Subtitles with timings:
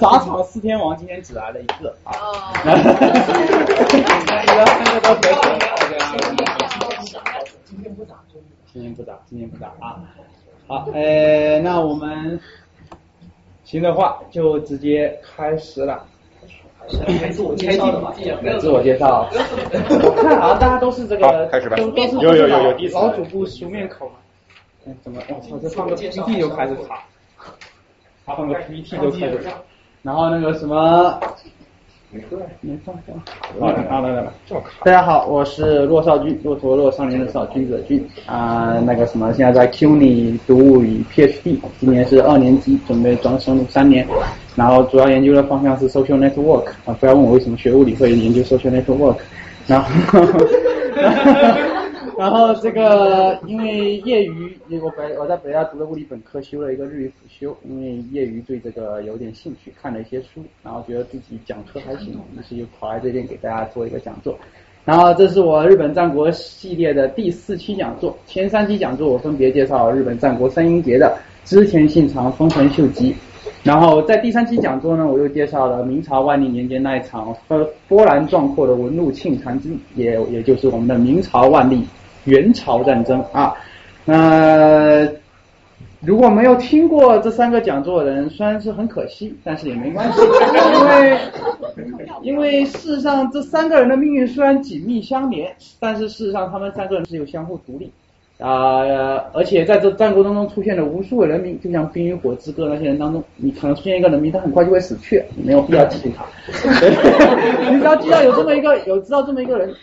[0.00, 2.12] 杂草四天王，今天只来了一个啊。
[2.12, 2.34] 哦。
[4.66, 5.28] 三个都合格。
[7.64, 8.16] 今天不打，
[8.72, 10.00] 今天不打，今天不打啊。
[10.66, 12.38] 好，呃，那我们
[13.64, 16.04] 行的话就直接开始了。
[17.32, 18.12] 自我介绍的嘛，
[18.60, 19.28] 自我介绍。
[19.32, 24.10] 我 看好像大家都是这个，都都是有有有有老主播熟面孔。
[24.86, 25.20] 嗯，怎么？
[25.28, 26.74] 我操，这放个 PPT 就开始
[28.28, 29.40] 卡，放个 PPT 都开始。
[30.02, 31.18] 然后那个什么，
[32.60, 33.16] 没放放。
[33.58, 34.30] 好，来来来，
[34.84, 38.78] 大家好，我是骆少军，骆驼骆少年的少，君子的君啊。
[38.84, 44.06] 那个什么，现在在 CUNY 读物理 PhD，今年是二年级，准备专升三年。
[44.54, 49.16] 然后主要研究的方向是 social network 啊，不要问我为什么学物理会研究 social network。
[49.66, 49.88] 然后，
[52.18, 64.36] 然后这个因为业余，我北我在北大读的物理本科，修了一个日语辅修，因为业余对这个有点兴趣，看了一些书，然后觉得自己讲课还行，于是就跑来这边给大家做一个讲座。
[64.84, 73.14] 然后这是我日本战国系列的第四期讲座，前三期讲座我分别介绍日本战国三英杰的织田信长、丰臣秀吉。
[73.62, 81.84] 然后在第三期讲座呢，我又介绍了明朝万历年间那一场波波澜壮阔的文禄庆长之，也也就是我们的明朝万历
[82.28, 83.54] 元朝战争啊。
[84.04, 85.06] 那
[86.00, 91.18] 如果没有听过这三个讲座的人，虽然是很可惜，但是也没关系，因为
[92.22, 97.90] 因为事实上这三个人的命运虽然紧密相连，但是事实上他们三个人是有相互独立。
[98.38, 98.84] 啊，
[99.32, 106.24] 而且在这战国当中出现了无数的人民，就像《冰与火之歌》那些人当中，你可能出现一个人民，他很快就会死去，你没有必要记住他。
[107.68, 109.74] 你只要知道有这么一个，有知道这么一个人，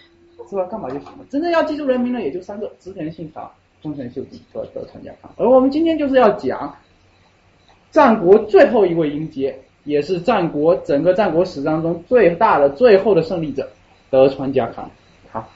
[0.50, 0.64] 是吧？
[0.70, 1.26] 干嘛就行了。
[1.30, 3.50] 真正要记住人名呢，也就三个：织田信长、
[3.82, 5.32] 丰臣秀吉和德川家康。
[5.38, 6.76] 而我们今天就是要讲
[7.92, 13.68] 战国最后一位英杰，也是战国整个战国史当中最大的最后的胜利者——
[14.10, 14.90] 德川家康。
[15.32, 15.48] 好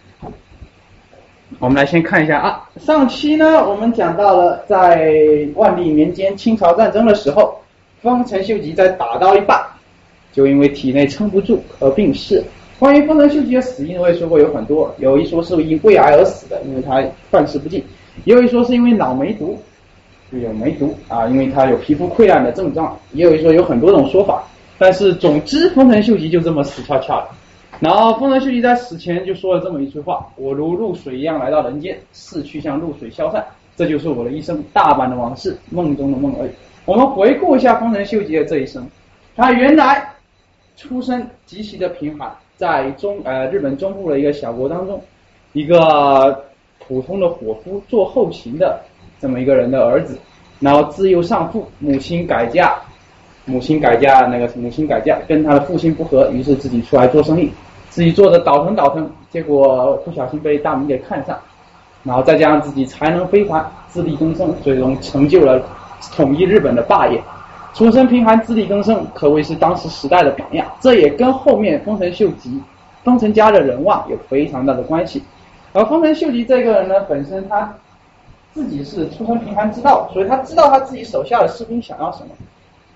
[1.59, 5.11] 我们来先看一下啊，上期呢我们讲到了在
[5.55, 7.59] 万历年间清朝战争的时候，
[8.01, 9.59] 丰臣秀吉在打到一半，
[10.31, 12.43] 就因为体内撑不住而病逝。
[12.79, 17.81] 关于丰臣秀吉的死因，我也说过有很多，有一说是因胃癌而死的，因为他饭食不进；
[18.23, 19.59] 也有一说是因为脑梅毒，
[20.31, 24.43] 有梅毒啊，因为他有皮肤溃烂的症状；也有一说有很多种说法，
[24.77, 27.27] 但是总之丰臣秀吉就这么死翘翘了。
[27.81, 36.49] 然后丰臣秀吉在死前就说了这么一句话：“我如露水一样来到人间，逝去像露水消散，这就是我的一生，大半的往事，梦中的梦而已。”
[36.85, 38.85] 我们回顾一下丰臣秀吉的这一生，
[39.35, 40.09] 他原来
[40.75, 42.29] 出身极其的贫寒，
[42.59, 45.01] 在中呃日本中部的一个小国当中，
[45.53, 46.43] 一个
[46.85, 48.81] 普通的伙夫做后勤的
[49.17, 50.19] 这么一个人的儿子，
[50.59, 52.75] 然后自幼丧父，母亲改嫁，
[53.45, 57.49] 母亲改嫁那个母亲改嫁跟他的父亲不和，于是自己出来做生意。
[57.89, 61.39] 自己做的倒腾倒腾，结果不小心被大明给看上，
[62.03, 65.63] 然后再加上自己才能非凡，自力更生，最终成就了
[66.13, 67.23] 统一日本的霸业。
[67.73, 70.65] 出身贫寒，自力更生，可谓是当时时代的榜样。
[70.79, 72.61] 这也跟后面丰臣秀吉、
[73.03, 75.23] 丰臣家的人望有非常大的关系。
[75.73, 77.73] 而丰臣秀吉这个人呢，本身他
[78.53, 82.29] 自己是出身贫寒之道，所以他知道他自己手下的士兵想要什么，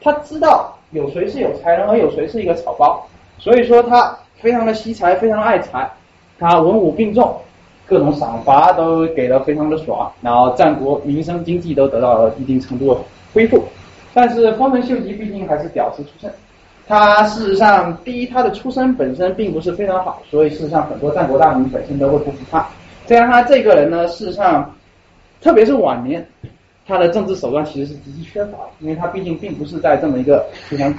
[0.02, 3.06] 他知道有谁是有才能，而有谁是一个草包，
[3.38, 4.18] 所以说他。
[4.40, 5.90] 非常的惜才，非常的爱才，
[6.38, 7.34] 他文武并重，
[7.86, 13.00] 各种赏罚都给的非常的爽，然后战国民生经济都得到了一定程度的
[13.34, 13.64] 恢复。
[14.14, 16.32] 但是丰臣秀吉毕竟还是屌丝出身，
[16.88, 22.68] 他事实上第一他的出身本身并不是非常好，所以事实上很多战国大名本身都会不服他。
[23.06, 24.74] 再加上他这个人呢，事实上
[25.42, 26.26] 特别是晚年，
[26.86, 30.94] 他的政治手段其实是极其缺乏的，因为他毕竟并不是在这么一个非常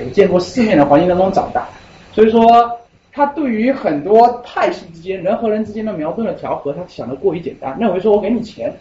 [0.00, 1.68] 有见过世面的环境当中长大。
[2.12, 2.70] 所以说，
[3.12, 8.74] 他对于很多派系之间、人和人之间的矛盾的调和，他想的过于简单，认为说我给你钱，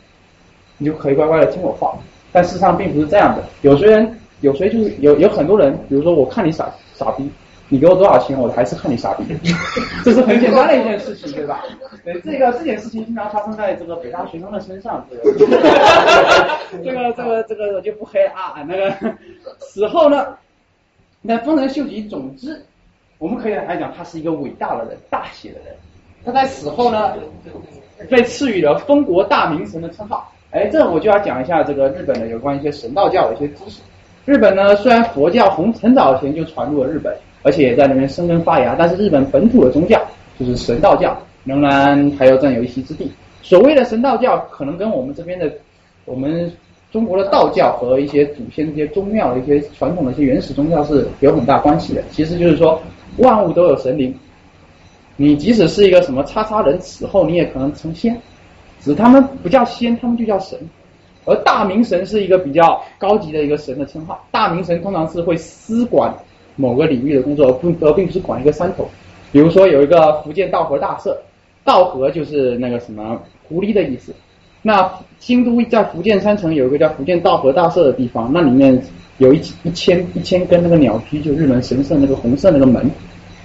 [0.77, 1.95] 你就可以乖乖的听我话。
[2.37, 7.27] 但事实上并不是这样的，有些人，有谁就是有有很多人，比如说我看你傻傻逼，
[7.67, 9.25] 你给我多少钱，我还是看你傻逼，
[10.05, 11.63] 这是很简单的一件事情，对吧？
[12.05, 15.33] 对，这个这件事情经常发生在这个北大学生的身上， 这个
[16.83, 18.53] 这个这个这个我就不黑啊。
[18.67, 18.93] 那个
[19.59, 20.37] 死后呢，
[21.23, 22.61] 那丰臣秀吉，总之。
[23.17, 25.75] 我们可以来讲，他是一个伟大的人，大写的人。
[26.23, 27.15] 他在死后呢，
[28.11, 30.31] 被赐予了封国大名神的称号。
[30.57, 33.79] 哎，这我就要讲一下这个日本的有关一些神道教的一些知识。
[34.25, 40.01] 日本呢，虽然佛教很很早前就传入了日本，而且也在那边生根发芽，但是日本本土的宗教
[40.39, 43.11] 就是神道教，仍然还要占有一席之地。
[43.43, 45.49] 所谓的神道教，可能跟我们这边的
[46.05, 46.51] 我们
[46.91, 52.01] 中国的道教和一些祖先一些宗庙一些传统的一些原始宗教是有很大关系的。
[52.11, 52.81] 其实就是说，
[53.17, 54.13] 万物都有神灵，
[55.15, 58.19] 你即使是一个什么叉叉人死后，你也可能成仙，
[58.81, 60.57] 只是他们不叫仙，他们就叫神。
[61.25, 66.13] 而大明神是一个比较高级的一个神的称号，大明神通常是会司管
[66.55, 68.87] 某个领域的工作，而不而并不是管一个山头。
[69.31, 71.17] 比如说有一个福建道和大社，
[71.65, 74.13] 道和就是那个什么狐狸的意思。
[74.61, 74.89] 那
[75.19, 78.81] 京都在福建山城有一个叫福建道和大社的地方，那里面
[79.17, 82.89] 有一一千一千根那个鸟居，就日本神社那个红色那个门，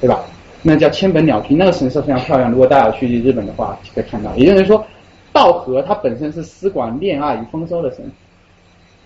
[0.00, 0.20] 对吧？
[0.62, 2.50] 那叫千本鸟居，那个神社非常漂亮。
[2.50, 4.35] 如果大家有去日本的话，就可以看到。
[4.37, 4.85] 也就是说，
[5.32, 8.05] 道和它本身是司管恋爱与丰收的神。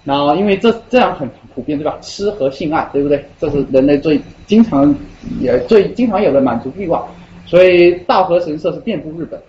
[0.04, 1.98] 然后，因为这这样很普遍，对吧？
[2.00, 3.24] 吃和性爱，对不对？
[3.40, 4.94] 这是人类最经常
[5.40, 7.04] 也最经常有的满足欲望，
[7.44, 9.40] 所以道和神社是遍布日本。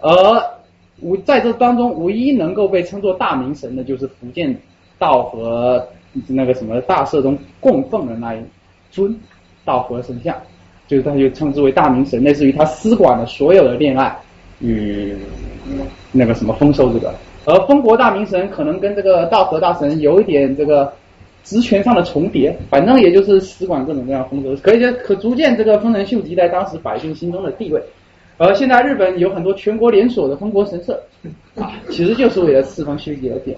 [0.00, 0.10] 而
[1.00, 4.56] 无在这当中，唯一能够被称作大明神的，就是福建
[5.00, 5.84] 道和
[6.28, 8.38] 那个什么大社中供奉的那一
[8.92, 9.18] 尊
[9.64, 10.36] 道和神像，
[10.86, 14.16] 就是他就称之为大明神，类似于他司管的所有的恋爱
[14.60, 15.12] 与
[16.16, 17.12] 那个什么丰收这个。
[17.44, 20.90] 而丰国大明神可能跟这个道和大神有一点这个
[21.42, 27.82] 职权上的重叠，反正也就是司管各种各样丰收，可以可逐渐这个丰臣秀吉在当时百姓心中的地位。
[28.38, 30.98] 而现在日本有很多全国连锁的丰国神社
[31.56, 33.54] 啊，其实就是为了侍奉秀吉而建。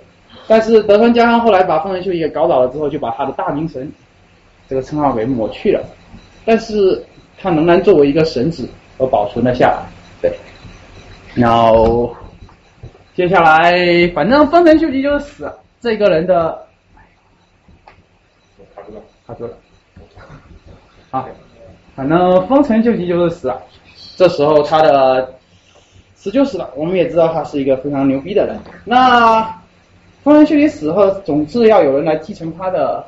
[0.49, 3.89] 但是德川家康后来把丰臣秀吉给搞倒了之后，就把他的大明神
[4.69, 5.81] 这个称号给抹去了。
[6.45, 7.01] 但是
[7.39, 8.69] 他仍然作为一个神子
[8.99, 9.87] 而保存了下来。
[10.21, 10.33] 对，
[11.35, 12.13] 然后。
[13.17, 16.67] 接下来，反正丰臣秀吉就是死这个人的，
[18.75, 19.57] 卡住了，卡住了，
[21.13, 21.27] 啊，
[21.95, 23.59] 反正丰臣秀吉就是死了。
[24.17, 25.33] 这时候他的
[26.15, 28.59] 死就死了，我们也知道他是一个非常牛逼的人。
[28.85, 29.43] 那
[30.23, 33.03] 丰臣秀吉死后，总是要有人来继承他的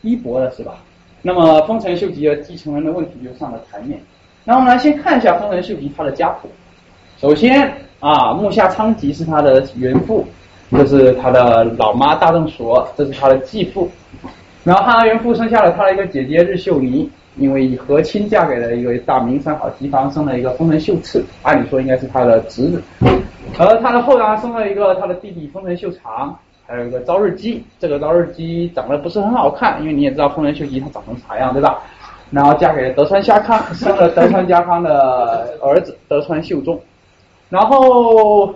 [0.00, 0.74] 衣钵的是吧？
[1.22, 4.00] 那么丰臣秀吉的继承人的问题就上了台面。
[4.42, 6.48] 那我们来先看一下丰臣秀吉他的家谱，
[7.20, 7.72] 首先。
[8.02, 10.26] 啊，木下昌吉是他的原父，
[10.72, 13.88] 这是他的老妈大正所，这是他的继父。
[14.64, 22.82] 然后他原父生下了他的一个姐姐日秀尼，因为以和亲嫁给了一个大名三好吉房，生了一个丰臣秀次，按理说应该是他的侄子。
[23.56, 27.62] 而他的后来生了一个他的弟弟丰臣秀长，还有一个朝日姬。
[27.78, 31.78] 这个朝日姬长得不是很好看，因为你也知道丰臣秀吉他长成啥样，对吧？
[32.32, 36.76] 然后嫁给了德川家康，生了德川家康的儿子德川秀忠。
[37.52, 38.54] 然后，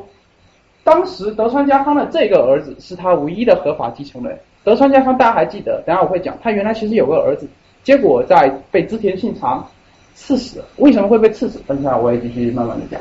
[0.83, 4.39] 当时德川家康的这个儿子是他唯一的合法继承人。
[4.65, 5.83] 德川家康大家还记得？
[5.87, 7.47] 等下我会讲，他原来其实有个儿子，
[7.85, 9.69] 结果在被织田信长
[10.15, 10.65] 刺死。
[10.79, 11.61] 为什么会被刺死？
[11.67, 12.99] 等下我也继续慢慢的讲。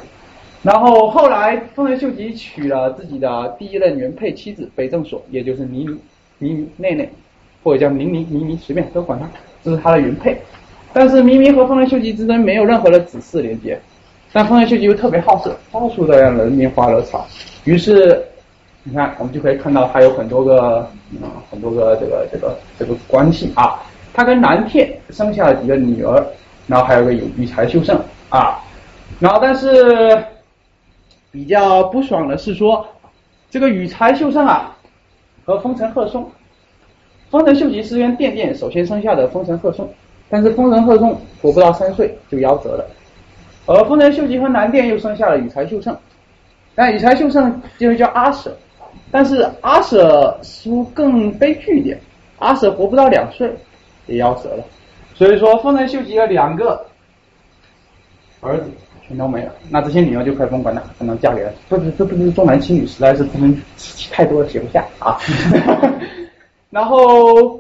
[0.64, 5.98] 然后后来丰臣秀吉娶了自己的第一任原配妻子北正所，也就是妮妮
[6.40, 7.10] 妮妮内内，
[7.64, 9.30] 或者叫妮妮妮妮，随便都管他，
[9.64, 10.38] 这是他的原配。
[10.92, 13.80] 但是明明和丰臣秀吉之间没有任何的子嗣连接。
[14.36, 17.26] 但丰臣秀吉又特别好色，到处的让人拈花惹草。
[17.64, 18.22] 于是，
[18.84, 23.82] 你看，我们就可以看到他有很多个嗯，很多个这个这个这个关系啊。
[24.14, 26.22] 他跟南片生下了几个女儿，
[26.68, 27.98] 然后还有个有羽柴秀胜
[28.28, 28.60] 啊。
[29.22, 30.22] 然后，但是
[31.32, 32.86] 比较不爽的是说，
[33.50, 34.76] 这个羽柴秀胜啊
[35.46, 36.30] 和丰臣鹤松，
[37.32, 39.90] 丰臣秀吉是跟殿殿首先生下的丰臣鹤松，
[40.30, 42.86] 但是丰臣鹤松活不到三岁就夭折了。
[43.68, 45.98] 而丰臣秀吉和南殿又生下了羽柴秀胜，
[46.76, 48.56] 但羽柴秀胜就叫阿舍，
[49.12, 52.00] 但是阿舍似乎更悲剧一点，
[52.38, 53.52] 阿舍活不到两岁
[54.06, 54.64] 也夭折了，
[55.16, 56.86] 所以说丰臣秀吉的两个
[58.42, 58.70] 儿子
[59.08, 63.60] 全都没了，那这些女儿就可以甭管了，可能嫁给了，不是这不是重男轻女，实在是不能
[64.12, 65.18] 太多了写不下啊，
[66.70, 67.60] 然后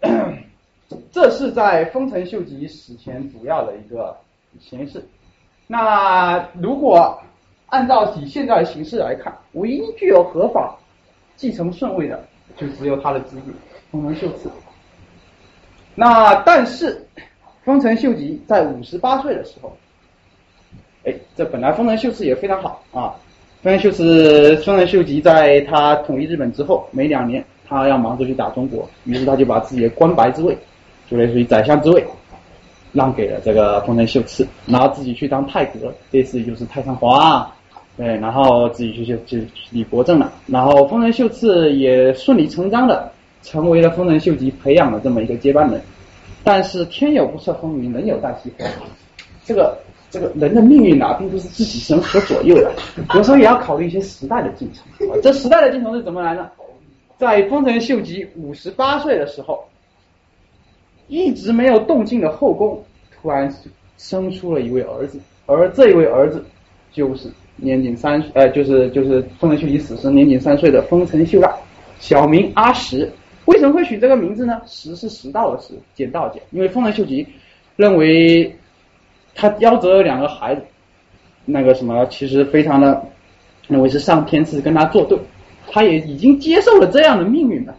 [1.12, 4.16] 这是在丰臣秀吉死前主要的一个。
[4.60, 5.04] 形式，
[5.66, 7.20] 那如果
[7.66, 10.76] 按照以现在的形式来看，唯一具有合法
[11.34, 12.24] 继承顺位的，
[12.56, 13.52] 就只有他的侄子
[13.90, 14.50] 丰臣秀次。
[15.94, 17.04] 那但是
[17.64, 19.76] 丰臣秀吉在五十八岁的时候，
[21.04, 23.14] 哎，这本来丰臣秀次也非常好啊。
[23.62, 30.56] 丰臣秀次，丰臣秀吉在他统一日本之后，每两年他要忙着去打中国，于是他就把自己的官白之位，
[31.10, 32.06] 就类似于宰相之位。
[32.92, 37.50] 让给了这个丰臣秀次，然后自己去当太阁，这次就是太上皇，
[37.96, 39.38] 对，然后自己去就就
[39.70, 40.32] 理国政了。
[40.46, 43.10] 然后丰臣秀次也顺理成章的
[43.42, 45.80] 成为了丰臣秀吉培养的这么一个接班人。
[46.42, 48.84] 但是天有不测风云，人有旦夕祸福。
[49.44, 49.76] 这个
[50.10, 52.72] 这个人的命运啊，并不是自己能所左右的，
[53.14, 54.84] 有时候也要考虑一些时代的进程。
[55.20, 56.48] 这时代的进程是怎么来呢？
[57.18, 59.64] 在丰臣秀吉五十八岁的时候，
[61.08, 63.52] 一直没有动静的后宫突然
[63.96, 66.44] 生出了一位儿子，而这一位儿子
[66.92, 71.50] 就是年仅三呃，就是就是丰臣秀吉死时年仅三岁的丰臣秀赖，
[71.98, 73.10] 小名阿石。
[73.46, 74.60] 为什么会取这个名字呢？
[74.66, 77.24] 石是食道的石，捡到捡，因为丰臣秀吉
[77.76, 78.56] 认为
[79.34, 80.62] 他夭折了两个孩子，
[81.44, 83.06] 那个什么其实非常的
[83.68, 85.16] 认为是上天是跟他作对，
[85.70, 87.76] 他也已经接受了这样的命运了。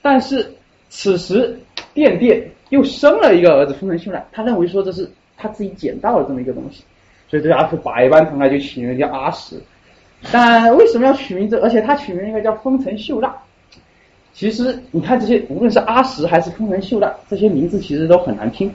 [0.00, 0.54] 但是
[0.88, 1.58] 此时
[1.94, 6.82] 殿殿又生了一个儿子丰臣秀赖，他认为说这是他自己捡到了这么一个东西，
[7.28, 9.56] 所以对他是百般疼爱，就起名叫阿石。
[10.30, 11.58] 但为什么要取名字？
[11.58, 13.28] 而且他取名应该叫丰臣秀赖。
[14.32, 18.72] 其实你看这些，无论是阿石还是丰臣秀赖，这些名字其实都很难听，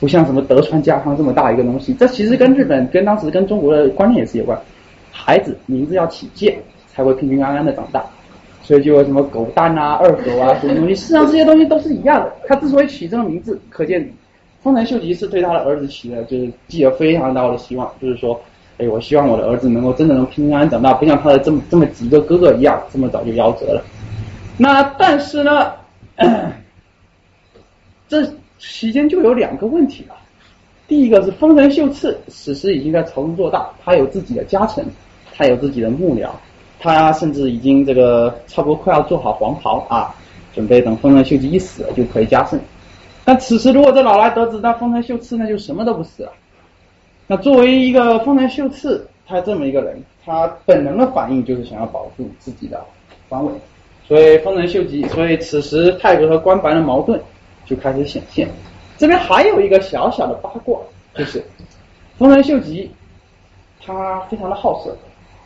[0.00, 1.94] 不像什么德川家康这么大一个东西。
[1.94, 4.58] 这其实跟日本、跟当时跟中国的观念也是有关。
[5.12, 8.04] 孩子名字要起贱，才会平平安安的长大。
[8.68, 12.30] 所以就有什么狗蛋啊、二狗啊什么东西，事实上这些东西都是一样的。
[12.46, 14.06] 他之所以起这个名字，可见
[14.60, 18.38] 丰臣秀吉是对他的儿子起的，就是寄了非常大的希望，就是说，
[18.76, 23.82] 哎，我希望我的儿子能够真的能平平安安长大，不像他的这么这么几个哥哥一样，这么早就夭折了。
[24.58, 25.72] 那但是呢，
[28.06, 28.22] 这
[28.58, 30.14] 期间就有两个问题了。
[30.86, 34.84] 第一个是丰臣秀次此时已经在朝中做大，他有自己的家臣，
[35.34, 36.28] 他有自己的幕僚，
[36.78, 40.14] 他甚至已经这个差不多快要做好黄袍啊，
[40.54, 42.58] 准备等丰臣秀吉一死了就可以加盛。
[43.24, 46.32] 但此时如果这老来得子，那丰臣秀次那就什么都不是了。
[47.26, 52.82] 那作为一个丰臣秀次，他这么一个人，他本能的反应就是想要保住自己的
[53.28, 53.52] 皇位。
[54.06, 57.20] 所以丰臣秀吉，所以此时太阁和关白的矛盾
[57.66, 58.48] 就开始显现。
[58.96, 60.80] 这边还有一个小小的八卦，
[61.14, 61.44] 就是
[62.16, 62.90] 丰臣秀吉
[63.84, 64.96] 他非常的好色，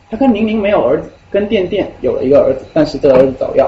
[0.09, 3.67] 他跟宁宁没有儿子，跟殿殿有了一个儿子，但是这个儿子早夭。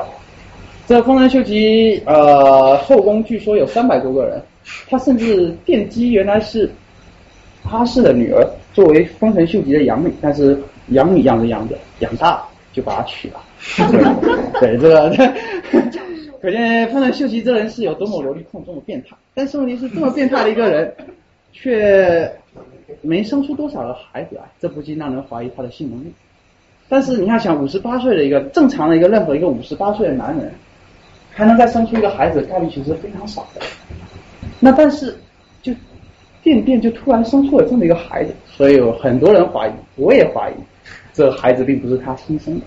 [0.88, 4.40] 这丰臣秀吉呃后宫据说有三百多个人，
[4.88, 6.70] 他甚至奠基原来是
[7.64, 13.42] 阿氏的女儿，作为丰臣秀吉的养女，但是养女养着养着养大就把她娶了。
[14.60, 15.10] 对这个，
[16.40, 19.18] 可见丰臣秀吉这人是有多么萝莉控，多么变态。
[19.34, 20.94] 但是问题是，这么变态的一个人，
[21.52, 22.32] 却
[23.02, 26.14] 没生出多少的孩子来，这不禁让人怀疑他的性能力。
[26.88, 30.52] 但是你要想，五十八岁的一个正常的一个任何一个五十八岁的男人，
[31.32, 33.62] 还能再生出一个孩子，概率其实非常少的。
[34.60, 35.16] 那但是
[35.62, 35.74] 就
[36.44, 40.54] 电电就突然生出了这么一个孩子，所以有很多人怀疑，我也怀疑，
[41.12, 42.66] 这孩子并不是他亲生的。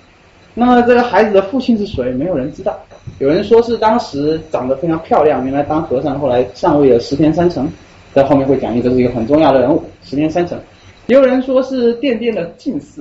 [0.55, 2.11] 那么这个孩子的父亲是谁？
[2.13, 2.77] 没有人知道。
[3.21, 7.71] 有人说是当时长得非常漂亮，原来当和尚，后来上位的石田三成，
[8.13, 10.59] 在后面会讲一个是一个很重要的人物，石田三成。
[11.07, 13.01] 也有人说是电电的近侍，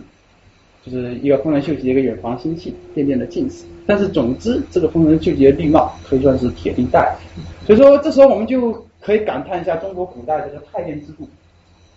[0.89, 3.65] 就是一个丰臣秀吉的一个远房亲戚，渐渐的近似。
[3.85, 7.15] 但是总之，这个丰臣秀吉的绿帽可以算是铁定戴。
[7.65, 11.27] 所以说，这时候我们就可以感叹一下中国古代这个太监制度，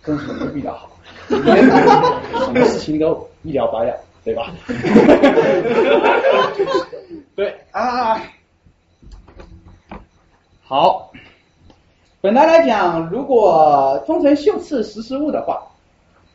[0.05, 0.91] 真是无比的好，
[1.29, 3.97] 什么事情都一了百了。
[4.23, 4.53] 对吧？
[7.35, 8.21] 对啊，
[10.63, 11.11] 好。
[12.21, 15.63] 本来来讲，如果丰臣秀次识时务的话，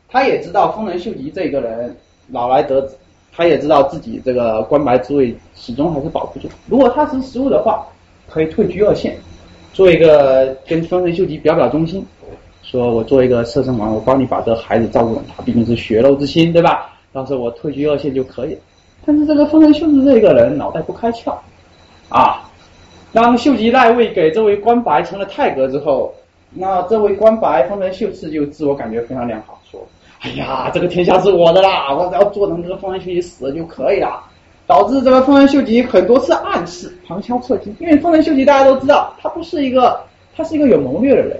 [0.08, 1.96] 他也知道丰臣秀吉这个人
[2.28, 2.96] 老来得子，
[3.34, 6.48] 他也知道自己这个关白之位始终还是保不住。
[6.66, 7.86] 如果他识时务的话，
[8.28, 9.16] 可以退居二线，
[9.72, 12.04] 做一个跟丰臣秀吉表表忠心，
[12.62, 16.92] 说我做一个摄政王，我帮你把这孩子照顾他毕竟是血肉之亲，对吧？
[17.12, 18.58] 到时候我退居二线就可以，
[19.04, 21.34] 但是这个丰臣秀吉这个人脑袋不开窍
[22.08, 22.42] 啊！
[23.12, 26.12] 当秀吉赖位给这位关白成了太阁之后，
[26.52, 29.55] 那这位关白丰臣秀次就自我感觉非常良好
[30.26, 34.24] ，：“哎呀，这个天下是我的啦，我只要做成这个丰臣秀吉死了就可以了。”
[34.66, 40.00] 导致这个丰臣秀吉很多次暗示旁敲侧击，因为丰臣秀吉大家都知道，他不是一个，
[40.36, 41.38] 他是一个有谋略的人，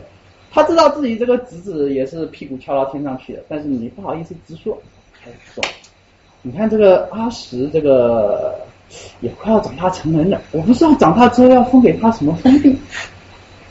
[0.53, 4.79] 他知道自己这个侄子也是屁股翘到天上去的，但是你不好意思直说。
[5.53, 5.65] 说，
[6.43, 8.55] 你看这个阿石，这个
[9.21, 10.41] 也快要长大成人了。
[10.53, 12.79] 我不知道长大之后要封给他什么封地。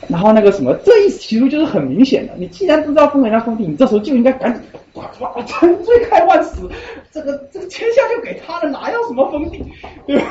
[0.08, 2.32] 然后那个什么，这一其实就是很明显的。
[2.36, 4.62] 你既然不知道封人家封地，你这时候就应该赶紧
[4.94, 6.68] 哇哇沉醉开万死，
[7.10, 9.62] 这个 这个天下就给他了，哪要什么封地，
[10.06, 10.30] 对吧？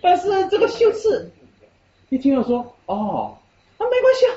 [0.00, 1.30] 但是这个秀次
[2.10, 3.34] 一听了说，哦，
[3.78, 4.32] 那没关系啊，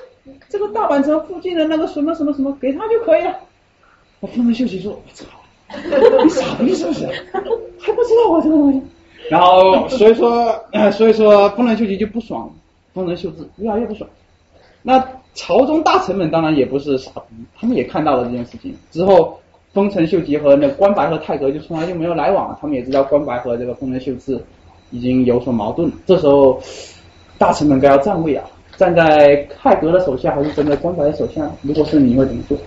[0.50, 3.38] 这个大阪城附近的那个什么什么什么，给他就可以了。
[4.20, 5.26] 我丰臣秀吉说，我操！
[6.24, 7.06] 你傻逼是不是？
[7.80, 8.82] 还不知道我这个东西。
[9.30, 10.54] 然后所以说，
[10.92, 12.54] 所以说丰臣秀吉就不爽了，
[12.94, 14.10] 丰臣秀次越来越不爽。
[14.82, 18.76] 那朝中大臣们当然也不是傻逼，他们也看到了这件事情。
[18.92, 19.40] 之后，
[19.74, 22.58] 丰臣秀吉和那关白和太阁就从来就没有来往了。
[22.60, 24.44] 他们也知道关白和这个丰臣秀次
[24.90, 25.92] 已经有所矛盾。
[26.06, 26.60] 这时候
[27.38, 28.46] 大臣们该要站位啊，
[28.76, 31.50] 站在太阁的手下还是站在关白的手下？
[31.62, 32.58] 如果是你会怎么做？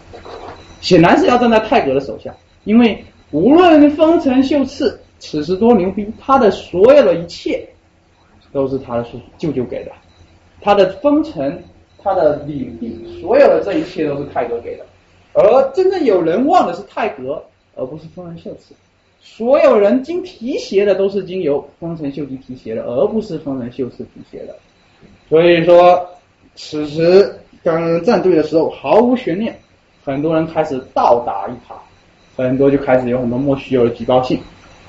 [0.80, 7.66] 显然是要站在太阁的手下，因为无论丰臣秀次此时多牛逼，他的所有的一切
[8.52, 9.90] 都是他的叔叔舅舅给的，
[10.64, 11.62] 他的封臣、
[12.02, 14.86] 他的领地，所有的这一切都是泰格给的。
[15.34, 17.42] 而真正有人忘的是泰格，
[17.76, 18.74] 而不是丰臣秀次。
[19.20, 24.56] 所有人经提携的都是经由丰臣秀吉提携的，而不是丰臣秀次提携的。
[25.28, 26.06] 所以说，
[26.54, 29.54] 此时刚站队的时候毫无悬念。
[30.04, 31.76] 很多人开始倒打一耙，
[32.36, 34.38] 很多就开始有很多莫须有的举报信，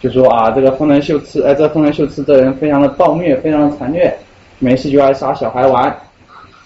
[0.02, 4.14] 就说啊，这个丰臣秀次，哎，这丰臣秀次这人非常的暴虐，非常的残虐，
[4.60, 5.96] 没事就爱杀小孩玩。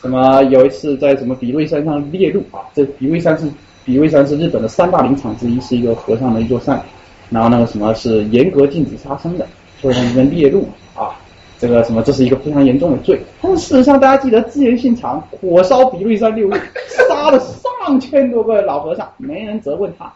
[0.02, 3.46] 什么有一次在什么比瑞山上猎鹿啊，这比瑞山是
[3.84, 6.82] 比瑞山是日本的三大林场之一，是一个和尚的一座山，
[7.30, 9.46] 然后那个什么是严格禁止杀生的，
[9.82, 11.16] 所以他们猎鹿啊，
[11.60, 13.20] 这个什么这是一个非常严重的罪。
[13.42, 16.56] 但是事实上大家记得自言信长火烧比瑞山六鹿，
[16.88, 17.40] 杀了。
[17.80, 20.14] 上千多个老和尚，没人责问他，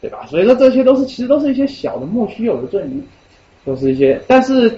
[0.00, 0.26] 对吧？
[0.28, 3.02] 所以说这些都是其实都是一些小的莫须有的罪名，
[3.64, 4.70] 都是一些，但是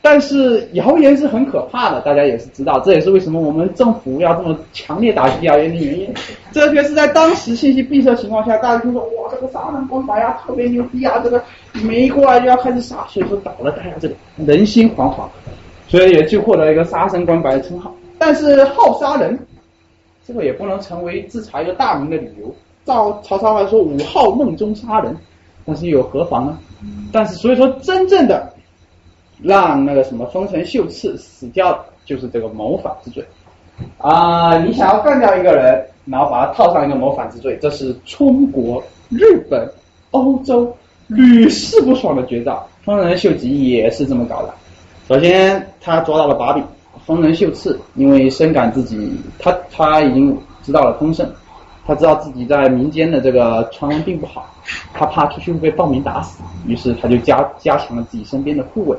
[0.00, 6.14] 但是谣言是很可怕的，大家也是知道，这也是为什么我们政府要这么强烈打击谣言的原因。
[6.52, 11.42] 这却是在当时信息闭塞情况下，大家听说哇，这个杀人光白呀特别牛逼啊，这个
[11.82, 14.14] 没过来就要开始杀，所以说倒了大家这个
[14.46, 15.26] 人心惶惶，
[15.88, 17.94] 所以也就获得一个杀生光白的称号。
[18.18, 19.38] 但是好杀人。
[20.26, 22.54] 这个也不能成为自裁一个大名的理由。
[22.84, 25.16] 照曹操来说，五号梦中杀人，
[25.64, 26.58] 但是又何妨呢？
[27.10, 28.52] 但是所以说，真正的
[29.42, 33.24] 让那个什么丰臣秀次死掉，就是这个谋反之罪
[33.98, 34.58] 啊！
[34.58, 39.70] 你想要干掉一个人，然后把他套上一个谋反之罪，这是中国、日本、
[40.10, 40.74] 欧洲
[41.06, 42.66] 屡试不爽的绝招。
[42.82, 44.54] 丰臣秀吉也是这么搞的。
[45.08, 46.64] 首先，他抓到了把柄。
[47.06, 51.26] 丰臣秀次因为深感自己，他他已经知道了丰盛，
[51.86, 54.52] 他知道自己在民间的这个传闻并不好，
[54.92, 58.98] 他怕出去会被暴民打死，于是他就加加强了自己身边的护卫，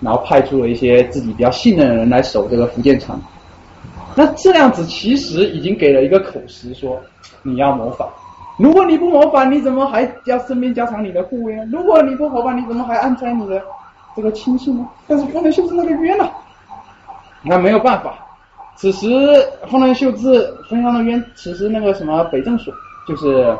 [0.00, 3.20] 然后派出了一些自己比较信任的人来守这个福建城。
[4.14, 6.98] 那这样子其实已经给了一个口实，说
[7.42, 8.08] 你要谋反，
[8.58, 11.64] 如果你不谋反，你怎么还要身边加强你的护卫呢？
[11.70, 13.60] 如果你不谋反，你怎么还安排你的
[14.14, 14.88] 这个亲信呢？
[15.06, 16.32] 但是丰臣秀次那个冤了。
[17.42, 18.14] 那没有办法，
[18.76, 19.06] 此时
[19.68, 21.22] 丰臣秀次非常的冤。
[21.34, 22.72] 此时那个什么北政所，
[23.06, 23.54] 就是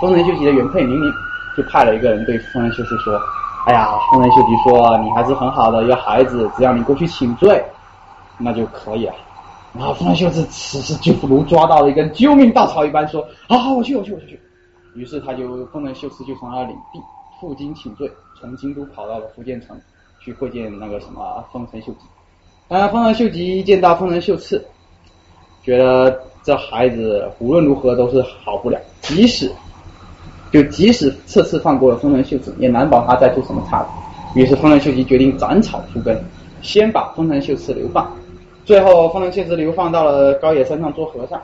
[0.00, 1.12] 丰臣秀吉的原配宁宁，
[1.56, 3.20] 就派了一个人对丰臣秀次说
[3.68, 7.62] ：“哎呀，丰臣秀吉说你还是很好的一个孩子，只要你过去请罪，
[8.38, 9.12] 那就可以了。”
[9.76, 14.40] 然后丰臣秀次此时就如抓到了一根救命稻草一般，说：“好好，我去，我去，我去。”
[14.96, 16.98] 于是他就丰臣秀次就从他的领地
[17.38, 19.78] 负荆请罪，从京都跑到了福建城
[20.18, 22.74] 去会见那个什么丰臣秀吉。
[22.74, 24.66] 啊，丰臣秀吉一见到丰臣秀次，
[25.62, 29.52] 觉得这孩子无论如何都是好不了，即使
[30.50, 33.88] 就即使这次放过了丰臣秀次，也难保他再出什么岔子。
[34.34, 36.18] 于是丰臣秀吉决定斩草除根，
[36.62, 38.10] 先把丰臣秀次流放。
[38.64, 41.40] 最后，丰臣秀次流放到了高野山上做和尚。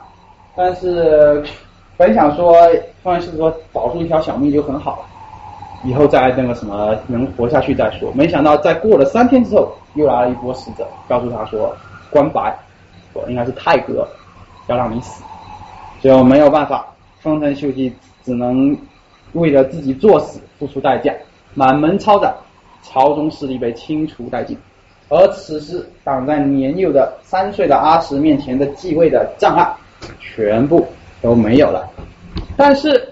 [0.55, 1.43] 但是
[1.97, 2.53] 本想说，
[3.03, 5.05] 丰臣秀次说保住一条小命就很好了。
[5.83, 8.11] 以后再那个什么能活下去再说。
[8.13, 11.75] 没想到在过了三天之后，又来了一波使者，告诉他说
[12.09, 12.57] 关白，
[13.13, 14.07] 我应该是太阁，
[14.67, 15.23] 要让你死。
[15.99, 16.87] 最后没有办法，
[17.19, 18.75] 丰臣秀吉只能
[19.35, 21.13] 为了自己作死付出代价，
[21.53, 22.35] 满门抄斩，
[22.81, 24.57] 朝中势力被清除殆尽。
[25.07, 29.71] 而此时挡在年幼的三岁的阿石面前的继位的障碍，
[30.19, 30.85] 全部
[31.21, 31.87] 都没有了。
[32.57, 33.07] 但是。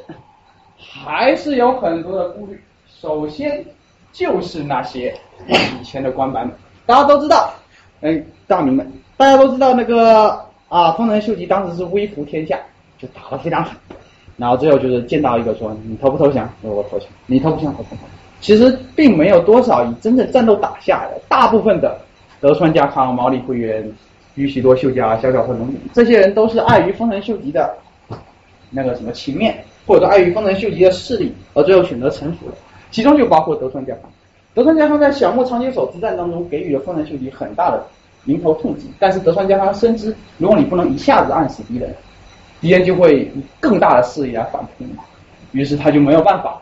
[0.96, 2.62] 还是有很多的顾虑。
[2.88, 3.66] 首先
[4.12, 5.14] 就是那些
[5.48, 6.56] 以前的官版们，
[6.86, 7.54] 大家都知道，
[8.02, 10.30] 哎，大明们，大家都知道那个
[10.70, 12.58] 啊，丰臣秀吉当时是威服天下，
[12.98, 13.76] 就打得非常狠。
[14.38, 16.50] 然后最后就是见到一个说，你投不投降？
[16.62, 17.08] 我投降。
[17.28, 17.74] 你投不投降？
[17.78, 18.00] 我投降。
[18.42, 21.98] 其实并没有多少以真正战斗打下的，大部分的
[22.42, 23.90] 德川家康、毛利辉元、
[24.36, 27.74] 宇喜多秀家、小小和龙这些人都是碍于丰臣秀吉的
[28.70, 29.64] 那个什么情面。
[29.86, 32.54] 或者碍于丰臣秀吉的势力，而最后选择臣服的，
[32.90, 34.10] 其中就包括德川家康。
[34.54, 37.86] 德川家康在小牧长久手之战当中给予了丰臣秀吉很大的
[38.24, 41.94] 迎头痛击，但是德川家康深知，如果你不能一下子暗死敌人，
[42.64, 44.90] 敌人就会以更大的势力来反扑你，
[45.52, 46.60] 于是他就没有办法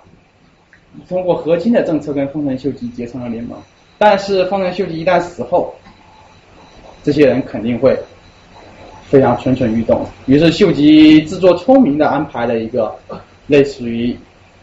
[1.07, 3.57] 通过和亲的政策跟丰臣秀吉结成了联盟。
[3.97, 5.73] 但是丰臣秀吉一旦死后，
[7.03, 7.97] 这些人肯定会。
[9.03, 12.95] 非常蠢蠢欲动，于是秀吉自作聪明的安排了一个
[13.45, 14.17] 类似于，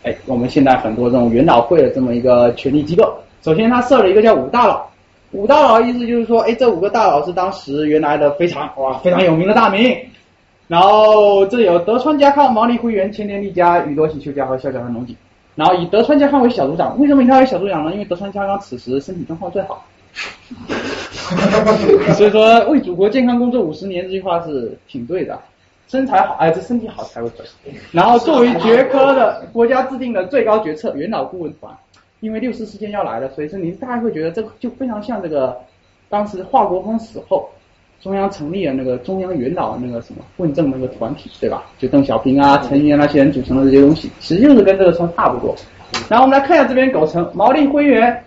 [0.04, 4.88] 哎，我们现在很多这种元老会的这么一个权力机构，首先他设了一个叫五大佬，
[5.32, 9.94] 五大佬意思就是说，哎，这五个大佬是当时原来的非常哇非常有名的大名。
[10.68, 15.16] 然后这有德川家康、毛利辉元、千田利家、宇多喜秀家和小角川龙井。
[15.56, 17.92] 然后以德川家康为小组长，为什么以他为小组长呢？
[17.92, 19.84] 因为德川家康此时身体状况最好。
[22.14, 25.36] 所以说为祖国健康工作五十年这句话是挺对的。
[25.88, 27.46] 身材好，哎，这身体好才会准。
[27.92, 31.74] 然后作为学科的国家制定的最高决策元老顾问团，
[32.20, 35.58] 因为六四事件要来了，所以说您大家会觉得这就非常像这个
[36.10, 37.48] 当时华国锋死后，
[38.00, 41.64] 中央成立了那个中央元老那个什么问政那个团体，对吧？
[41.78, 45.54] 就邓小平啊、陈云那些人组成的这些东西，其实就是跟这个村差不多。
[46.08, 48.24] 然后我们来看一下这边构成，毛利辉元，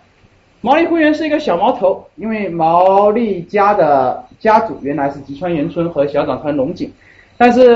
[0.59, 6.91] 毛利辉元是一个小毛头，因为毛利家的家主原来是吉川元春和小早川龙井。
[7.37, 7.73] 但是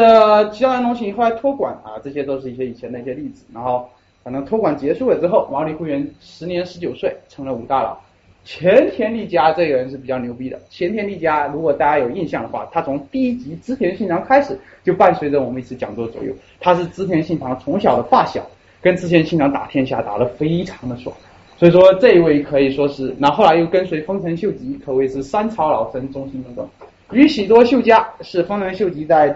[0.52, 3.46] 吉川龙井后来托管啊，这些都是一些以前的一些例子。
[3.54, 3.88] 然后
[4.24, 7.98] 可能托管结束了之后，毛利辉元时年十九岁，成了武大佬。
[8.46, 10.58] 前田利家这个人是比较牛逼的。
[10.70, 16.32] 前田利家，如果大家有印象的话，他从第一集织田信长开始就伴随着我们一次讲座左右。
[16.60, 18.48] 他是织田信长从小的发小，
[18.82, 21.14] 跟织田信长打天下打得非常的爽。
[21.58, 26.70] 所以说这一位可以说是，那后来又跟随丰臣秀吉，可谓是三朝老臣，忠心耿耿。
[27.12, 29.36] 与喜多秀家是丰臣秀吉在。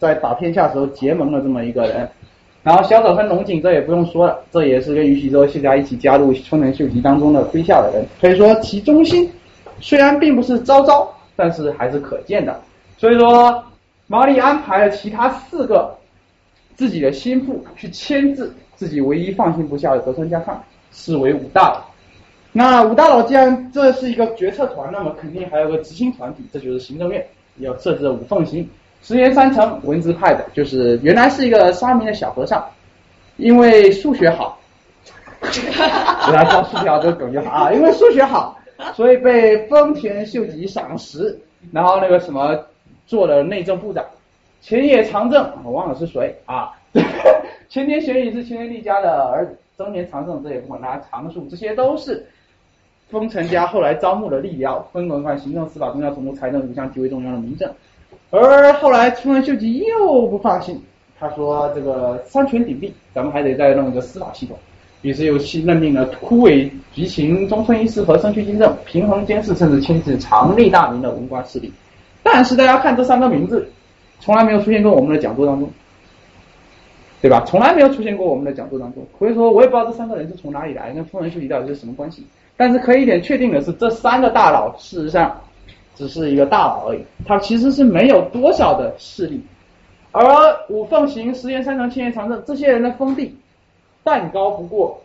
[0.00, 2.08] 在打天下时候结盟的这么一个人，
[2.62, 9.30] 然后小早川龙井这也不用说了，这也是跟宇喜多秀家一起加入丰臣秀吉当中的麾下的人，可以说其中心
[9.80, 12.60] 虽然并不是昭昭，但是还是可见的。
[12.98, 13.64] 所以说
[14.08, 15.96] 毛利安排了其他四个
[16.74, 21.82] 自己的心腹去牵制自己唯一放心不下的德川家康，视为五大佬。
[22.52, 28.68] 那五大佬既然这是一个决策团，那么肯定还有个执行团体，这就是行政院要设置五奉行。
[29.02, 32.64] 石原三成文字派的，就是原来是一个沙弥的小和尚，
[33.36, 34.58] 因为数学好，
[35.42, 38.58] 原来教数学好这个梗就好啊，因为数学好，
[38.94, 41.36] 所以被丰田秀吉赏识，
[41.72, 42.58] 然后那个什么
[43.06, 44.04] 做了内政部长。
[44.60, 46.70] 前野长政我忘了是谁啊，
[47.70, 52.24] 前田玄宇是前田利家的儿子，增田长政这也不管他长树，这些都是
[53.08, 57.72] 丰臣家后来招募的力僚，分文官、行政、司法、中央总督、财政五项极为重要的民政。
[58.30, 60.80] 而后来丰臣秀吉又不放心，
[61.18, 64.56] 他说这个三权鼎立，咱们还得再弄一个司法系统，
[65.02, 71.72] 于是又去任命了枯尾吉晴、中村一师和生区金政，平衡监视，甚至牵制长利大名的文官势力。
[72.22, 73.68] 但是大家看这三个名字，
[74.20, 75.68] 从来没有出现过我们的讲座当中，
[77.20, 77.42] 对吧？
[77.44, 82.24] 从来没有出现过我们的讲座当中，所以说我也不知道这三个人是从哪里来，跟丰臣秀吉到底是什么关系。
[82.56, 85.40] 但是可以一点确定的是，这三个大佬事实上。
[85.94, 89.40] 只是一个大佬而已，他其实是没有多少的势力，
[90.12, 90.22] 而
[90.68, 93.36] 五奉行、石原三成、千叶长政这些人的封地，
[94.02, 95.00] 蛋糕不过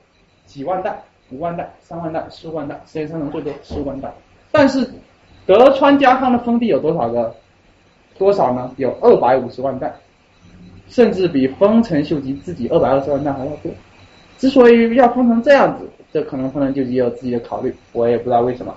[0.45, 0.97] 几万担、
[1.31, 4.13] 五万担、三万担、十万担，石原三成最多十万担。
[4.51, 4.89] 但是
[5.45, 7.35] 德川家康的封地有多少个？
[8.17, 8.71] 多少呢？
[8.77, 9.93] 有二百五十万担，
[10.87, 13.69] 甚至比丰臣秀吉自己二百二十万担还要多。
[14.37, 18.73] 之所以要封成这样子，这可能丰臣秀吉有自己的考虑，我也不知道为什么。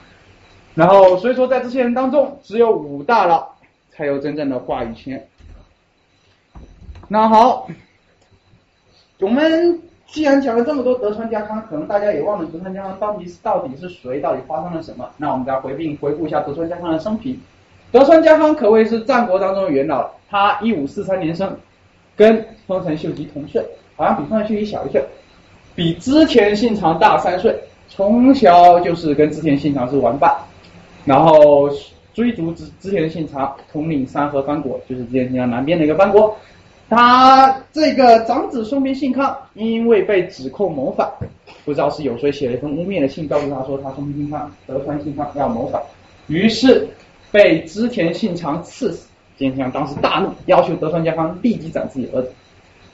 [0.79, 3.51] 然后，所以说，在这些人当中，只有五大佬
[3.91, 5.27] 才有真正的话语权。
[7.09, 7.69] 那好，
[9.19, 15.05] 我们既然讲了这么多德川家康，可能大家也忘了德川家康到底是到底是谁，到底发生了什么？
[15.17, 17.37] 那我们再回并回顾一下德川家康的生平。
[17.91, 21.59] 德川家康可谓是战国当中的元老，他一五四三年生，
[22.15, 23.61] 跟丰臣秀吉同岁，
[23.97, 25.05] 好像比丰臣秀吉小一岁，
[25.75, 30.33] 比织田信长大三岁，从小就是跟织田信长是玩伴。
[31.09, 31.71] 然后
[32.13, 36.37] 追逐织织田信长，统领三河藩国，就是织田信长南边的一个藩国。
[36.91, 41.11] 他这个长子松平信康，因为被指控谋反，
[41.65, 45.81] 不知道是有谁写了一封污蔑的信，告诉他说他松平信康、德川信康要谋反，
[46.27, 46.87] 于是
[47.31, 49.09] 被织田信长刺死。
[49.39, 52.31] 织田信长当时大怒，要求德川家康立即斩自己儿子。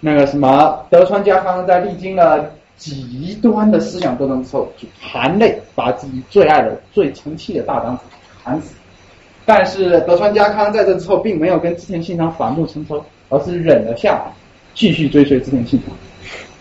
[0.01, 2.51] 那个什么，德川家康在历经了。
[2.77, 8.03] 极端的思想斗争之后，就含泪把自己最爱的、最成器的大长子
[8.43, 8.75] 砍死。
[9.47, 14.33] 但是德川家康在这之后，并没有跟织田信长反目成仇，而是忍了下来，
[14.75, 15.95] 继续追随织田信长。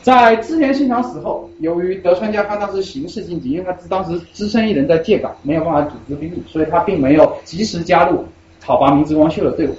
[0.02, 8.26] 在织田信长死后，由于德川家康当时形势紧急，因为他当时只身一人在借港，没有办法组织兵力，所以他并没有及时加入
[8.62, 9.76] 讨伐明智光秀的队伍，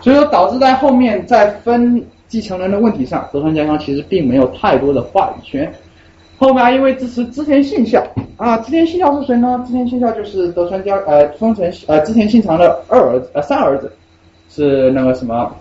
[0.00, 2.04] 所以说导致在后面在分。
[2.28, 5.72] 继承人的问题上，德川家康其实并没有太多的话语权。
[6.38, 8.00] 后面因为支持织田信孝
[8.36, 9.64] 啊，织田信孝是谁呢？
[9.66, 13.90] 织田信孝就是德川家呃丰臣呃织田信长的二儿子呃三儿子，
[14.48, 15.52] 是那个什么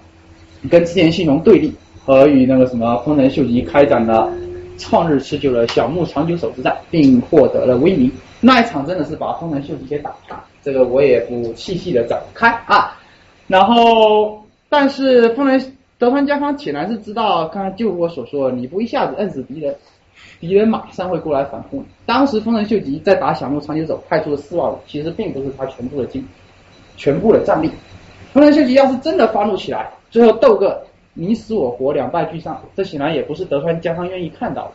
[0.69, 1.73] 跟织田信雄对立，
[2.05, 4.31] 和与那个什么丰臣秀吉开展了
[4.77, 8.11] 旷日持久的小牧长久手之战，并获得了威名。
[8.39, 12.95] 那一场真的是把丰臣秀吉给打趴，这个我也不细细的展开啊。
[13.47, 19.75] 然后，但是丰臣德川家康显然是知道，刚才就如我所说，你不一下子摁死敌人，
[20.39, 21.83] 敌人马上会过来反扑。
[22.05, 26.23] 当时丰臣秀吉在打小牧长久手派出的四万五，其实并不是他全部的精，
[26.95, 27.71] 全部的战力。
[28.31, 34.71] 丰臣秀吉要是真的发怒起来，最后斗个你死我活，两败俱伤，这显然也不是德川家康愿意看到的，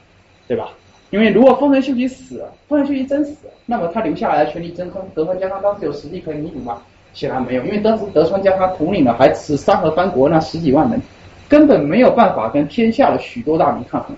[0.48, 0.70] 对吧？
[1.10, 6.82] 因为如果丰臣秀吉死了，丰臣秀吉真死了，那么他留下来的权力真空，德川家康当时有实力可以弥补吗？
[7.12, 11.00] 显然没有，因为当时德川家他统领的还只是三河藩国那十几万人，
[11.48, 14.16] 根本没有办法跟天下的许多大名抗衡。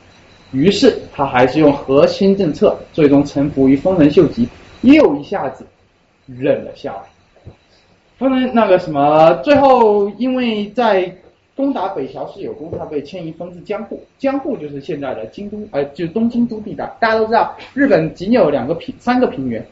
[0.53, 4.49] 于是他还是用核心政策，最终臣服于丰臣秀吉，
[4.83, 5.67] 又一下子
[6.27, 7.01] 忍了下来。
[8.17, 11.13] 丰臣那个什么，最后因为在
[11.57, 16.85] 攻打北条氏有功，他被迁移封至江户，江户就是现在的京都，呃，就东京都地带。
[17.01, 19.65] 大家都知道，日本仅有两个平，三个平原，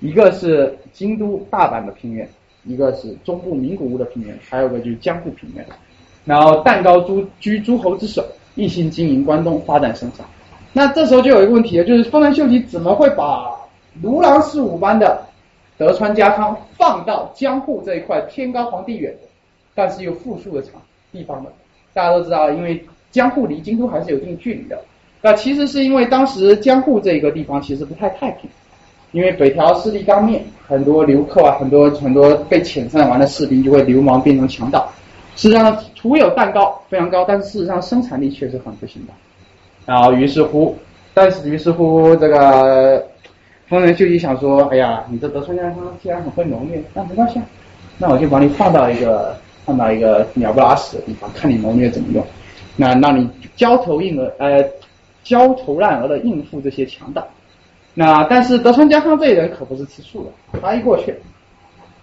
[0.00, 2.28] 一个是京都大阪的平原。
[2.66, 5.64] 一个是中部名古屋的平原，还有个就是江户平原。
[6.24, 8.24] 然后蛋糕诸居诸侯之首，
[8.56, 10.26] 一心经营关东，发展生产。
[10.72, 13.54] 那这时候就有一个问题了，就是丰臣秀吉怎么会把
[14.02, 15.24] 如狼似虎般的
[15.78, 19.14] 德川家康放到江户这一块天高皇帝远，
[19.74, 20.72] 但是又富庶的场
[21.12, 21.50] 地方呢？
[21.94, 24.78] 大家都知道，因为江户离京都还是有一定距离的。
[25.22, 28.50] 那其实是因为当时江户这一个地方其实不太太平。
[29.16, 34.92] 因为北条势力刚灭，很多流寇啊，很多很多被遣散完的士兵就会流氓变成强盗。
[35.36, 39.14] 事实上，徒有蛋糕非常高，但是事实上生产力确实很不行的。
[39.86, 40.76] 然后于是乎，
[41.14, 43.02] 但是于是乎，这个
[43.68, 47.40] 丰臣秀吉想说，哎呀，你这德川家康既然很会谋略，那没关系，
[47.96, 52.22] 那我就把你放到一个放到一个鸟不拉屎的地方，看你谋略怎么用。
[52.76, 53.26] 那让你
[53.56, 54.62] 焦头硬额呃
[55.24, 57.26] 焦头烂额的应付这些强盗。
[57.98, 61.14] 那但是德川家康这人可不是吃素的，他一过去，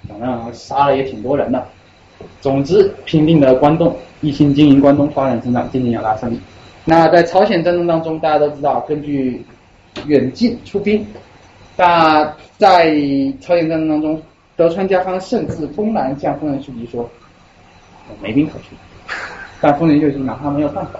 [0.09, 1.63] 反正杀了也挺多人的。
[2.41, 6.39] 总之，平定了关东，一心经营关东，发展成长，渐渐要大胜利。
[6.83, 9.45] 那在朝鲜战争当中，大家都知道，根据
[10.07, 11.05] 远近出兵，
[11.77, 12.25] 那
[12.57, 12.85] 在
[13.39, 14.19] 朝鲜战争当中，
[14.55, 17.07] 德川家康甚至公然向丰臣秀吉说
[18.09, 18.69] ：“我没兵可出。”
[19.61, 20.99] 但丰臣秀吉拿他没有办法。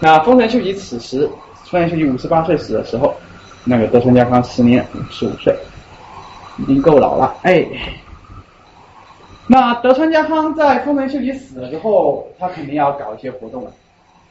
[0.00, 1.26] 那丰臣秀吉此时，
[1.64, 3.14] 丰臣秀吉五十八岁死的时候。
[3.64, 5.54] 那个德川家康时年五十五岁，
[6.58, 7.32] 已经够老了。
[7.42, 7.64] 哎，
[9.46, 13.70] 那德川家康在丰臣秀吉死了之后，他肯定要搞一些活动了。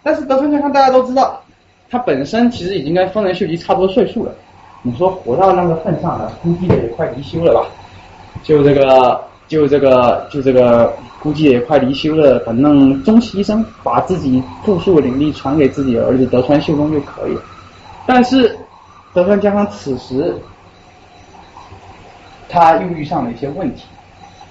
[0.03, 1.41] 但是德川家康大家都知道，
[1.89, 4.33] 他本身其实已经跟丰臣秀吉差不多岁数了。
[4.81, 7.69] 你说活到那个份上了，估计也快离休了吧？
[8.43, 12.39] 就这个，就这个，就这个，估计也快离休了。
[12.45, 17.41] 反正终其一生，把自己富庶的领地传给自己儿子德川秀忠就可以了。
[18.05, 18.57] 但是。
[19.13, 20.33] 德川家康此时，
[22.47, 23.85] 他又遇上了一些问题。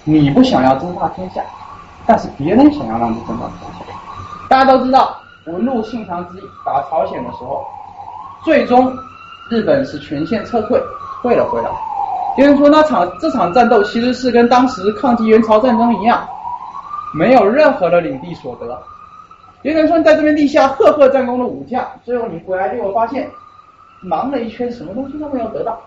[0.03, 1.41] 你不想要争霸天下，
[2.05, 3.93] 但是别人想要让你争霸天下。
[4.49, 7.65] 大家都知道，文禄信长之役打朝鲜的时候，
[8.43, 8.95] 最终
[9.49, 10.79] 日本是全线撤退，
[11.21, 11.69] 退了回来。
[12.37, 16.27] 有人说那场这场战斗其实是跟当时抗击元朝战争一样，
[17.13, 18.79] 没有任何的领地所得。
[19.63, 23.29] 有人说在这边立下赫赫战功的武将，最后你回来结果发现。
[24.01, 25.79] 忙了一圈，什么东西都没有得到。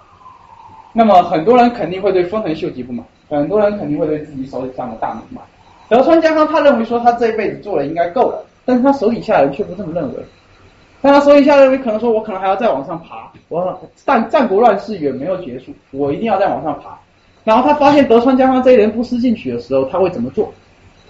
[0.93, 5.45] 那么很多人肯定会对丰臣秀吉不满，很多人肯定会对自己手底下的大名不满。
[5.89, 10.25] 德川家康他认为说他这一辈子做了应该够了，但是他手底下人却不这么认为。
[11.03, 16.99] 但他手底下认为可能说我可能还要再往上爬，我战战国乱世远没有结束，我一定要再往上爬。
[17.43, 20.51] 然后他发现德川家康这一人不思进取的时候，他会怎么做？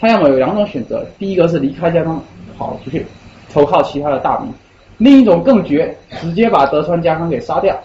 [0.01, 2.21] 他要么有两种选择，第一个是离开家康
[2.59, 3.07] 跑出去，
[3.53, 4.51] 投靠其他的大名。
[4.99, 7.77] 另一种更绝，直接把德川家康给杀掉，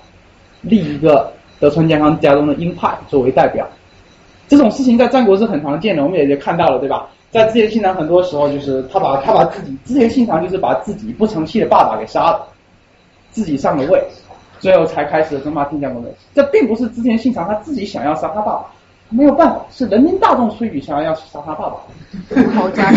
[0.61, 3.67] 立一个德川家康家中的鹰派作为代表。
[4.47, 7.07] 这种事情在战国是很常见的，我们也就看到了，对吧？
[7.31, 12.47] 在织田信长很多时候就是他把他把自己织田信长就是把自己不成器的爸爸给杀了，
[13.29, 14.03] 自己上了位，
[14.59, 16.11] 最后才开始争霸天下功能。
[16.33, 18.65] 这并不是织田信长他自己想要杀他爸爸，
[19.09, 21.75] 没有办法，是人民大众推举想要要杀他爸爸。
[22.55, 22.91] 好家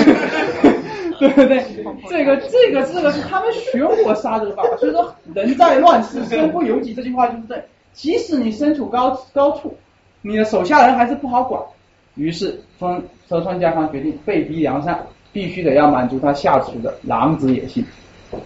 [1.23, 1.65] 对不对？
[2.09, 7.63] 这个这个这个是他们学我杀这个爸爸，所以说人在乱世身不由己这句话就是对。
[7.93, 9.73] 即使你身处高高处，
[10.21, 11.63] 你的手下人还是不好管。
[12.17, 14.99] 于是丰德川家康决定被逼梁山，
[15.33, 17.85] 必须得要满足他下属的狼子野心。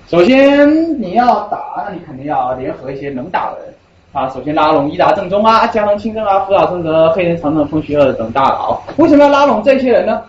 [0.07, 3.75] 首先你要打，那你肯定要联合一些能打的人
[4.13, 4.29] 啊。
[4.29, 8.83] 首先拉拢伊达正宗啊、加藤清正啊、福岛正则、黑田长政、丰须二等大佬。
[8.99, 10.23] 为什么要拉拢这些人呢？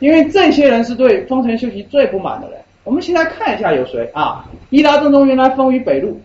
[0.00, 4.44] 因为这些人是对丰臣秀吉最不满的人，我们先来看一下有谁啊？
[4.70, 6.20] 伊达政宗原来封于北路，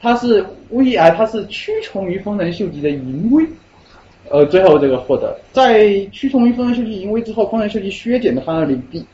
[0.00, 3.46] 他是威啊，他是屈从于丰臣秀吉的淫威，
[4.28, 9.06] 呃，最后这个获得，在屈从于丰臣秀吉淫威之后，丰臣秀吉削减了他的领地。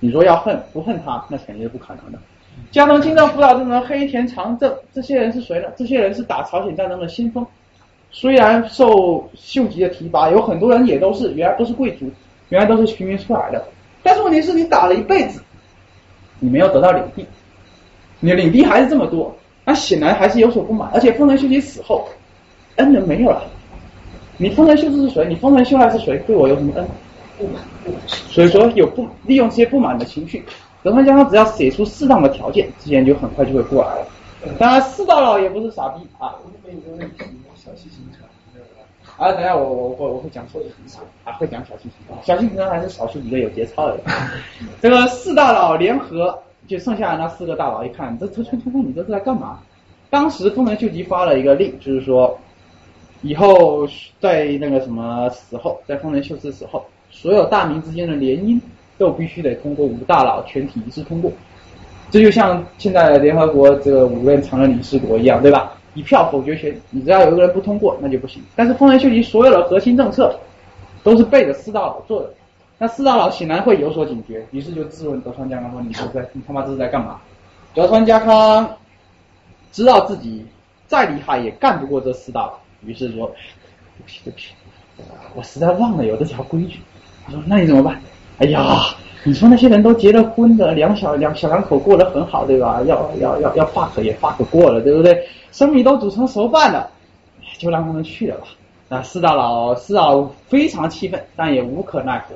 [0.00, 2.18] 你说要恨不恨他，那肯定是不可能的。
[2.70, 5.66] 加藤清正、福岛正则、黑田长政这些人是谁呢？
[5.76, 7.46] 这些人是打朝鲜战争的先锋。
[8.10, 12.10] 虽然受秀吉的提拔，有很多人也都是原来不是贵族，
[12.50, 13.64] 原来都是平民出来的。
[14.02, 15.40] 但是问题是你打了一辈子，
[16.38, 17.26] 你没有得到领地，
[18.20, 19.34] 你的领地还是这么多，
[19.64, 20.90] 那显然还是有所不满。
[20.92, 22.06] 而且丰臣秀吉死后，
[22.76, 23.42] 恩人没有了。
[24.36, 25.26] 你丰臣秀吉是谁？
[25.28, 26.18] 你丰臣秀赖是谁？
[26.26, 26.86] 对我有什么恩？
[27.38, 28.00] 不满，不满。
[28.06, 30.44] 所以说有不利用这些不满的情绪，
[30.82, 34.06] 德川家康只要写出适当的条件，自然就很快就会过来了。
[34.58, 36.34] 当然四大佬也不是傻逼啊。
[36.42, 38.26] 我问一个问题，小气行程，
[39.20, 44.04] 啊，等下我我我我会讲错的很少啊，会讲小气行程，小气行程还是少数几个有节操的人。
[44.80, 49.58] 这个四大佬联合，就剩下的那四个大佬一看，这这这这你这是在干嘛？
[50.08, 52.38] 当时丰臣秀吉发了一个令，就是说
[53.20, 53.86] 以后
[54.20, 58.58] 在那个什么死后，在丰臣秀次死后，所有大明之间的联姻
[58.96, 61.30] 都必须得通过五大佬全体一致通过。
[62.10, 65.76] 这就像现在联合国这个五任常任理事国一样，对吧？
[66.00, 68.42] 一票否决权，你只要有一个人不通过，那就不行。
[68.56, 70.34] 但是丰臣秀吉所有的核心政策
[71.02, 72.32] 都是背着四大佬做的，
[72.78, 77.20] 那四大佬显然会有所警觉，于是就质问德川家康说：“你这是在你他妈这是在干嘛？”
[77.74, 78.76] 德川家康
[79.72, 80.46] 知道自己
[80.86, 83.26] 再厉害也干不过这四大佬，于是说
[83.98, 84.54] ：“对不起，对不起，
[85.34, 86.80] 我实在忘了有这条规矩。”
[87.26, 88.00] 他说：“那你怎么办？”
[88.40, 88.64] 哎呀。
[89.22, 92.80] 你说那些人都结了婚的，两小两小两口过得很好，对吧？
[92.86, 95.26] 要要要要 fuck 也 fuck 过了，对不对？
[95.52, 96.90] 生米都煮成熟饭了，
[97.58, 98.46] 就让他们去了吧。
[98.88, 102.34] 那四大佬四大佬非常气愤，但也无可奈何。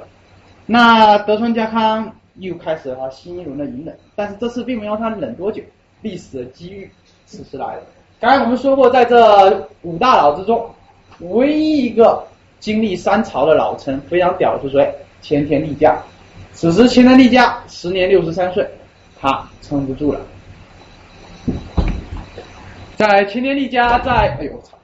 [0.66, 5.62] 那德川家康又开始了新一轮的隐忍，但是这次并没有他忍多久，
[6.02, 6.90] 历史的机遇
[7.24, 7.82] 此时来了。
[8.20, 10.68] 刚才我们说过，在这五大佬之中，
[11.20, 12.22] 唯一一个
[12.60, 14.94] 经历三朝的老臣非常屌是谁？
[15.22, 15.96] 前田利家。
[16.54, 18.66] 此时前田利家时年六十三岁，
[19.20, 20.20] 他撑不住了。
[22.96, 24.78] 在前田利家在，哎呦我操！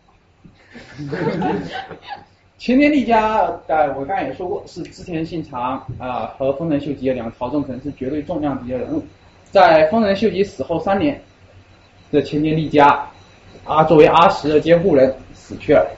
[2.59, 9.03] 前田利家，在我刚才也说过，是织田信长啊和丰臣秀吉两个朝政臣是绝对重量级的人物。
[9.51, 11.23] 在丰臣秀吉死后三年，
[12.13, 13.09] 这前田利家
[13.65, 15.89] 啊作为阿石的监护人死去了，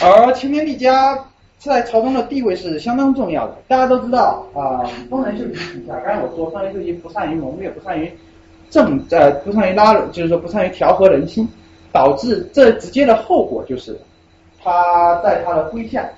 [0.00, 1.18] 而前田利家。
[1.58, 3.56] 在朝中的地位是相当重要的。
[3.66, 8.12] 大家都知道啊，丰臣秀吉底下，刚才我说丰臣秀吉不善于谋略，不善于
[8.70, 11.48] 政呃，不善于拉，就是说不善于调和人心，
[11.90, 13.98] 导致这直接的后果就是
[14.62, 16.08] 他在他的麾下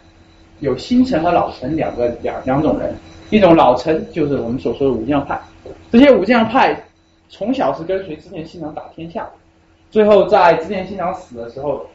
[0.58, 2.94] 有新臣和老臣两个两两种人，
[3.30, 5.40] 一种老臣就是我们所说的武将派，
[5.90, 6.78] 这些武将派
[7.30, 9.26] 从小是跟随织田信长打天下，
[9.90, 11.86] 最后在织田信长死的时候。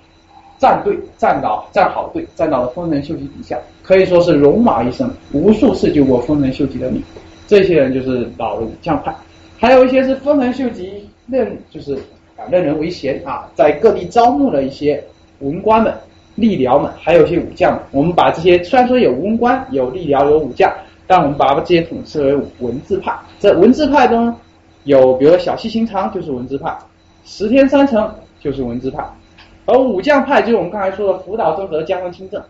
[0.58, 7.02] 站队站到站好队，站到了丰臣秀吉底下，可以说是戎马一生，无数次救过丰臣秀吉的命。
[7.48, 9.14] 这些人就是老武将派，
[9.60, 11.94] 还有一些是丰臣秀吉任就是
[12.38, 15.04] 啊任人唯贤啊，在各地招募了一些
[15.40, 15.94] 文官们、
[16.38, 17.82] 吏僚们，还有一些武将们。
[17.92, 20.72] 我们把这些虽然说有文官、有吏僚、有武将，
[21.06, 23.14] 但我们把这些统称为文字派。
[23.38, 24.34] 在文字派中
[24.86, 26.74] 有，比如说小西行长就是文字派，
[27.26, 29.04] 石田三成就是文字派。
[29.66, 32.44] 而武将派就是我们刚才说的福岛正和加藤清正，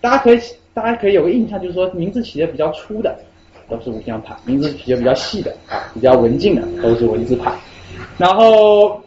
[0.00, 0.40] 大家可以
[0.72, 3.14] 大家可以有个印象，就是说名字起的比较粗的
[3.68, 7.52] 都是武将派，名字起的比较细的啊比较文静的都是文字派。
[8.16, 9.00] 然后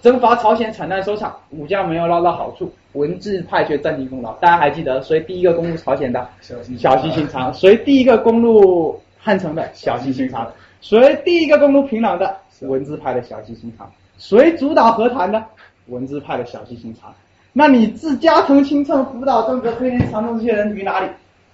[0.00, 4.32] 征伐朝鲜惨淡收场，武将没有捞到好处，文字派却占尽功劳。
[4.34, 6.28] 大家还记得谁第一个攻入朝鲜的？
[6.40, 7.52] 小西行长。
[7.54, 9.68] 谁第一个攻入汉城的？
[9.74, 10.50] 小西行长。
[10.80, 12.36] 谁第一个攻入平壤的？
[12.62, 13.88] 文字派的小西行长。
[14.18, 15.44] 谁主导和谈的？
[15.88, 17.14] 文字派的小西行长，
[17.52, 21.08] 那你自加藤清正、福岛正则、黑田长政这些人于哪里？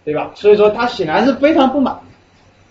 [0.05, 0.31] 对吧？
[0.35, 1.99] 所以说他显然是非常不满。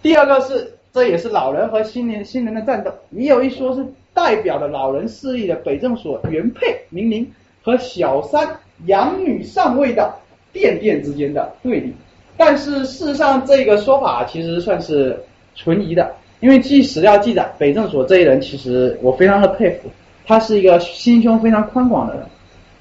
[0.03, 2.91] 第二个是，这也是老人和新人新人的战斗。
[3.09, 7.25] 你有一说是代表的老人势力的北政所原配明明
[7.63, 8.47] 和小三
[8.85, 10.13] 养女上位的
[10.51, 11.91] 殿殿之间的对立。
[12.37, 15.19] 但是事实上，这个说法其实算是
[15.55, 19.89] 存疑的，因为据史料记载，北政所这一人其实我非常的佩服。
[20.25, 22.25] 他是一个心胸非常宽广的人，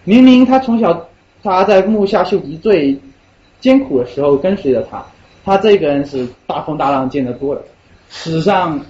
[0.05, 1.09] 明明他从小
[1.43, 2.99] 他在木下秀吉最
[3.61, 5.05] 艰苦的时候跟随着他，
[5.45, 7.63] 他这个人是大风大浪见得多了，
[8.09, 8.81] 史上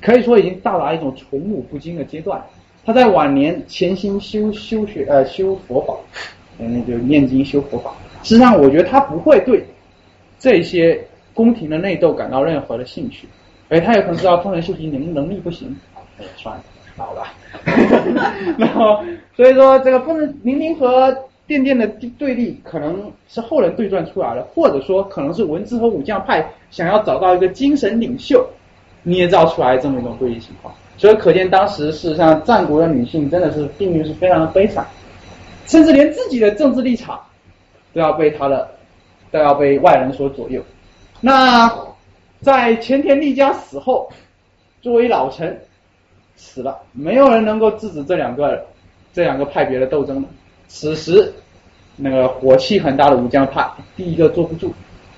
[0.00, 2.42] 可以说已经到达一种宠辱不惊的阶段。
[2.86, 5.94] 他在晚年潜心修修学呃修佛法，
[6.58, 7.94] 嗯就念经修佛法。
[8.22, 9.64] 实际上，我觉得他不会对
[10.38, 13.26] 这些宫廷的内斗感到任何的兴趣。
[13.70, 15.74] 哎，他有可能知道丰臣秀吉能能力不行，
[16.18, 16.62] 哎，算了，
[16.96, 17.26] 老了。
[18.58, 19.02] 然后
[19.36, 21.16] 所以说这个不能明明和
[21.46, 21.86] 电电的
[22.18, 28.46] 对立可能是后人对撰出来的，或者说可能是文字和武将派想要找到一个精神领袖
[29.02, 30.74] 捏造出来这么一种对立情况。
[30.96, 34.86] 所以可见当时事实上战国的女性真的是命运是非常的悲惨，
[35.66, 37.20] 甚至连自己的政治立场
[37.92, 38.68] 都要被他的
[39.30, 40.62] 都要被外人所左右。
[41.20, 41.70] 那
[42.40, 44.10] 在前田利家死后，
[44.80, 45.08] 作为。
[45.08, 45.58] 老臣
[46.36, 48.64] 死了，没有人能够制止这两个
[49.12, 50.28] 这两个派别的斗争了。
[50.68, 51.32] 此时，
[51.96, 53.64] 那个火气很大的武将派
[53.96, 54.72] 第一个坐不住，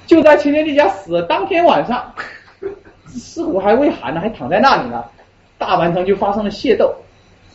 [0.06, 2.12] 就在秦天帝家死的当天晚上，
[3.08, 5.04] 尸骨还未寒呢，还躺在那里呢。
[5.58, 6.94] 大阪城就发生了械斗。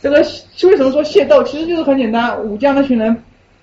[0.00, 1.40] 这个为什么说械斗？
[1.44, 3.16] 其实就是很简单，武将那群人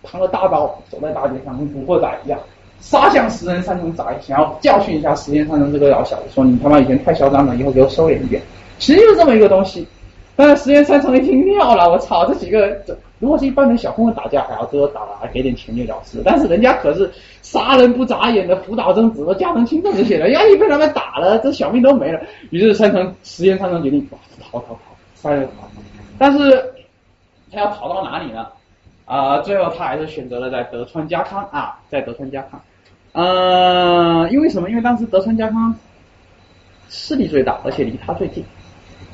[0.04, 2.40] 扛着大刀走在大街上，跟古惑仔一样，
[2.80, 8.42] 杀向石人三成宅，想要教训一下石人三成这个老小子，说你他妈以前太嚣张了，以后给我收敛一点。
[8.80, 9.88] 其实就是这么一个东西。
[10.36, 16.22] 但是石人三成一听尿了，我操，这几个这如果是一般人小混混打架，还要最后打了，还给点钱就了事。
[16.24, 17.12] 但是人家可是
[17.42, 22.22] 杀人不眨眼的辅岛贞子和加藤清正这些人，万一被他们打了，这小命都没了。
[22.52, 24.08] 于是三成石人三成决定。
[24.42, 24.80] 逃逃逃，
[25.16, 25.68] 杀人逃！
[26.18, 26.74] 但是
[27.52, 28.48] 他要逃到哪里呢？
[29.04, 32.62] 啊，最后他还是选择了在德川家康啊，在德川家康。
[33.12, 34.70] 嗯，因为什么？
[34.70, 35.76] 因为当时德川家康
[36.88, 38.42] 势力最大，而且离他最近。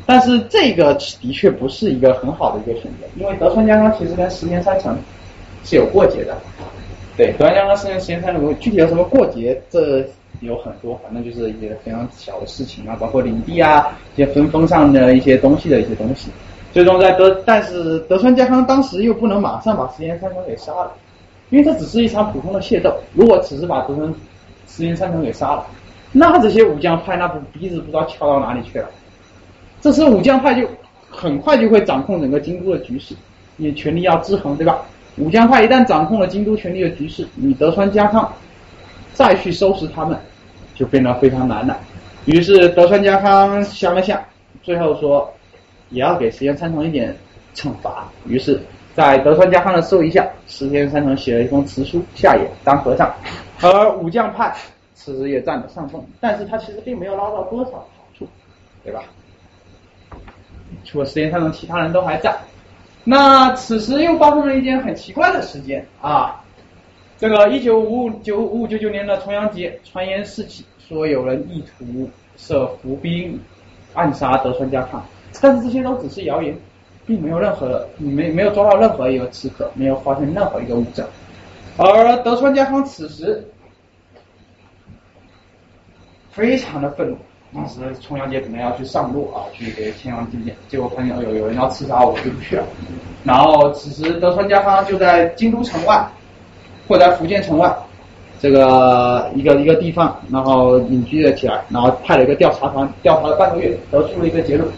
[0.05, 4.95] 但是这个的确不是一个很好的一个选择，因为德川家康其实跟石田三成
[5.63, 6.37] 是有过节的。
[7.17, 9.59] 对，德川家康、石田石田三成具体有什么过节？
[9.69, 10.05] 这
[10.41, 16.29] 有很多，反正就是一些非常小的事情啊，包括领地啊，一些分封上的一些东西的一些东西。
[16.73, 20.91] 最终在德，但是德川家康当时又不能马上把石田三成给杀了，
[21.49, 22.93] 因为这只是一场普通的械斗。
[23.13, 24.13] 如果只是把德川
[24.67, 25.65] 石田三成给杀了，
[26.11, 28.89] 那这些武将派那不鼻子不知道翘到哪里去了。
[29.85, 30.67] 这时武将派就
[31.11, 33.13] 很快就会掌控整个京都的局势，
[33.55, 34.83] 你权力要制衡，对吧？
[35.17, 38.33] 武将派一旦掌控了京都权力的局势，你德川家康
[39.13, 40.17] 再去收拾他们。
[40.73, 41.79] 就变得非常难了。
[42.25, 44.19] 于是德川家康想了想，
[44.63, 45.31] 最后说
[45.89, 47.15] 也要给石田三成一点
[47.53, 48.09] 惩罚。
[48.27, 48.59] 于是，
[48.95, 53.13] 在德川家康的授意下，石田三成写了一封辞书下野当和尚。
[53.61, 54.51] 而武将派
[54.95, 58.27] 此时也占了上风，但是他其实并没有捞到多少好处，
[58.83, 59.03] 对吧？
[60.83, 62.35] 除了石田三成，其他人都还在。
[63.03, 66.41] 那此时又发生了一件很奇怪的事件啊。
[67.17, 73.39] 这个一九五五九五五九九年的重阳节，传言四起，说有人意图设伏兵
[73.93, 75.05] 暗杀德川家康，
[75.39, 76.53] 但是这些都只是谣言，
[77.05, 81.07] 并没有任何的，没没有抓到任何一个刺客，没有发现任何一个物证。
[81.77, 83.47] 而德川家康此时
[86.31, 87.17] 非常的愤怒，
[87.55, 92.63] 当时重阳节本来要去上路啊，去给天王祭奠，结果发现有有人要刺杀我，就不去了。
[93.23, 96.07] 然后此时德川家康就在京都城外。
[96.87, 97.75] 或在福建城外
[98.39, 104.69] 这个一个一个地方，然后隐居了起来，然后派了一个调查团调查了半个月，得出了一个结论：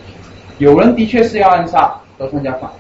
[0.58, 2.72] 有人的确是要暗杀德川家康。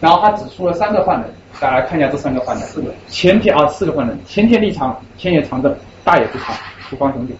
[0.00, 1.28] 然后他指出了三个犯人，
[1.60, 6.56] 大家来看一下这三个犯人：四个前田啊，四个犯人，前田利长、千野长政、大野不长，
[6.88, 7.34] 土方兄弟。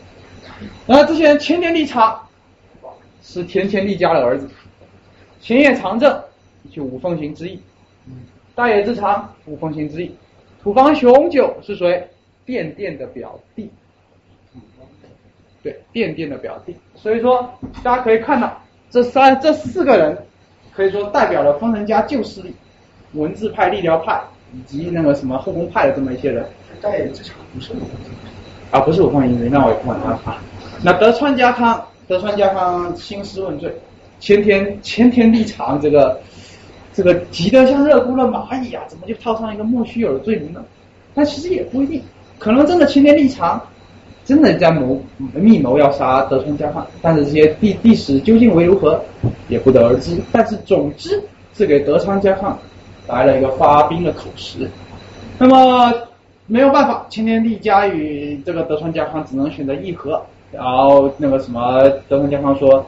[0.86, 2.20] 然后这些人，前田利长
[3.22, 4.48] 是田千利家的儿子，
[5.40, 6.22] 千叶长政
[6.70, 7.61] 就五奉行之一，
[8.55, 10.14] 大野之长五奉行之一。
[10.62, 12.09] 土方雄九是谁？
[12.46, 13.70] 电电的表弟，
[15.62, 16.76] 对，电电的表弟。
[16.94, 17.50] 所以说，
[17.82, 20.26] 大家可以看到，这三这四个人，
[20.74, 22.55] 可以说代表了丰臣家旧势力，
[23.14, 26.46] 文字派、力疗派以及那个什么后宫派的这么一些人。
[26.82, 27.72] 大野之长不是
[28.75, 30.43] 啊，不是武方营那我也看了啊。
[30.83, 33.72] 那德川家康，德川家康兴师问罪，
[34.18, 36.20] 前田前田立长这个。
[36.97, 40.64] 这个急得像热锅的蚂蚁啊，怎么就套上一个莫须有的罪名呢？
[41.12, 42.01] 但其实也不一定，
[42.39, 43.61] 可能真的前田利长
[44.25, 45.03] 真的在谋
[45.33, 49.03] 密谋要杀德川家康，但是这些历历史究竟为如何，
[49.49, 50.16] 也不得而知。
[50.31, 51.20] 但是总之
[51.57, 52.57] 是给德川家康
[53.09, 54.70] 来了一个发兵的口实。
[55.37, 55.93] 那么
[56.47, 60.20] 没有办法，前田利家与这个德川家康只能选择议和，
[60.53, 62.84] 然后那个什么德川家康说。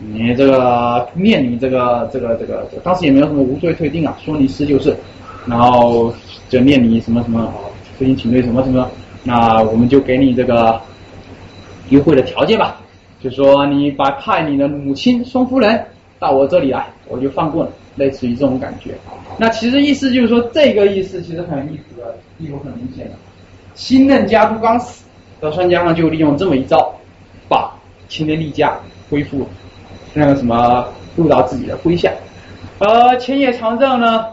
[0.00, 4.96] 你这个面临这个这个这个，当时也没有什么无罪推定啊，说你是就是，
[5.44, 6.14] 然后
[6.48, 7.52] 就念你什么什么，
[7.98, 8.88] 负荆请罪什么什么，
[9.24, 10.80] 那我们就给你这个
[11.88, 12.80] 优惠的条件吧，
[13.20, 15.84] 就说你把派你的母亲松夫人
[16.20, 18.92] 到我这里来，我就放过你，类似于这种感觉。
[19.36, 23.12] 那其实意思就是说，这个意思其实很有意思的，意图很明显的。
[23.74, 25.04] 新任家督刚死，
[25.40, 26.94] 德川家康就利用这么一招，
[27.48, 27.72] 把。
[28.08, 28.80] 青年利家
[29.10, 29.46] 恢复
[30.14, 32.10] 那个什么入到自己的麾下。
[32.78, 34.28] 而千叶长政呢，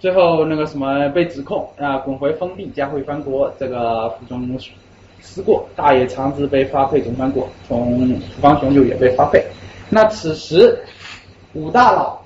[0.00, 4.58] 最后那个什么被指控啊滚回封地，加会藩国这个府中
[5.20, 9.44] 思过，大野长治被发配总藩国，从福冈雄就也被发配。
[9.90, 10.74] 那此时
[11.52, 12.18] 五大佬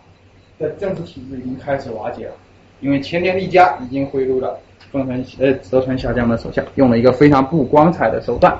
[0.61, 2.33] 的政治体制已经开始瓦解了，
[2.81, 4.59] 因为千年利家已经贿赂了
[4.93, 8.57] 丰臣呃德川下将的手下，用了一个非常不光彩的手段。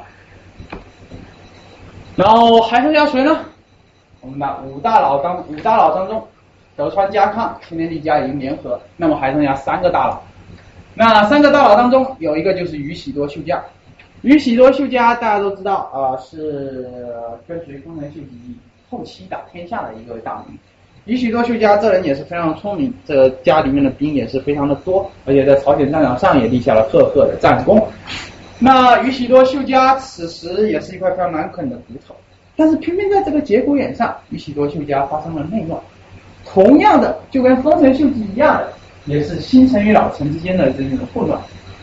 [2.17, 3.39] 然后还剩下谁呢？
[4.23, 6.27] 我们的五大佬当五大佬当中，
[6.75, 10.21] 德川家康、千年利家已经联合，那么还剩下三个大佬。
[10.95, 13.63] 那三个大佬当中，有一个就是宇喜多秀家。
[14.23, 16.91] 宇喜多秀家大家都知道啊、是
[17.47, 18.57] 跟随丰臣秀吉
[18.91, 20.59] 后期打天下的一个大名。
[21.07, 27.87] 宇喜多秀家这人也是非常聪明，这家里面的兵也是非常的多，而且在朝鲜战场上也立下了赫赫的战功。
[28.59, 32.15] 那宇喜多秀家此时也是一块非常难啃的骨头，
[32.57, 35.81] 但是偏偏在这个节骨眼上，宇喜多秀家发生了内乱。
[36.45, 38.73] 同样的，就跟丰臣秀吉一样的，
[39.05, 41.41] 也是新臣与老臣之间的这种混乱。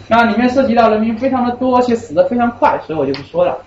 [0.09, 3.57] 那里面涉及到人民非常的多，而且死的非常快，所以我就不说了。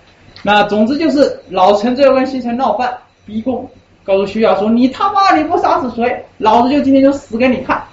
[0.43, 2.95] 那总之就是老臣最后跟新臣闹翻，
[3.25, 3.67] 逼宫，
[4.07, 7.83] 告诉徐雅说：“你他妈你不杀死谁，老子就今天就死给你看。”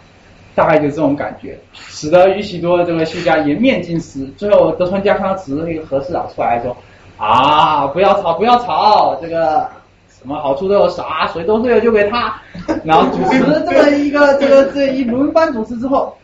[0.54, 4.24] 大概就这种感觉，使得宇喜多这个秀家颜面尽失。
[4.36, 6.76] 最后德川家康指着一个和事佬出来说
[7.18, 9.68] ：“啊，不要吵，不要吵，这个
[10.08, 12.40] 什么好处都有啥，谁都是有就给他。
[12.84, 16.16] ”然后主持这么一个这个这一轮番主持之后，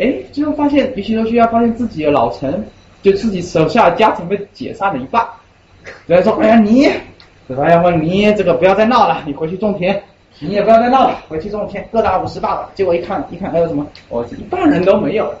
[0.00, 2.66] 哎，最后发现宇喜多秀家发现自己的老臣，
[3.02, 5.24] 就自己手下的家臣被解散了一半。
[6.06, 6.90] 人家说：“哎呀，你，
[7.48, 10.02] 德川家说你这个不要再闹了，你回去种田。”
[10.40, 12.68] 你也不要再闹了，回去种田，各打五十罢了。
[12.74, 13.86] 结果一看，一看还有什么？
[14.08, 15.32] 哦，一半人都没有，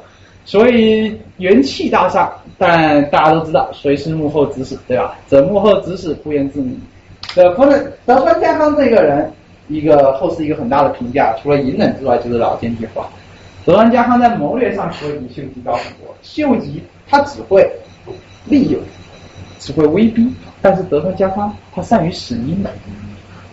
[0.44, 2.32] 所以元气大伤。
[2.56, 5.18] 但大家都知道谁是幕后指使，对吧？
[5.28, 6.80] 这幕后指使不言自明。
[7.34, 9.28] 这可能德川家康这个人，
[9.66, 13.02] 一个后世一个很大的评价，除了隐忍之外，就是老奸巨猾。
[13.64, 16.14] 德川家康在谋略上可比秀吉高很多。
[16.22, 17.68] 秀吉他只会
[18.44, 18.80] 利用，
[19.64, 22.70] 只会威逼，但是德川家康他善于使阴的。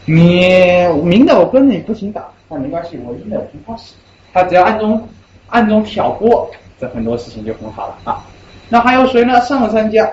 [0.06, 3.94] 你明的我跟你不行打，但没关系，我阴的我凭他使。
[4.34, 5.08] 他只要暗中
[5.48, 8.26] 暗中挑拨，这很多事情就很好了啊。
[8.68, 9.40] 那还有谁呢？
[9.40, 10.12] 上三家，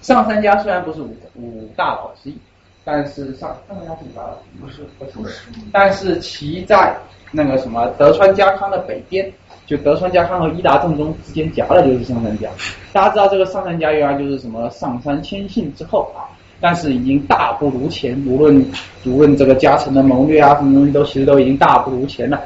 [0.00, 2.38] 上三家虽然不是五五大佬之一，
[2.82, 6.96] 但是上上三家是五大佬，不是不是，但是其在
[7.30, 9.30] 那个什么德川家康的北边，
[9.66, 12.48] 就德川家康和伊达政宗之间夹的就是上杉家。
[12.92, 16.28] 大家知道这个上杉家原来就是什么上杉谦信之后啊。
[16.64, 18.64] 但是已经大不如前，无论
[19.04, 22.40] 无论这个家臣的谋略啊，什么东西都其实都已经大不如前了。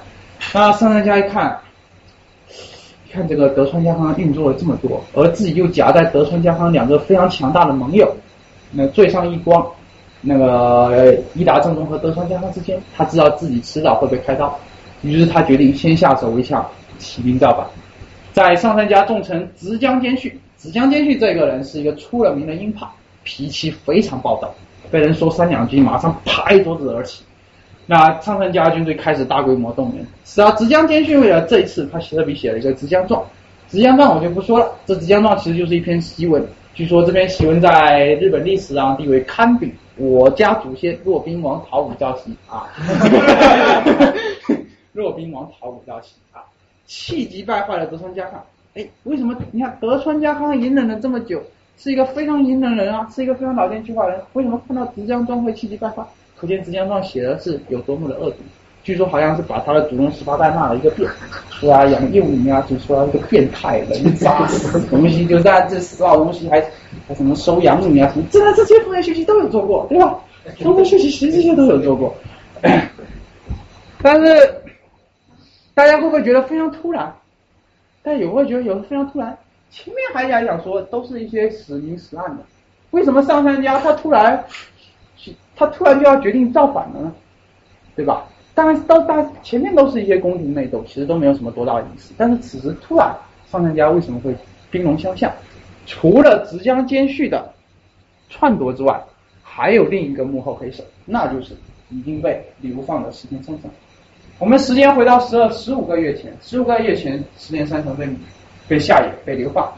[0.55, 1.55] 那上杉家一看，
[3.13, 8.11] 看这个德川家康运作了这么多，而自己又夹在德川家康两个非常强大的盟友，
[8.71, 9.67] 那最上一光，
[10.23, 14.59] 那个伊达政宗和德川家康之间，他知道自己迟早会被开刀，
[15.03, 16.67] 于是他决定先下手为强，
[16.99, 17.67] 起兵造反。
[18.33, 22.87] 在上杉家重臣直江兼续，直江兼续这个人是一个出了名的鹰派。
[23.29, 24.55] 脾气非常暴躁，
[24.89, 27.25] 被人说三两句，马上拍桌子而起。
[27.87, 30.07] 那上杉家军队开始大规模动员。
[30.25, 33.21] 是啊，直江兼续为了这一次，他写了笔写了一个《直江传》。
[33.69, 36.47] 《直江传》我就不说了，这《直江传》其实就是一篇檄文。
[36.73, 42.69] 据说这篇檄文在日本历史上地位堪比我家祖先骆宾王讨武曌檄啊。
[44.93, 46.47] 骆宾王讨武曌檄啊，
[46.87, 48.43] 气急败坏了德川家康。
[48.75, 49.37] 哎，为什么？
[49.53, 51.43] 你看德川家康隐忍了这么久。
[51.79, 54.21] 是一个非常隐忍人啊，是一个非常老奸巨猾的人。
[54.33, 56.03] 为什么看到直江庄会气急败坏？
[56.35, 58.37] 可见直江庄写的是有多么的恶毒。
[58.83, 61.11] 据说好像是把他的祖宗十八代骂了一个遍，
[61.51, 64.49] 说他养幼女啊，就说他一个变态人渣
[64.89, 66.65] 东西，就在这死老东西还
[67.07, 70.19] 还什么收养女啊什么，真的这些丰臣秀吉都有做过，对吧？
[70.61, 72.15] 丰臣秀吉其实这些都有做过。
[74.01, 74.55] 但是
[75.77, 77.15] 大家会不会觉得非常突然？
[78.03, 79.37] 大家有会觉得有的非常突然？
[79.71, 82.43] 前面还想想说都是一些死明死暗的，
[82.93, 84.43] 为什么上三家他突然，
[85.55, 87.15] 他突然就要决定造反了呢？
[87.95, 88.27] 对吧？
[88.55, 92.15] 当然到大前面都是一些宫廷内斗，其实都没有什么多大的意思。
[92.17, 93.15] 但是此时突然
[93.51, 94.35] 上三家为什么会
[94.71, 95.31] 兵戎相向？
[95.85, 97.53] 除了直江兼续的
[98.31, 98.99] 篡夺之外，
[99.43, 101.55] 还有另一个幕后黑手，那就是
[101.91, 103.71] 已经被流放的石田三成。
[104.39, 108.09] 我们时间回到十二十五个月前，十五个月前石田三成被。
[108.69, 109.73] 被下野，被流放，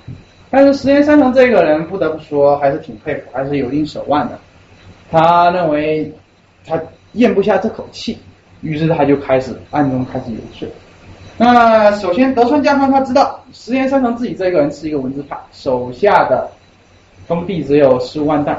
[0.48, 4.38] 但是石田三成这个人不得不说还是挺佩服，还是有一定手腕的。
[5.10, 6.10] 他认为
[6.64, 6.80] 他
[7.12, 8.18] 咽不下这口气，
[8.62, 10.66] 于是他就开始暗中开始游说。
[11.36, 16.50] 那首先德川家康他知道石田三成自己这个人是一个文字派，手下的
[17.26, 18.58] 封地只有十五万担，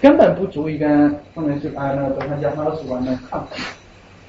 [0.00, 3.50] 根本不足以跟丰臣秀啊那个德川家康二十万人抗衡。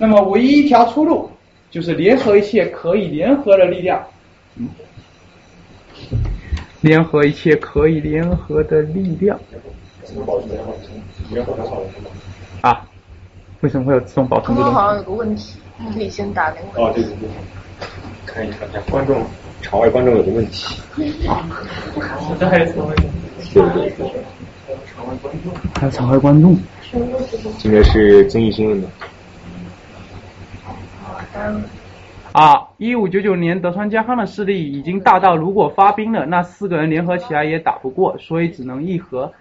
[0.01, 1.29] 那么唯一一条出路
[1.69, 4.03] 就是联合一切可以联合的力量，
[4.55, 4.67] 嗯，
[6.81, 9.39] 联合一切可以联合的力量。
[12.61, 12.83] 啊？
[13.59, 14.57] 为什么会有自动保存？
[14.57, 15.59] 刚刚好像有个问题，
[15.93, 16.83] 可以先打那个。
[16.83, 17.29] 哦，对对对，
[18.25, 19.23] 看一看一下观众，
[19.61, 20.81] 场外观众有个问题。
[22.39, 23.03] 这还有什么问题？
[23.53, 24.11] 对对对，
[25.75, 26.57] 还有场外观众。
[27.59, 28.87] 这个是争议新闻的。
[32.31, 39.31] 啊，一五九九年德川家康的势力已经大到，如果发兵了，那四个人联合起来也打不过，所以只能议和。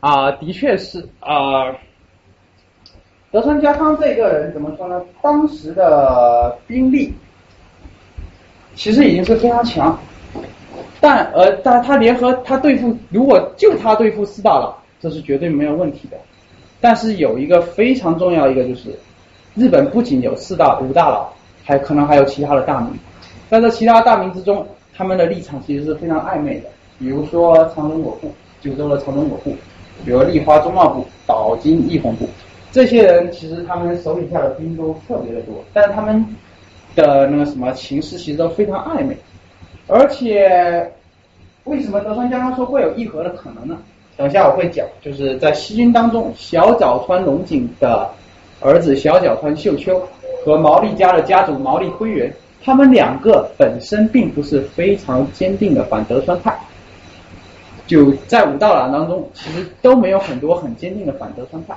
[0.00, 1.74] 啊，的确是啊。
[3.30, 5.02] 德川家康这个人怎么说呢？
[5.20, 7.12] 当时的兵力
[8.76, 9.98] 其实已经是非常强，
[11.00, 16.16] 但呃，但他联合他对付，如果就他对付四大佬，这是绝对没有问题的。
[16.80, 18.90] 但是有一个非常重要一个就是，
[19.54, 21.32] 日本不仅有四大五大佬，
[21.64, 22.90] 还可能还有其他的大名，
[23.50, 26.68] 在这其他大名之中，他们的立场其实是非常暧昧的。
[26.98, 29.56] 比如说长宗我部，九州的长宗我部，
[30.04, 32.28] 比如立花中茂部、岛津义弘部。
[32.70, 36.24] 这些人其实他们手底下的兵都特别的多，但是他们
[36.94, 39.16] 的那个什么情势其实都非常暧昧，
[39.86, 40.92] 而且
[41.64, 43.78] 为什么德川家康说会有议和的可能呢？
[44.16, 48.08] 等下我会讲，就是在西军当中，小角川龙井的
[48.60, 50.00] 儿子小角川秀秋
[50.44, 52.32] 和毛利家的家主毛利辉元，
[52.62, 56.54] 他们两个本身并不是非常坚定的反德川派，
[57.86, 61.74] 就在武道郎当中，其实都没有很多很坚定的反德川派。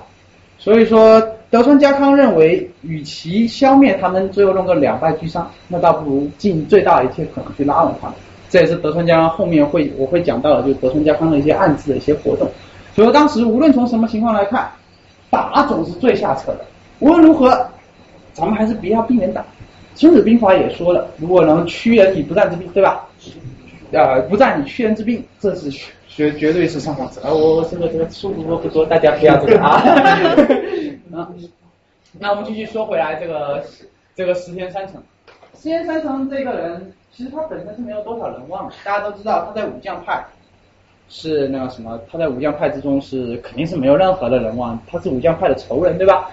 [0.59, 8.15] 所以说，德川家康认为，与其消灭他们，最后弄个两败俱伤，那倒不如尽最大的一切可能去拉拢他们。
[8.49, 12.49] 这也是德川家康后面会我会讲到的，就是德川家康的一些暗自的一些活动。
[12.95, 14.70] 所以当时无论从什么情况来看，
[15.30, 16.65] 打总是最下策的。
[16.99, 17.70] 无论如何，
[18.38, 19.43] 咱们还是不要避免打。
[19.95, 23.07] 孙子兵法也说了，如果能屈人以不战之兵，对吧？
[23.93, 25.71] 啊，不战以屈人之兵，这是。
[26.17, 27.31] 绝绝对是上上策啊！
[27.31, 29.75] 我这个这个书读的不多，大家不要这个啊。
[31.13, 31.29] 啊，
[32.17, 33.63] 那我们继续说回来，这个
[34.15, 34.95] 这个石田三成，
[35.53, 38.73] 石田三成这个人，其实他本身是没有多少人望的。
[38.83, 40.25] 大家都知道他在武将派
[41.07, 46.31] 是那个什么，他在武将派之中是肯定是没有任何的人望，他是武将派的仇人，对吧？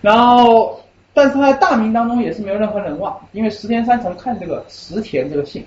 [0.00, 0.78] 然后，
[1.14, 5.64] 但是他在大名当中也是没有任何人望，因为石田三成看这个石田这个姓。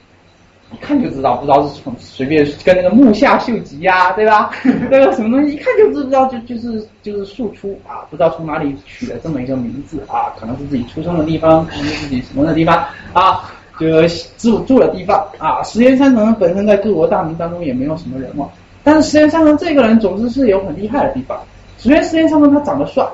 [0.69, 4.51] 一看就知道，不知道是从随便跟那个木下秀吉呀，对吧？
[4.91, 12.83] 那个什么东西，一看就知道，就就是就是庶出啊，不知道从哪里取的这么一个名字啊，可能是自己出生的地方，可能是自己什么的地方
[13.13, 14.05] 啊，就
[14.37, 15.63] 住住的地方啊。
[15.63, 18.51] 石田三成本身在各国大名当中也没有什么人望，
[18.83, 21.39] 但是石田三成这个人总之是有很厉害的地方。
[21.77, 23.07] 首先，石田三成他长得帅。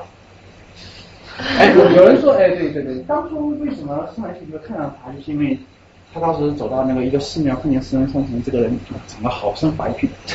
[1.59, 5.57] 哎，有人说，哎，对对对，当初为什么上来就看到他，就是因为。
[6.15, 10.07] 他当时走到那个一个寺庙，看见石人三成这个人长得好生白俊，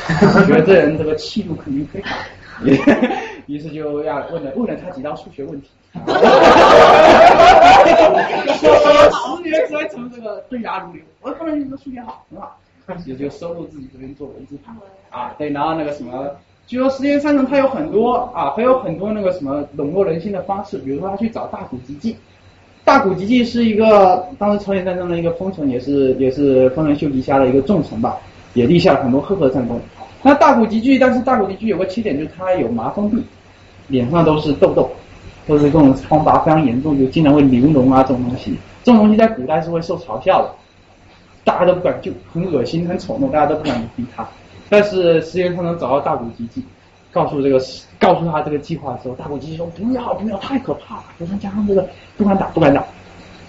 [0.44, 2.18] 觉得这人这个气度肯定非常，
[3.46, 5.68] 于是就要问了问了他几道数学问题。
[8.59, 8.74] 说
[9.36, 12.59] 十年才成这个对答如流，我看到你这个数学好很好，
[13.07, 14.76] 也就收录自己这边做文字版
[15.11, 15.32] 啊。
[15.38, 16.28] 对，然后那个什么，
[16.69, 22.14] 据说石田三成他有很多啊，还有很多那个什么笼络人心的方式，比如说他去找大谷吉继。
[22.85, 28.19] 大谷吉继是一个当时朝鲜战争的一个封臣，也是也是丰臣秀吉下的一个重臣吧，
[28.53, 29.81] 也立下了很多赫赫战功。
[30.23, 33.25] 那大谷吉继，但是大谷吉继有个缺点，就是他有麻风病，
[33.87, 34.91] 脸上都是痘痘，
[35.47, 38.55] 都是这种疮疤非常严重，就经常会流脓啊这种东西。
[38.85, 40.51] 这种东西在古代是会受嘲笑的，
[41.45, 44.29] 大家都不敢救，很恶心很丑陋，大家都不敢逼他。
[44.69, 46.64] 但是实际上他能找到大谷吉继。
[47.11, 47.59] 告诉这个，
[47.99, 51.05] 告诉他这个计划的时候，大谷吉说不要不要，太可怕了。
[51.19, 51.85] 德川家康这个
[52.19, 52.85] 不敢打不敢打。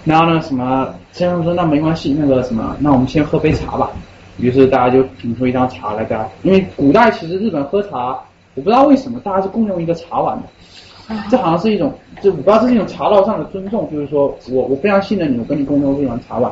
[0.06, 3.92] 然后呢，什么先生说那没关系，那个什么，那我们先喝杯茶吧。
[4.38, 8.18] 于是大家就品出一张茶来，大家因为古代其实日本喝茶，
[8.56, 11.16] 我不知道为什么大家是共用一个茶碗的。
[11.30, 16.50] 这好像是一种，就我不知道这是一种茶道上的尊重，就是说我我非常信任你，我跟你共用一碗茶碗。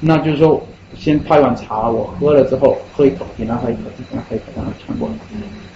[0.00, 0.58] 那就是说，
[0.96, 5.14] 先泡一碗茶，我喝了之后喝一口，你让他一口，你让他一口，让他传过来。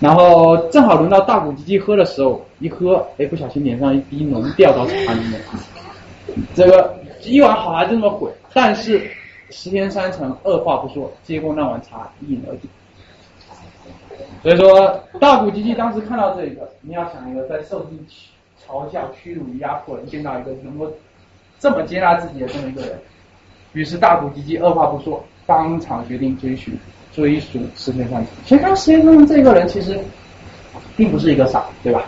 [0.00, 5.40] 然后正好轮到大古吉吉喝的时候，一喝，哎，不小心脸上一滴脓掉到茶里面，
[6.54, 9.10] 这个一碗好茶就这么毁，但是
[9.50, 12.68] 石田三成二话不说，接过那碗茶一饮而尽。
[14.42, 18.06] 所以说大古吉吉当时看到这个，你要想一个在受尽
[18.66, 20.92] 嘲笑、屈辱压迫，见到一个能够
[21.58, 22.98] 这么接纳自己的这么一个人，
[23.74, 26.74] 于是大谷吉吉二话不说，当场决定追寻。
[27.12, 29.96] 追属石田三成，其实石田三成这个人其实
[30.96, 32.06] 并不是一个傻，对吧？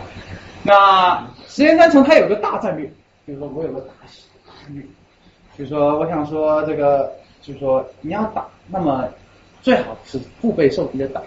[0.63, 2.85] 那石田三成他有个大战略，
[3.25, 3.93] 就是说我有个大
[4.45, 4.83] 战略，
[5.57, 7.09] 就是说我想说这个，
[7.41, 9.07] 就是说你要打，那么
[9.61, 11.21] 最好是腹背受敌的打。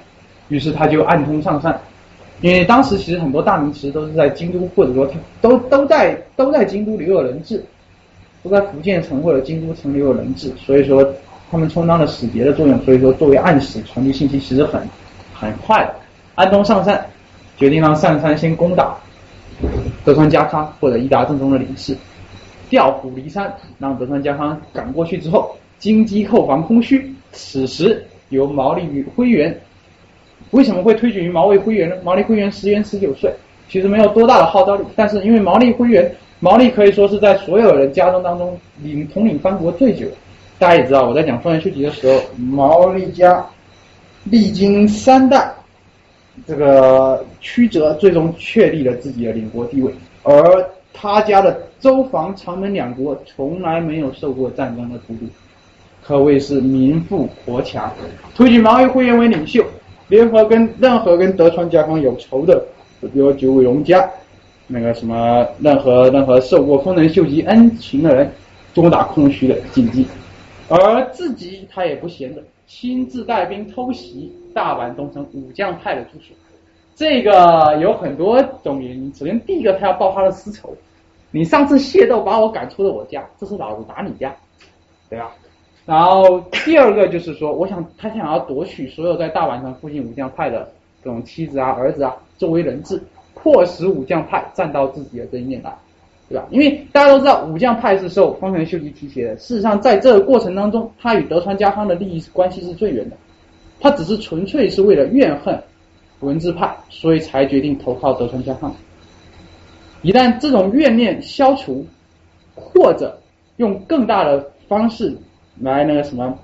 [0.49, 1.81] 于是他就暗通上善，
[2.43, 7.65] 因为当时其实很多大名其实都是在京都，或者说他都都在都在京都留有人质，
[8.43, 11.07] 都在福建城或者京都城留有人质，所以说
[11.51, 12.79] 他们充当了使节的作用。
[12.85, 14.81] 所以说作为暗使传递信息其实很
[15.35, 15.95] 很快的。
[16.35, 17.05] 安东上善
[17.57, 18.97] 决定让上山先攻打
[20.05, 21.95] 德川家康或者伊达政宗的领事，
[22.71, 27.15] 调虎离山，让德川家康赶过去之后，金鸡后方空虚。
[27.33, 29.57] 此时由毛利与辉元。
[30.53, 31.97] 为什么会推举于毛利辉元呢？
[32.03, 33.33] 毛利辉元时元十九岁，
[33.69, 40.07] 其实没有多大的号召力，但是因为毛利辉元，毛利可以说是在所有人家中当中领统领藩国最久。
[40.59, 43.45] 大家也知道，我在讲丰臣秀吉的时候，毛利家
[44.25, 45.53] 历经三代
[46.47, 49.95] 这个曲折，最终确立了自己的领国地位。
[50.23, 55.27] 而他家的周防长门两国从来没有受过战争的荼毒，
[56.03, 57.91] 可谓是民富国强。
[58.35, 59.65] 推举毛利辉元为领袖。
[60.09, 62.61] 联合跟任何跟德川家康有仇的，
[63.01, 64.11] 比如九尾龙家，
[64.73, 68.31] 那个什么任何任何受过丰臣秀吉恩情的人，
[68.73, 70.07] 攻打空虚的禁忌，
[70.69, 76.37] 而自己他也不闲着，亲自带兵偷袭大阪东城武将派的住所。
[76.95, 80.73] 这个有很多种原因，首先第一个他要报他的私仇，
[81.33, 84.33] 你上次械斗把我赶出了我家，这次老子打你家，
[85.09, 85.33] 对吧？
[85.85, 90.71] 然后第二个就是说，我想他想要夺取所有在大阪城附近武将派的
[91.03, 93.03] 这种妻子啊、儿子啊作为人质，
[93.43, 95.73] 迫使武将派站到自己的这一面来，
[96.29, 96.47] 对吧？
[96.51, 103.17] 因为大家都知道武将派是受丰臣秀吉提携的，事实上在这个过程当中，他与德川家康的利益关系是最远的，
[103.81, 105.61] 他只是纯粹是为了怨恨
[106.21, 108.75] 文字派，所以才决定投靠德川家康。
[110.03, 111.87] 一旦这种怨念消除，
[112.55, 113.19] 或者
[113.57, 115.17] 用更大的方式。
[115.63, 116.35] 来那个什么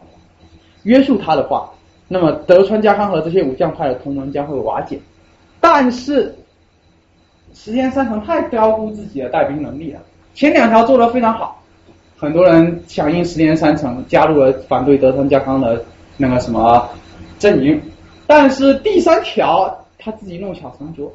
[0.82, 1.70] 约束他的话，
[2.06, 5.00] 那么德川家康和这些武将派的同盟将会瓦解。
[5.58, 6.34] 但是
[7.56, 10.00] 石田三成太高估自己的带兵能力了，
[10.34, 11.60] 前两条做得非常好，
[12.16, 15.82] 很多人响应石田三成，加入了反对德川家康的
[16.16, 16.88] 那个什么
[17.38, 17.80] 阵营。
[18.26, 21.10] 但是第三条他自己弄巧成拙，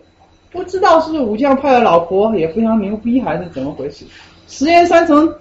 [0.52, 4.04] 不知道是武将派的老婆也非常牛逼还是怎么回事，
[4.48, 5.32] 石田三成。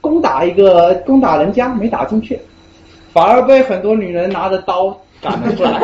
[0.00, 2.36] 攻打一个攻打人家没打进去，
[3.12, 5.80] 反而被很多女人拿着刀赶得出来。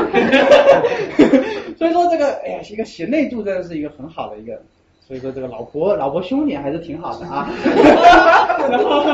[1.78, 4.60] 所以说这个哎呀，一个贤内助真的是一个很好的一个。
[5.00, 7.48] 所以说这个老婆老婆凶点还是挺好的啊。
[8.68, 9.04] 然后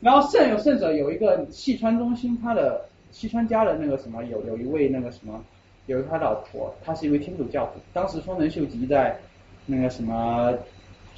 [0.00, 5.44] 然后胜有胜者有一个细川中心，他的细川家的那个什么有有一位那个什么
[5.86, 7.80] 有一他老婆，他是一位天主教徒。
[7.92, 9.18] 当时丰臣秀吉在
[9.66, 10.54] 那个什么。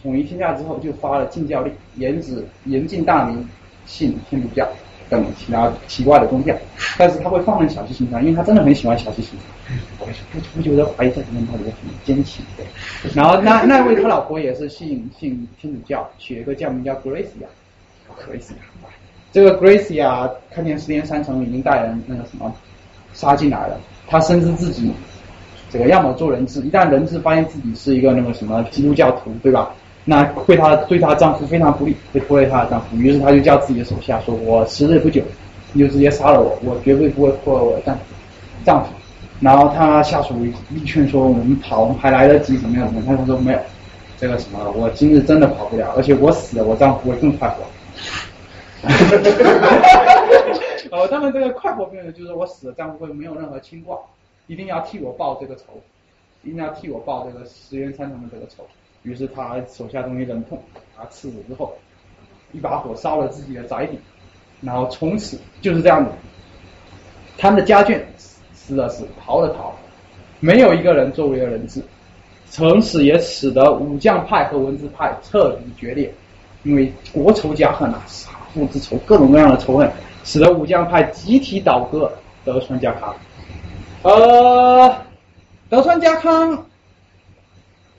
[0.03, 3.49] 统一天下之后，就发了禁教令，严止严禁大明
[3.87, 4.69] 信天主教
[5.09, 6.55] 等其他奇怪的宗教。
[6.99, 9.39] 但是他会放任小西行传，因为他真的很喜欢小提琴。
[9.99, 12.45] 我不不觉得怀疑这里面到底有什么奸情。
[13.15, 18.55] 然后那那位他老婆也是信信天主教，取了一个教名叫 Gracia，Gracia。
[19.33, 22.55] 这个 Gracia 看见石田三成已经带人那个什么
[23.13, 24.93] 杀进来了，他深知自己
[25.71, 29.75] 这个要么做人质，一旦人质发现自己是一个那个什么基督教徒，对吧？
[30.05, 32.97] 那会她对她丈夫非常不利，会拖累她的丈夫。
[32.97, 35.23] 于是她就叫自己的手下说：“我时日不久，
[35.73, 38.03] 你就直接杀了我，我绝对不会拖累我的丈夫。”
[38.65, 38.91] 丈夫。
[39.41, 40.53] 然后她下属力
[40.85, 43.17] 劝说：“我们跑还来得及，怎么样？”怎么样？
[43.17, 43.59] 他说：“没有，
[44.19, 47.65] 这个什么，我今日真的跑不了，而且我死了，我丈夫会更快活。”
[48.87, 49.35] 哈哈哈
[50.93, 53.99] 哦，他们这个快活病人就是我死了，丈夫会没有任何牵挂，
[54.47, 55.63] 一定要替我报这个仇，
[56.43, 58.65] 一定要替我报这个石原三成的这个仇。
[59.05, 60.59] 于是他手下东西忍痛
[60.97, 61.77] 他刺死之后，
[62.53, 63.99] 一把火烧了自己的宅邸，
[64.63, 66.11] 然后从此就是这样子，
[67.37, 68.01] 他们的家眷
[68.55, 69.75] 死了死，逃了逃，
[70.41, 71.83] 没有一个人作为了人质，
[72.47, 76.11] 从此也使得武将派和文字派彻底决裂，
[76.63, 79.93] 因为国仇家恨啊，杀父之仇，各种各样的仇恨，
[80.25, 82.11] 使得武将派集体倒戈，
[82.43, 83.15] 德川家康，
[84.03, 84.97] 呃，
[85.69, 86.65] 德川家康，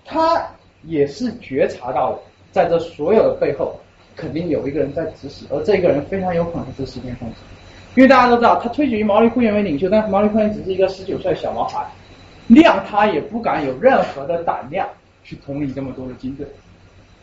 [0.03, 0.49] 他。
[0.88, 2.19] 也是觉察到了，
[2.51, 3.79] 在这所有的背后，
[4.15, 7.36] 肯定有一个人在指使，而这个人非常有可能是石田丰子，
[7.95, 11.86] 因为大家都知道，他推举毛利辉元为领袖，但是毛利辉元只是一个十九岁的小毛孩，
[12.49, 14.88] 谅他也不敢有任何的胆量
[15.23, 16.45] 去统领这么多的军队，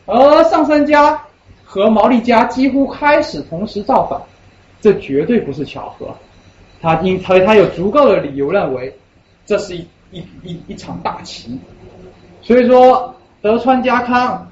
[0.07, 1.23] 而上杉家
[1.65, 4.21] 和毛利家几乎开始同时造反，
[4.81, 6.15] 这绝对不是巧合，
[6.81, 8.93] 他因他他有足够的理由认为，
[9.47, 11.59] 这是一一一一场大棋。
[12.43, 14.49] 所以说德川家康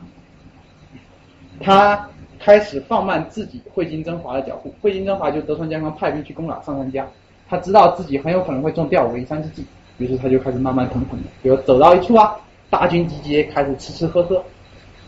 [1.60, 2.08] 他
[2.40, 4.74] 开始放慢自己汇金征伐的脚步。
[4.82, 7.06] 汇金征伐就德川家康派兵去攻打上杉家，
[7.48, 9.64] 他知道自己很有可能会中调虎离山之计，
[9.98, 12.34] 于是他就开始慢慢腾腾的，比如走到一处啊，
[12.68, 14.42] 大军集结，开始吃吃喝喝，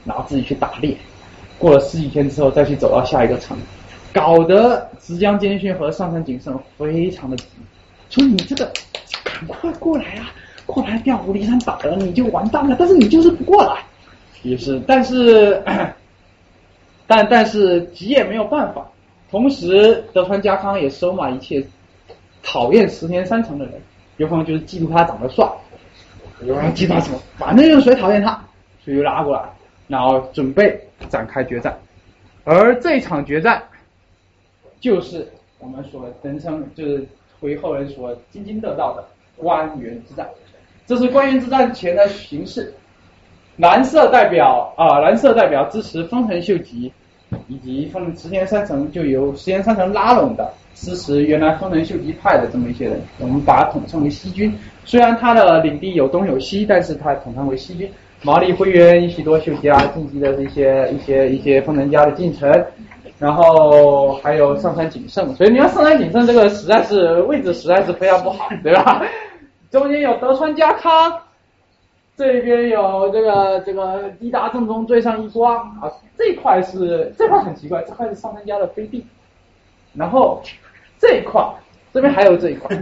[0.04, 0.96] 然后自己去打猎。
[1.58, 3.56] 过了十几天之后，再去走到下一个城，
[4.12, 7.46] 搞得直江兼训和上杉景胜非常的急，
[8.10, 8.70] 说你这个
[9.24, 10.30] 赶快过来啊！
[10.72, 13.82] 过来调虎离山打了你就完蛋了，但是你就是不过来。
[14.42, 15.62] 于是，但是，
[17.06, 18.86] 但但是急也没有办法。
[19.30, 21.64] 同时，德川家康也收买一切
[22.42, 23.74] 讨厌石田三成的人，
[24.16, 25.48] 有可能就是嫉妒他长得帅，
[26.44, 28.32] 有人嫉妒他什么，反正就是谁讨厌他，
[28.84, 29.42] 所以就拉过来，
[29.88, 31.78] 然后准备展开决战。
[32.44, 33.62] 而这场决战，
[34.80, 37.06] 就是我们所人称，就是
[37.40, 39.04] 为后人所津津乐道的
[39.36, 40.28] 关原之战。
[40.86, 42.74] 这是关原之战前的形势。
[43.56, 46.92] 蓝色代表啊，蓝色代表支持丰臣秀吉，
[47.48, 54.52] 以及丰石田三成就由石田三成拉拢的支持原来丰臣秀吉派的这么一些人，我们把它统称为西军。
[54.84, 57.88] 虽然他的领地有东有西，但是他统称为西军。
[58.22, 62.50] 毛利辉元、许多秀吉啊，晋级的这些一些一些丰臣家的进程，
[63.18, 65.34] 然后还有上杉景胜。
[65.34, 69.02] 所以你看上杉景胜这个实在是位置实在是非常不好，对吧？
[69.72, 71.20] 中间有德川家康。
[72.14, 79.04] 这边有这个这个伊达正宗追上一光啊，这块是这块很奇怪，这块是上杉家的飞地，
[79.94, 80.40] 然后
[80.98, 81.42] 这一块
[81.90, 82.78] 这边还有这一块，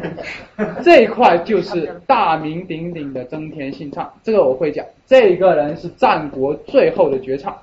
[0.83, 7.57] 这一 块就是大名鼎鼎的增田信畅，这个我会讲，这个人是战国最后的绝唱，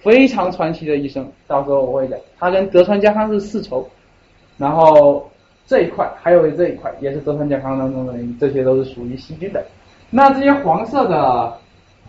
[0.00, 3.88] 非常传奇的一生，到时候我会讲，他跟德川家康是世仇，
[4.58, 5.30] 然后
[5.66, 9.64] 这一块还有这一块也是德川健康当中的，这些都是属于细菌的。
[10.10, 11.52] 那这些黄色的，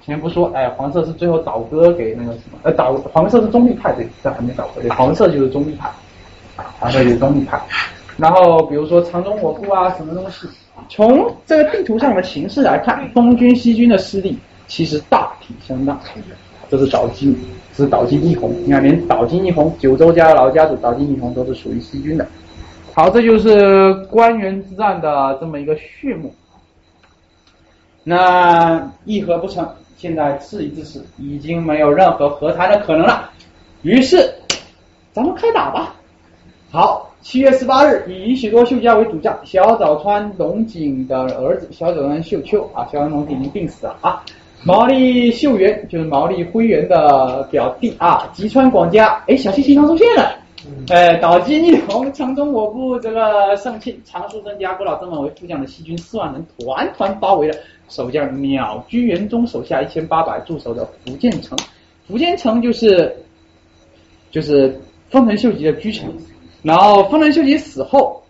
[0.05, 5.89] 先不说，哎，黄色是最后倒戈给那个什么，呃，倒黄色是中立派，对，这还没倒戈，对，黄色就是中立派，
[6.79, 7.61] 黄色就是中立派。
[8.17, 10.47] 然后比如说长中我部啊，什么东西，
[10.89, 14.37] 从这个地图上的形式来看，东军西军的势力
[14.67, 15.97] 其实大体相当。
[16.69, 17.37] 这是岛津，
[17.75, 22.27] 这是岛津义弘，你看连岛津义弘九州家老家主岛津义弘都是属于西军的。
[22.95, 26.31] 好，这就是关原之战的这么一个序幕。
[28.03, 29.67] 那议和不成，
[29.97, 33.31] 现在事已至此，已经没有任何和谈的可能了。
[33.81, 34.31] 于是，
[35.11, 35.95] 咱们开打吧。
[36.69, 44.23] 好，七月十八日，以许多秀家为主将，小早川龙井的儿子小早川秀秋啊，小早川龙井已经病死了啊。
[44.63, 50.42] 毛利秀元就是毛利辉元的表弟啊，吉川广家，哎，小西西刚出现了。
[50.89, 57.55] 哎，岛津义弘、城中我部这个盛庆、长树增加、国老正门为副将的西军四万人，团团包围了。
[57.89, 61.55] 守将鸟居元忠手下一千八百驻守的福建城，
[62.07, 63.14] 福建城就是
[64.32, 64.80] 就是
[65.11, 66.11] 丰臣秀吉的居城。
[66.64, 68.24] 然后丰臣秀吉死后，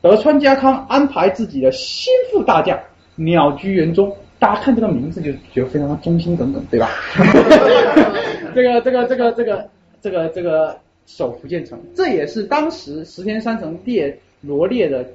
[0.00, 2.76] 德川家康安排自己的心腹大将
[3.14, 4.10] 鸟居元忠，
[4.40, 6.88] 大家看这个名字就觉得非常的忠心耿耿，对吧？
[8.54, 9.68] 这个这个这个这个
[10.00, 15.06] 这个这个守福建城，这也是当时石田三成列罗列的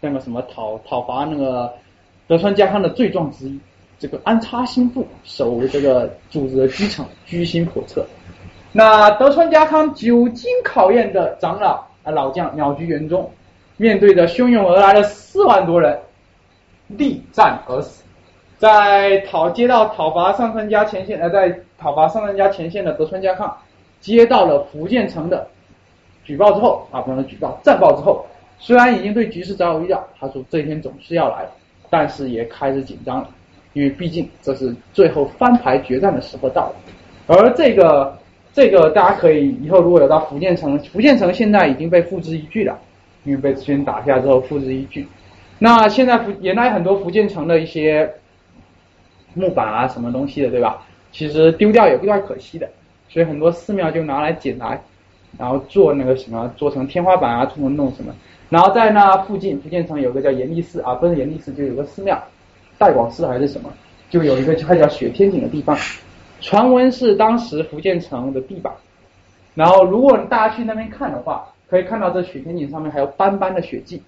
[0.00, 1.72] 那个什么讨讨伐那个。
[2.26, 3.58] 德川家康的罪状之一，
[3.98, 8.04] 这个安插心腹守这个组织的居城，居心叵测。
[8.70, 13.30] 那德川家康久经考验的长老啊老将鸟居元忠，
[13.78, 15.98] 面对着汹涌而来的四万多人，
[16.86, 18.04] 力战而死。
[18.58, 23.56] 在讨接到讨伐上杉家前线，呃，在讨伐上杉家前线的德川家康，
[24.00, 25.46] 接到了福建城的
[26.24, 28.24] 举报之后啊，不能举报战报之后，
[28.58, 31.46] 虽然已经对局势早有预料，他说这一天总是要来。
[31.90, 33.30] 但是也开始紧张了，
[33.72, 36.74] 因为毕竟这是最后翻牌决战的时候到了。
[37.26, 38.14] 而这个
[38.52, 42.78] 这个大家可以以后如果有到福建城，福建城现在已经被付之一炬了，
[43.24, 45.08] 因为被资军打下之后付之一炬。
[45.58, 48.12] 那现在福原来很多福建城的一些
[49.32, 50.86] 木板啊什么东西的，对吧？
[51.10, 52.68] 其实丢掉也不太可惜的，
[53.08, 54.80] 所以很多寺庙就拿来捡来，
[55.38, 58.14] 然后做那个什么，做成天花板啊，做成弄什么。
[58.50, 62.18] 然后在那附近，福建城有个叫严立寺啊，不是严立寺，就有个寺庙，
[62.78, 63.70] 代广寺还是什么，
[64.10, 65.76] 就有一个它叫雪天井的地方，
[66.40, 68.72] 传闻是当时福建城的地板。
[69.54, 74.02] 然后如果大家去那边看的话，可以看到这雪天井上面还有斑斑的血迹。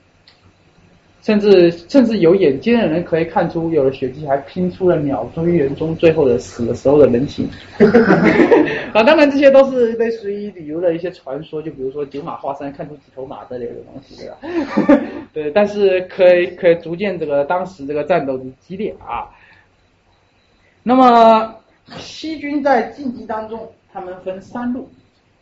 [1.22, 7.48] 甚至甚至有眼尖的人可以看出，有的血迹还拼出了鸟居元忠最后的死的时候的人形。
[8.94, 15.02] 啊，当然这些都是类似于旅游的一些传说，就比如说九马画山看出几头马之类的东西，对吧？
[15.32, 19.28] 对，但是可以可以逐渐这个当时这个战斗的激烈啊。
[20.82, 21.54] 那么
[21.98, 24.88] 西军在晋级当中，他们分三路，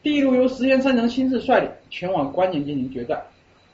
[0.03, 3.22] 第一路由石田三成亲自率领前往关前进行决战，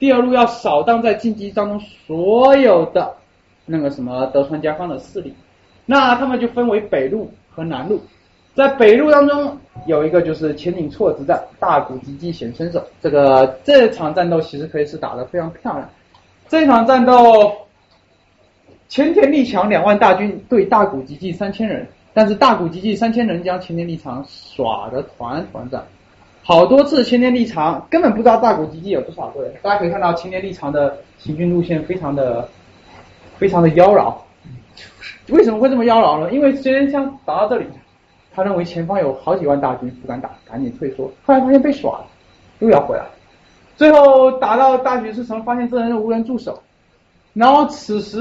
[0.04, 3.14] 第二路要扫荡在晋级当中所有的
[3.64, 5.32] 那个什么德川家康的势力，
[5.86, 7.98] 那他们就分为北路和南路。
[8.54, 12.84] 在北路当中有一个就是前景错之战，大谷吉继显身手。
[13.00, 15.88] 这个这场战斗其实可以是打得非常漂亮。
[16.48, 17.50] 这场战斗，
[18.90, 25.82] 前田利强两万大军对大谷吉继三千人，但是大谷吉继三千人将前田利强耍得团团转，
[26.44, 29.52] 好多次千年立场根本不知道大谷吉继有多少个人。
[29.62, 32.48] 大家可以看到千年立场的行军路线非常的
[33.38, 34.14] 非常的妖娆。
[35.30, 36.30] 为什么会这么妖娆呢？
[36.30, 37.66] 因为虽然枪打到这里。
[38.36, 41.08] 他认为前方有好几万大军，不敢打，赶紧退缩。
[41.24, 42.06] 后来发现被耍了，
[42.58, 43.04] 又要回来。
[43.76, 46.60] 最后打到大学士城，发现这人无人驻守。
[47.32, 48.20] 然后此时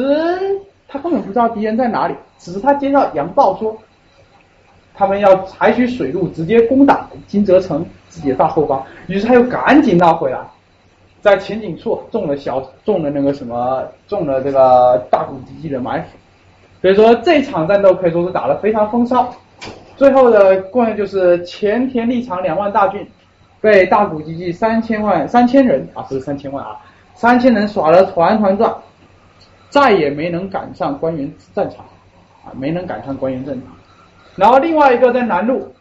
[0.87, 3.75] 他根本不知道敌人在哪里，只是他接到洋报说，
[4.93, 7.83] 他们要采取水路直接攻打金泽城
[8.13, 8.85] 自己的大后方。
[9.07, 10.39] 于是他又赶紧绕回来，
[11.19, 16.15] 在前景处中了小中了那个什么中了这个大谷吉吉的埋伏。
[16.79, 19.33] 所以说这场战斗可以说是打得非常风骚。
[19.95, 23.07] 最后的过程就是前田利长两万大军
[23.59, 26.77] 被大谷吉继三千万三千人啊，不是三千万啊，
[27.15, 28.71] 三千人耍得团团转，
[29.69, 31.85] 再也没能赶上关原战场
[32.45, 33.71] 啊，没能赶上关原战场。
[34.35, 35.73] 然后另外一个在南路，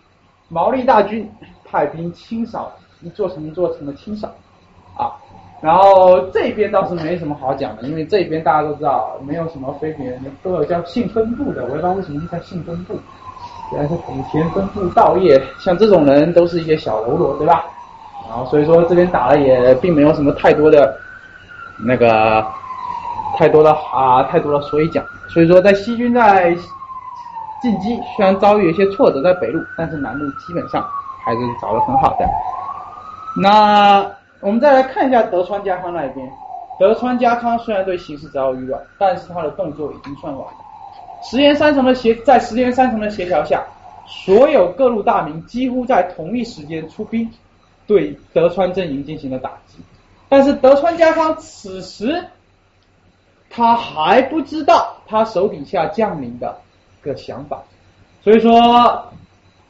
[0.49, 1.29] 毛利大军
[1.73, 2.71] 派兵清扫
[3.01, 4.29] 一座城一座城的清扫
[4.97, 5.11] 啊，
[5.63, 12.95] 然后这边倒是没什么好讲的，因为这边大家都知道没有什么非别人都有叫信分部的，我也不知道为什么叫信分部。
[13.73, 17.65] 原来是古田分部道业，像这种人都是一些小喽啰，对吧？
[18.29, 20.95] 然后所以说这边打了也并没有什么太多的
[21.85, 22.47] 那个
[23.39, 26.55] 太多的啊太多的所以讲，所以说在西军在
[27.63, 30.87] 进击虽然遭遇一些挫折在北路，但是南路基本上
[31.25, 32.27] 还是找的很好的。
[33.37, 34.11] 那
[34.41, 36.31] 我们再来看一下德川家康那一边，
[36.79, 40.47] 德川家康虽然对形势早有预料，但是他的动作已经算晚。
[41.23, 43.63] 石岩三城的协在石岩三城的协调下，
[44.07, 47.31] 所有各路大名几乎在同一时间出兵，
[47.87, 49.79] 对德川阵营进行了打击。
[50.29, 52.25] 但是德川家康此时
[53.49, 56.57] 他还不知道他手底下将领的
[57.01, 57.63] 个想法，
[58.23, 59.13] 所以说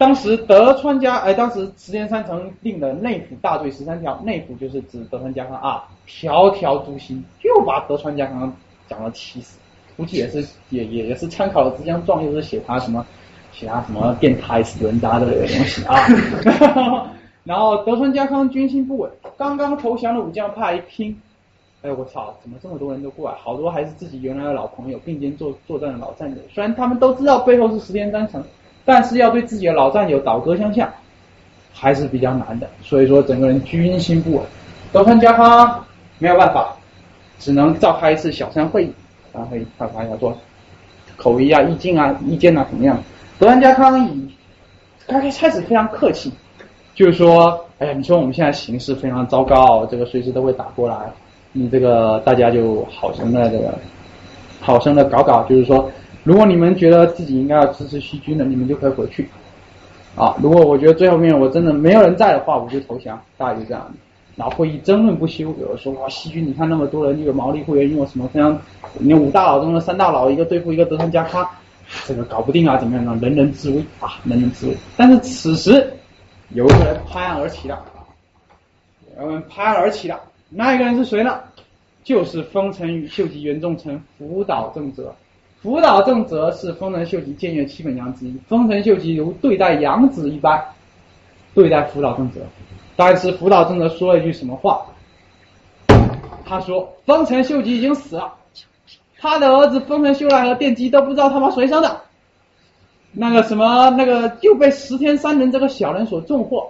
[0.03, 8.53] 当时德川家哎，当时石田三城定的内府大队十三条，内府就是指德川家康啊，条条诛心，又把德川家康
[8.89, 9.61] 讲了气死。
[9.97, 13.07] 估计也是也也也是参考了《之江壮》，又是写他什么
[13.53, 17.09] 写他什么变态死人渣之类的东西啊。
[17.47, 21.17] 然后德川家康军心不稳，刚刚投降的武将派一拼，
[21.83, 23.37] 哎我操，怎么这么多人都过来？
[23.39, 26.37] 好多还是自己原来的老朋友，并肩作作战的老战友。
[26.53, 28.43] 虽然他们都知道背后是石田三成，
[28.85, 30.89] 但是要对自己的老战友倒戈相向，
[31.73, 32.69] 还是比较难的。
[32.83, 34.43] 所以说整个人军心不稳，
[34.93, 35.85] 德川家康
[36.19, 36.77] 没有办法，
[37.39, 38.93] 只能召开一次小三会议。
[39.33, 40.37] 然后会他他要做
[41.17, 43.03] 口译啊、意境啊、意见啊怎么样？
[43.39, 44.31] 德川家康以
[45.07, 46.31] 刚开始非常客气，
[46.95, 50.97] 就是说，哎呀，你说我们现在形势非常糟糕，这个随时都会打过来，
[51.53, 53.73] 你这个大家就好生的这个
[54.61, 55.91] 好生的搞搞，就是说，
[56.25, 59.29] 如果你们觉得自己应该要支持西军的，你们就可以回去
[60.15, 60.37] 啊。
[60.41, 63.93] 如果我觉得最后面我真的没有人在的话，我就投降，大概就这样。
[64.37, 68.59] 然后会议争论不休，有的说哇，西军你看那么多人，有毛利会员，用什么非常，
[68.95, 71.47] 你五大佬中的三大佬，一个对付一个德川家康，
[72.07, 73.19] 这个搞不定啊，怎么样呢？
[73.21, 74.77] 人人自危啊，人人自危。
[74.97, 75.93] 但是此时
[76.51, 77.85] 有一个人拍案而起了，
[79.21, 81.41] 有人拍案而起了，那一个人是谁呢？
[82.05, 85.15] 就是丰臣秀吉原重臣福岛正则。
[85.63, 90.61] 福岛正则是丰臣秀吉建业七本娘之一，丰臣秀吉如对待养子一般
[91.55, 92.41] 对待福岛正则。
[92.97, 94.85] 但是福岛正则说了一句什么话？
[96.45, 98.35] 他说：“丰臣秀吉已经死了，
[99.19, 102.01] 他的儿子丰臣秀赖和电击都不知道他妈谁生的。
[103.13, 106.69] 那个什么，那个就被石田三人这个小人所重获。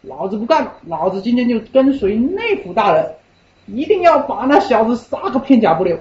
[0.00, 3.14] 老子不干了，老子今天就跟随内府大人，
[3.66, 5.98] 一定要把那小子杀个片甲不留。”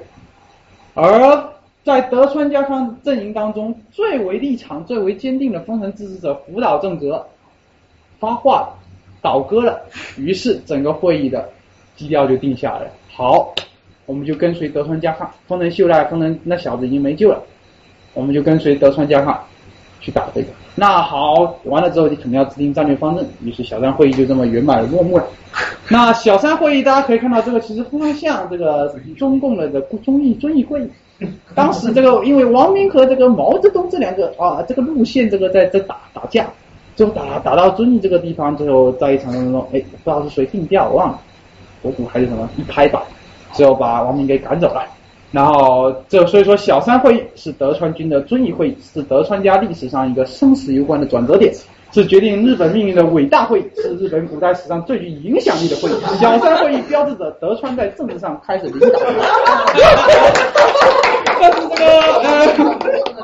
[0.96, 1.53] 而
[1.84, 7.26] 在德川家康阵营当中，最为立场最为坚定的丰臣支持者福岛正则
[8.20, 8.74] 发话。
[9.22, 9.82] 倒戈了，
[10.18, 11.50] 于是整个会议的
[11.96, 12.92] 基调就定下来。
[13.10, 13.56] 好，
[14.06, 17.42] 我们就跟随德川家康，丰臣秀赖，丰臣那小子已经没救了，
[18.14, 19.42] 我们就跟随德川家康
[20.02, 20.48] 去打这个。
[20.76, 25.26] 那好，完了之后你肯定要制定战略方针，于是小三会议就这么圆满的落幕了。
[25.88, 30.90] 那小三会议大家可以看到，这个其实非常像这个中共的这个遵义遵义会议。
[31.54, 36.48] 当时这个因为王明和这个毛泽东这两个啊这个路线这个在在打打架，
[36.96, 41.20] 最后打打到遵义这个地方，最后在一场当中，哎，不知道是谁定调，我忘了，
[41.84, 43.00] 国鼓还是什么，一拍板，
[43.52, 44.84] 最后把王明给赶走了。
[45.34, 51.54] 然后这所以说小三会议是德川军的遵义会议，是德川家历史上一个生死攸关的转折点。
[51.92, 55.94] 是决定日本命运的伟大会议，是日本古代史上最具影响力的会议。
[56.20, 59.00] 小三会议标志着德川在政治上开始领导。
[61.40, 61.86] 但是这个
[62.24, 62.48] 呃，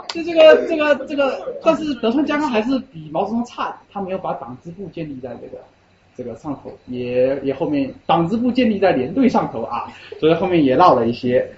[0.09, 5.57] 就这个这个这个，但是德川家康还是比毛泽东差，他没有把党支部建立在这个
[6.15, 9.87] 这个上头，也也后面党支部建立在连队上头啊，
[10.19, 11.49] 所以后面也闹了一些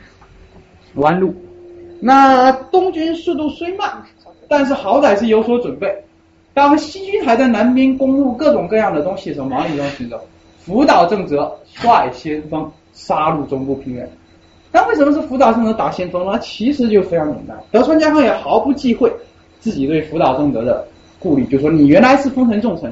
[0.96, 1.34] 弯路。
[2.00, 3.92] 那东军速度虽慢，
[4.48, 5.88] 但是好歹是有所准备。
[6.54, 10.20] 当西军还在南边攻入各种各样的东西的时候，毛利东行走，
[10.60, 14.10] 福岛正则率先锋杀入中部平原。
[14.72, 16.39] 那为什么是福岛正则打先锋呢？
[16.39, 19.12] 其实就非常简单，德川家康也毫不忌讳
[19.60, 20.86] 自己对福岛正则的
[21.20, 22.92] 顾虑，就说你原来是丰臣重臣，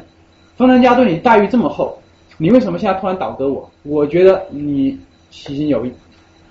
[0.55, 1.97] 丰臣家对你待遇这么厚，
[2.37, 3.69] 你为什么现在突然倒戈我？
[3.83, 4.97] 我觉得你
[5.31, 5.91] 其心有意，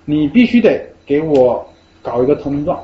[0.05, 1.67] 你必须得给我
[2.03, 2.79] 搞一个投名状。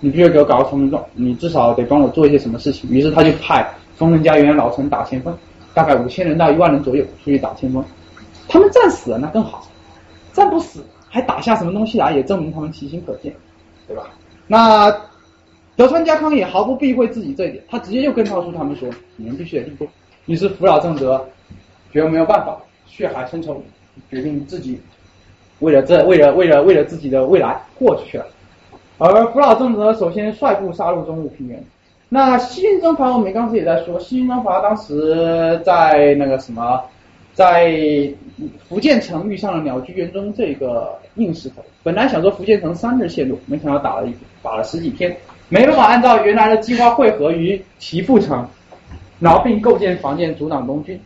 [0.00, 2.88] 你必须给我搞个投名状，你至少得帮我做一些什么事情。
[2.90, 5.36] 于是他就派丰臣家原来老臣打前锋，
[5.74, 7.84] 大概五千人到一万人左右出去打前锋。
[8.48, 9.68] 他们战死了那更好，
[10.32, 13.30] 战不死还打下什么东西来，也证明他们其心可鉴，
[13.86, 14.04] 对吧？
[14.46, 14.90] 那
[15.76, 19.86] 德川家康也毫不避讳自己这一点，他直接就跟告诉他们说：你们必须得立功。
[20.24, 21.22] 于是福岛正则
[21.92, 22.56] 觉得没有办法，
[22.86, 23.62] 血海深仇，
[24.08, 24.80] 决定自己
[25.60, 28.26] 为了这为了为了为了自己的未来豁出去了。
[28.98, 31.62] 而福岛正则首先率部杀入中部平原。
[32.10, 36.82] 那西军征伐，我们刚才也在说，西军征伐当时在那个什么，
[37.32, 37.72] 在
[38.68, 41.64] 福建城遇上了鸟居元忠这个硬石头。
[41.82, 45.16] 本来想说福建城三日线路，没想到打了一打了十几天，
[45.48, 48.46] 没办法按照原来的计划汇合于齐阜城，
[49.18, 51.00] 然后并构建防线阻挡东军。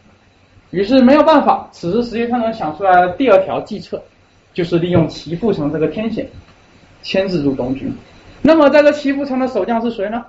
[0.71, 4.03] 于是没有办法，此时石田三成想出来的第二条计策，
[4.55, 6.27] 就是利用岐阜城这个天险。
[7.07, 7.95] 牵制住东军，
[8.41, 10.25] 那么在这岐阜城的守将是谁呢？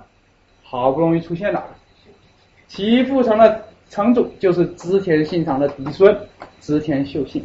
[0.62, 1.64] 好不容易出现了，
[2.68, 6.14] 岐阜城的城主就是织田信长的嫡孙
[6.60, 7.42] 织田秀信。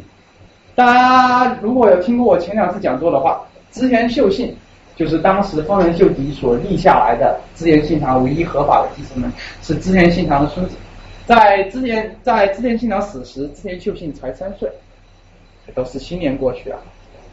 [0.74, 4.54] 大家如果有听过我前两次讲座的话，织田秀信
[4.96, 10.76] 就是当时丰臣秀吉所立下来的织田信长唯一合法的继承人，是织田信长的孙子。
[11.24, 14.70] 在织田在织田信长死时，织田秀信才三岁，
[15.74, 16.78] 都是新年过去啊，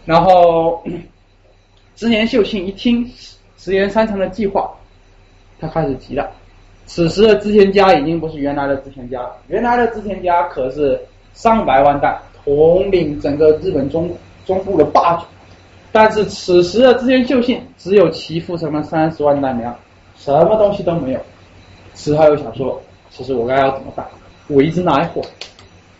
[0.05, 0.83] 然后。
[1.95, 3.05] 织田秀信一听
[3.57, 4.71] 石田三成的计划，
[5.59, 6.31] 他开始急了。
[6.85, 10.97] 此时的织田家已经不是原来的织田家了，原来的织田家可是
[11.33, 14.09] 上百万代统领整个日本中
[14.45, 15.25] 中部的霸主。
[15.91, 19.75] 但是此时的织田秀信只有其父什么三十万担粮，
[20.15, 21.19] 什么东西都没有。
[21.93, 24.07] 此后又想说，其实我该要怎么办？
[24.47, 25.21] 我一直拿货。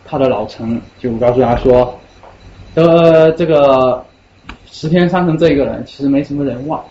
[0.05, 1.99] 他的老臣就告诉他说，
[2.75, 4.05] 呃，这个。
[4.71, 6.81] 石田三成这一个人其实没什么人望，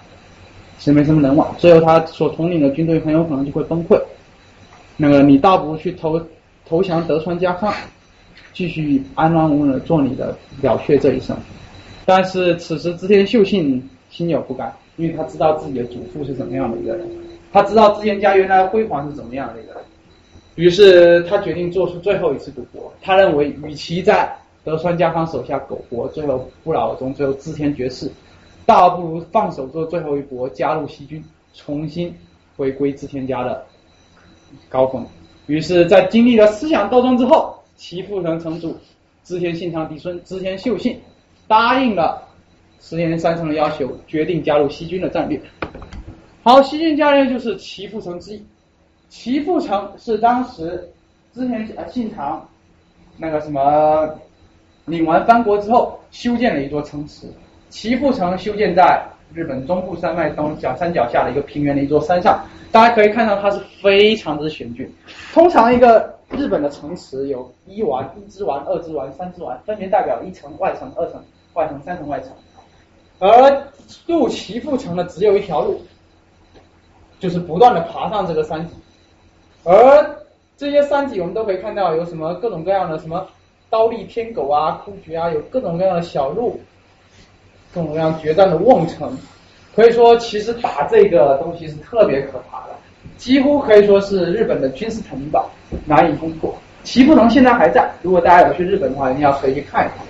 [0.78, 3.98] 其实没什么人望，最后他所统领的军队很有可能就会崩溃。
[4.96, 6.20] 那个你倒不如去投
[6.66, 7.72] 投降德川家康，
[8.52, 11.36] 继续安安稳稳的做你的了却这一生。
[12.04, 17.08] 但是此时织田秀信心有不甘，因为他知道自己的祖父是怎么样的一个人，
[17.52, 19.82] 他知道织田家原来辉煌是怎么样的一个人，
[20.56, 22.92] 于是他决定做出最后一次赌博。
[23.00, 28.10] 他认为与其在德川家康手下苟活，最后不老终，最后织田绝世，
[28.66, 31.24] 倒不如放手做最后一搏，加入西军，
[31.54, 32.14] 重新
[32.56, 33.64] 回归织田家的
[34.68, 35.06] 高峰。
[35.46, 38.76] 于是，在经历了思想斗争之后，岐阜城城主
[39.24, 41.00] 织田信长嫡孙织田秀信
[41.46, 42.22] 答应了
[42.80, 45.40] 石田三成的要求，决定加入西军的战略。
[46.42, 48.44] 好，西军战略就是齐富城之一。
[49.08, 50.86] 齐富城是当时
[51.32, 52.46] 织田信长
[53.16, 54.14] 那个什么。
[54.88, 57.26] 领完藩国之后，修建了一座城池。
[57.70, 62.42] 岐阜城修建在日本中部山脉东角山脚下的一个平原的一座山上，
[62.72, 64.90] 大家可以看到它是非常之险峻。
[65.34, 72.32] 通常一个日本的城池有一丸、一之丸、二之丸、三之丸，分别代表一层外层、二层外层、三层外层。
[73.18, 73.62] 而
[74.06, 75.82] 入岐阜城的只有一条路，
[77.18, 78.74] 就是不断的爬上这个山脊。
[79.64, 80.16] 而
[80.56, 83.26] 这些山脊我们都可以看到有什么各种各样的什么。
[83.70, 86.60] 刀立天狗啊，枯菊啊，有各种各样的小路，
[87.74, 89.16] 各种各样决战的瓮城，
[89.74, 92.74] 可以说其实打这个东西是特别可怕的，
[93.16, 95.50] 几乎可以说是日本的军事城堡，
[95.84, 96.54] 难以攻破。
[96.84, 100.06] 岐阜城现在还在，如果大家有去日本的话，一定要可以去看一看。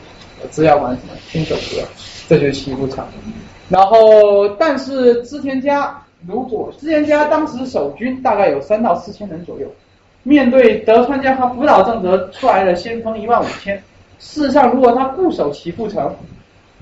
[0.50, 1.84] 资料馆什么听首歌，
[2.28, 3.04] 这就是岐阜城。
[3.68, 9.66] 然后，但是织田家如果织田家当时守军大概有三到四千人左右，
[10.22, 13.76] 面对德川家和福岛正则出来的先锋一万五千，
[14.18, 16.14] 事实上如果他固守岐阜城，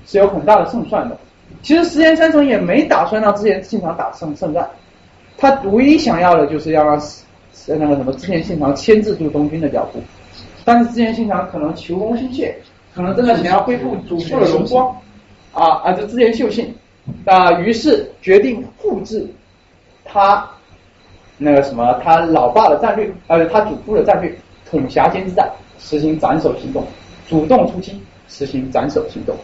[0.05, 1.17] 是有很大的胜算的。
[1.61, 4.69] 其实石田三成也没打算让织田信长打胜胜战，
[5.37, 7.01] 他唯一想要的就是要让
[7.65, 10.01] 那个什么织田信长牵制住东军的脚步，
[10.65, 12.55] 但是织田信长可能求功心切。
[12.95, 14.87] 可能真的想要恢复祖父的荣光
[15.51, 15.93] 啊啊！
[15.93, 16.73] 这织田秀信
[17.25, 19.23] 啊，于是决定复制
[20.03, 20.49] 他
[21.37, 24.35] 那个什么他老爸的战略，呃，他祖父的战略，
[24.69, 25.49] 统辖间之战，
[25.79, 26.85] 实行斩首行动，
[27.27, 29.35] 主动出击，实行斩首行动。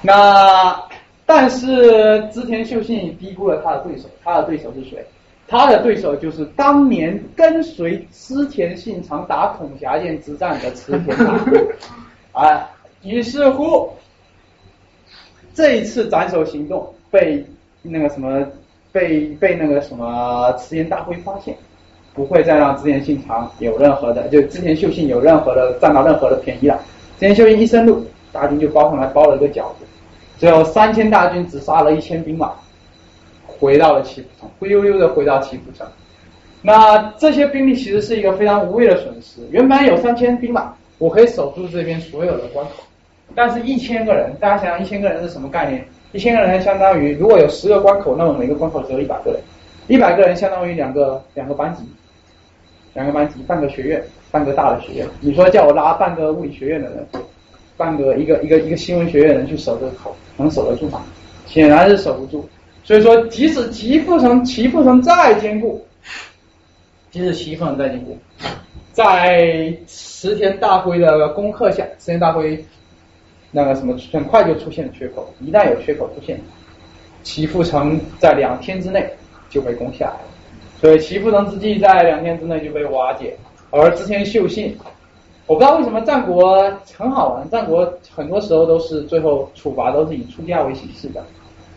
[0.00, 0.80] 那
[1.26, 5.04] 但是织田秀信低估了他的对手，他的对手是谁？
[5.46, 11.38] 他的对手就是当年跟随织田信长打统辖间之战的池田大
[12.32, 12.70] 啊。
[13.02, 13.90] 于是乎，
[15.52, 17.44] 这一次斩首行动被
[17.82, 18.46] 那个什么
[18.94, 21.52] 被被那个什么池田大辉发现，
[22.14, 26.80] 不会再让织田信长有任何的就织田秀信有任何的占到任何的便宜了。
[27.18, 29.84] 织田秀信一生路，大军就包上来包了一个饺子，
[30.38, 32.52] 最后三千大军只杀了一千兵马，
[33.48, 35.84] 回到了岐阜城，灰溜溜的回到岐阜城。
[36.62, 42.84] 那这些兵力其实是一个非常无谓的损失，原本有三千兵马，我可以守住这边所有的关口。
[43.34, 45.84] 但是，一千个人，大家想想，一千个人是什么概念？
[46.14, 49.40] 一千个人相当于，如果有十个关口，那么每个关口只有一百个人，
[49.88, 51.82] 一百个人相当于两个两个班级，
[52.92, 54.00] 两个班级，半个学院，
[54.30, 55.08] 半个大的学院。
[55.18, 57.04] 你说叫我拉半个物理学院的人，
[57.76, 61.02] 半个一个一个一个新闻学院的人去守这个口，能守得住吗？
[61.46, 62.48] 显然是守不住。
[62.84, 65.84] 所以说，即使齐富城，齐富城再坚固，
[67.10, 68.16] 即使岐阜城再坚固，
[68.92, 72.64] 在石田大辉的攻克下，石田大辉。
[73.56, 75.32] 那个什么，很快就出现了缺口。
[75.40, 76.40] 一旦有缺口出现，
[77.22, 79.08] 岐阜城在两天之内
[79.48, 80.28] 就被攻下来了。
[80.80, 83.36] 所以岐阜城之计在两天之内就被瓦解。
[83.70, 84.76] 而之前秀信，
[85.46, 86.68] 我不知道为什么战国
[86.98, 91.24] 很好玩，战国很多时候都是最后处罚都是以出家为形式的，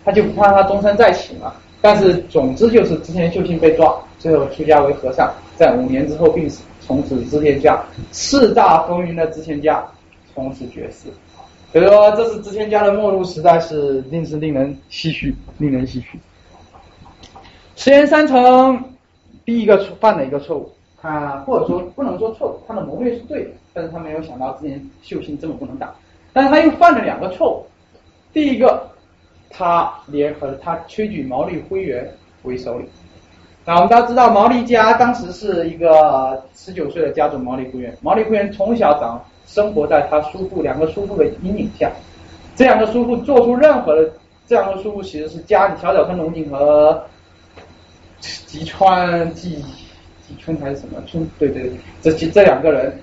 [0.03, 1.53] 他就不怕他东山再起嘛。
[1.79, 7.79] 但是总之就是之前秀信被抓，最后出家为和尚，在五年之后病死，从此织田家
[8.11, 9.85] 四大风云的织田家
[10.33, 11.07] 从此绝世。
[11.73, 16.17] 所以说，这是织田家的末路，实在是令是令人唏嘘，令人唏嘘。
[17.75, 18.81] 石田三成
[19.43, 20.71] 第一个犯了一个错误，
[21.01, 25.93] 他或者说不能说错误，他的谋略是对的，但是他没有想到织田秀信这么不能打，
[26.31, 27.65] 但是他又犯了两个错误。
[28.31, 28.89] 第一个，
[29.49, 32.09] 他联合他推举毛利辉元
[32.43, 32.87] 为首领。
[33.65, 39.21] 那我们大家知道，毛利家当时是一个十九岁的家主毛利辉元，毛利辉元从小长。
[39.47, 41.89] 生活在他叔父两个叔父的阴影下，
[42.55, 44.07] 这两个叔父做出任何的，
[44.45, 47.01] 这两个叔父其实是家里小小川龙井和
[48.19, 49.63] 吉川吉
[50.27, 51.27] 吉川还是什么村？
[51.39, 51.71] 对对，
[52.01, 52.93] 这这两个人，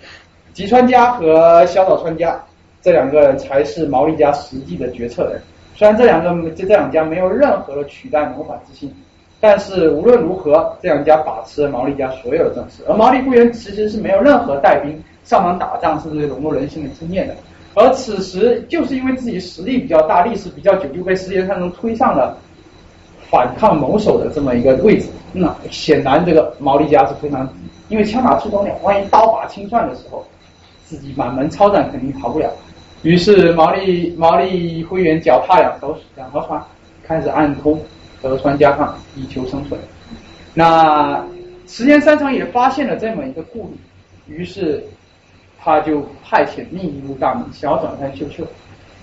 [0.52, 2.40] 吉川家和小岛川家
[2.82, 5.40] 这两个人才是毛利家实际的决策人。
[5.74, 8.94] 虽然这两个这这两家没有任何的取代谋反之心，
[9.40, 15.02] 但是无论如何，这两家把持了毛利家所有的政事，而毛利贵元其实是没有任何带兵。
[15.24, 17.34] 上场打仗是融入人心的经验的，
[17.74, 22.36] 而此时就是因为自己实力比较大、历史比较久，就被石田三成推上了
[23.30, 25.08] 反抗谋首的这么一个位置。
[25.32, 27.48] 那显然，这个毛利家是非常，
[27.88, 30.24] 因为枪打出头鸟，万一刀把清算的时候，
[30.84, 32.50] 自己满门抄斩肯定逃不了。
[33.02, 36.62] 于是毛利毛利辉元脚踏两条两条船，
[37.02, 37.80] 开始暗通
[38.20, 39.80] 德川家康，以求生存。
[40.52, 41.24] 那
[41.66, 43.70] 时间三长也发现了这么一个顾
[44.26, 44.84] 虑，于是。
[45.64, 48.44] 他就派遣另一路大名小转山秀秀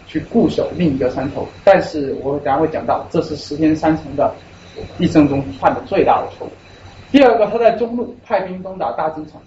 [0.05, 4.31] 去固守另一个山头，但是我等下会讲到，这是石田三成的
[4.99, 6.51] 一生中犯的最大的错误。
[7.11, 9.41] 第二个，他在中路派兵攻打大金城，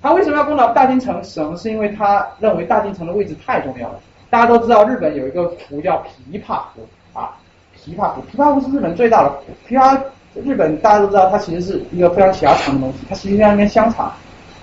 [0.00, 1.22] 他为什么要攻打大金城？
[1.22, 4.00] 实是因为他认为大金城的位置太重要了。
[4.30, 6.02] 大家都知道，日本有一个湖叫
[6.32, 6.80] 琵琶湖
[7.12, 7.36] 啊，
[7.76, 9.44] 琵琶湖，琵琶湖是日本最大的湖。
[9.68, 10.00] 琵琶
[10.44, 14.12] 日本大家都知道，它其实是一个非常狭长的东西，它实际上跟香肠。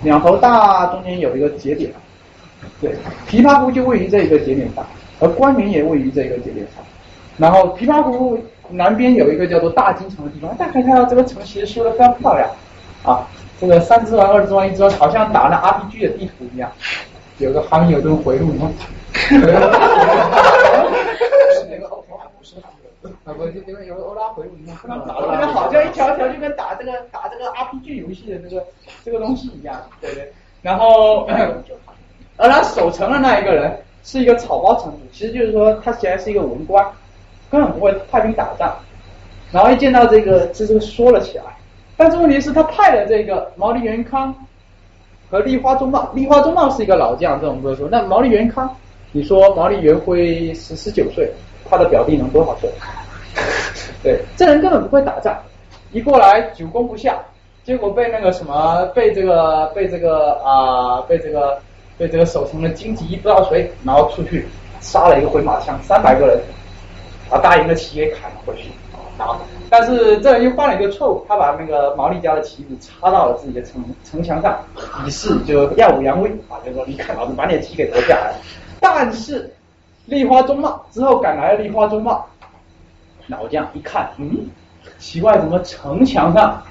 [0.04, 1.92] 两头大，中间有一个节点，
[2.82, 2.94] 对，
[3.28, 4.86] 琵琶湖就位于这一个节点上，
[5.20, 6.84] 而关原也位于这一个节点上。
[7.38, 8.38] 然后琵琶湖
[8.70, 12.50] 南边有一个叫做大金城的地方，大家可以看到这个城其实修的非常漂亮
[13.04, 13.28] 啊，
[13.60, 16.72] 这个三支丸、二支丸、一支丸，好像打了 RPG 的地图一样，
[17.40, 18.70] 有个航有盾回路，你看。
[23.26, 28.66] 啊不，就因为有欧拉回路，你看打的那个好像一条条就跟打这个打这个 RPG 游戏的这个
[29.04, 30.32] 这个东西一样，对不对？
[30.62, 31.28] 然后，
[32.38, 36.86] 而他守城的那一个人是一个草包城主，其实就是说他其实是一个文官，
[37.52, 38.74] 根本不会派兵打仗。
[39.52, 41.44] 然后一见到这个，这这个说了起来。
[41.96, 44.34] 但是问题是，他派了这个毛利元康
[45.30, 47.88] 和立花忠茂，立花忠茂是一个老将，这我们不会说。
[47.88, 48.76] 那毛利元康，
[49.12, 51.32] 你说毛利元辉十十九岁，
[51.78, 52.70] 他的表弟能多少岁？
[54.04, 55.36] 对，这人根本不会打仗，
[55.92, 57.18] 一过来久攻不下，
[57.64, 61.60] 结果被那个什么，被这个被这个啊，被这个
[61.98, 64.48] 被这个守城的荆棘不知道谁，然后出去
[64.82, 66.40] 杀了一个回马枪，三百个人，
[67.30, 68.70] 把大营的旗给砍了回去。
[69.16, 69.38] 啊！
[69.70, 74.58] 但是这人又犯了一个错误，他把那个毛利家的旗子插到了自己的城城墙上，
[75.06, 78.38] 以示就耀武扬威啊，就说你看老子把你的旗给夺下来了。
[78.80, 79.54] 但是
[80.06, 82.26] 立花忠茂之后赶来了，立花忠茂
[83.28, 84.48] 老将一看，嗯，
[85.00, 86.62] 奇怪，怎么城墙上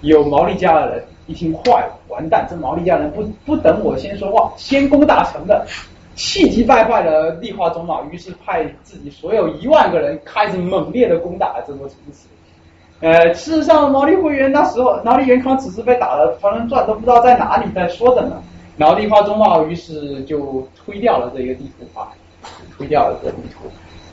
[0.00, 1.04] 有毛利家的人？
[1.26, 5.66] 一听坏了，完蛋，这毛利家人不不等我先说话，先攻大城的。
[6.14, 12.26] 气急败坏的立花忠茂，于是派自己所有一万个人开始猛烈的攻打这座城池。
[13.00, 18.42] 呃，事实上，毛利辉元那时候，毛利元康此时被打的团团转，都不知道在哪里在说着呢。
[18.78, 22.08] 然后立花忠茂于是就推掉了这个地图啊，
[22.76, 23.70] 推掉了这个地图。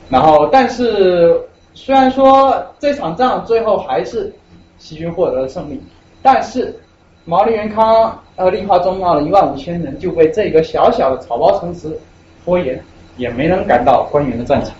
[0.08, 1.40] 然后，但是
[1.72, 4.32] 虽然说这场仗最后还是
[4.78, 5.82] 西军获得了胜利，
[6.22, 6.78] 但是。
[7.26, 11.98] 毛利元康呃，立花忠茂的一万五千人就被这个小小的草包城池
[12.44, 12.78] 拖延，
[13.16, 14.74] 也没能赶到官员的战场。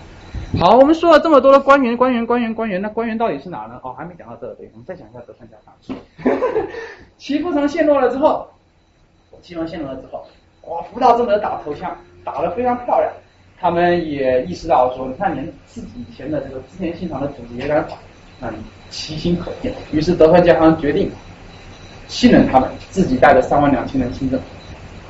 [0.59, 3.79] 好，我们说了这么多的官员，官员，官员，官员，那官员到底是哪呢？
[3.81, 6.37] 哦，还没讲到这，对，我们再讲一下德川家康。
[7.17, 8.47] 齐富城陷落了之后，
[9.41, 10.23] 齐城陷落了之后，
[10.67, 13.11] 哇，福岛正德打投降，打得非常漂亮。
[13.59, 17.95] 他们也意识到说，你看连自己以前的这个织田信长的主子也敢打，
[18.41, 18.53] 嗯，
[18.89, 19.73] 其心可见。
[19.91, 21.11] 于是德川家康决定。
[22.07, 24.39] 信任他们，自己带着三万两千人亲征，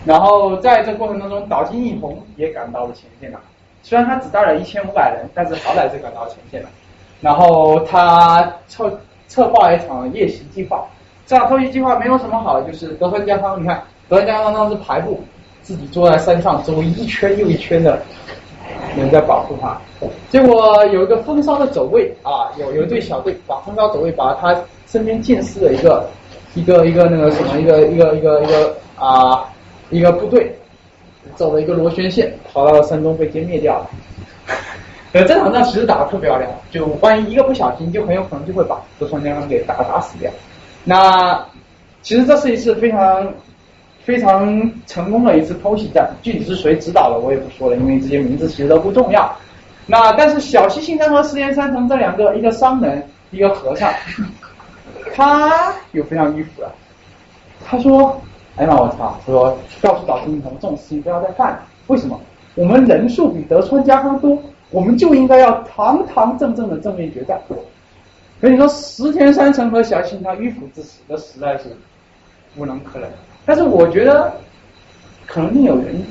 [0.05, 3.39] 然后在这过程当中，岛津义弘也赶到了前线了。
[3.83, 6.69] 虽然他只带了一千五百人，但是好歹是赶到前线了。
[7.19, 8.97] 然后他策
[9.27, 10.85] 策划了一场夜袭计划。
[11.27, 15.21] 这场偷袭计划没有什么好，就是德川家康，你看德川家康当时排布，
[15.65, 18.01] 自己坐在山上，周围一圈又一圈的
[18.95, 19.77] 人在保护他。
[20.29, 24.55] 结果有一个风骚的走位啊，有有一队小队把风骚走位把他
[24.87, 26.07] 身边剑士的一个。
[26.57, 29.43] 一个一个那个什么一个一个一个一个啊
[29.89, 30.57] 一个部队
[31.35, 33.89] 走了一个螺旋线，跑到了山中被歼灭掉了。
[35.11, 40.31] 呃，这场仗其实打的特别漂亮，就万一一个不小心，就很有可能就会把德川家康给打打死掉。
[40.85, 41.45] 那
[42.01, 43.27] 其实这是一次非常
[44.05, 49.35] 非常成功的一次偷袭战，具体是谁指导的我也不说了，因为这些名字其实都不重要。
[49.87, 53.91] 那但是小西信长和石田三成这两个，一个商人，一个和尚。
[55.13, 56.71] 他又非常迂腐了，
[57.65, 58.21] 他说
[58.57, 59.17] ：“哎呀，我操！
[59.25, 61.63] 他说告诉岛津义弘，这种事情不要再干了。
[61.87, 62.19] 为什么？
[62.55, 64.37] 我们人数比德川家康多，
[64.71, 67.39] 我们就应该要堂堂正正的正面决战。
[67.47, 71.65] 所以你说石田三成和小信他迂腐之死，那实在是
[72.57, 73.09] 无能可忍。
[73.45, 74.33] 但是我觉得
[75.25, 76.05] 可能另有原因，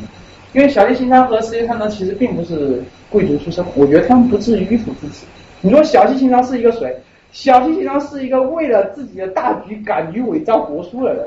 [0.52, 5.26] 因为小西行长和石田三成其实并不是贵族出身，我觉得他们不至于迂腐至此。
[5.60, 6.96] 你说小西行长是一个谁？”
[7.32, 11.26] 小西行长是一个为了自己的大局敢于伪造国书的人，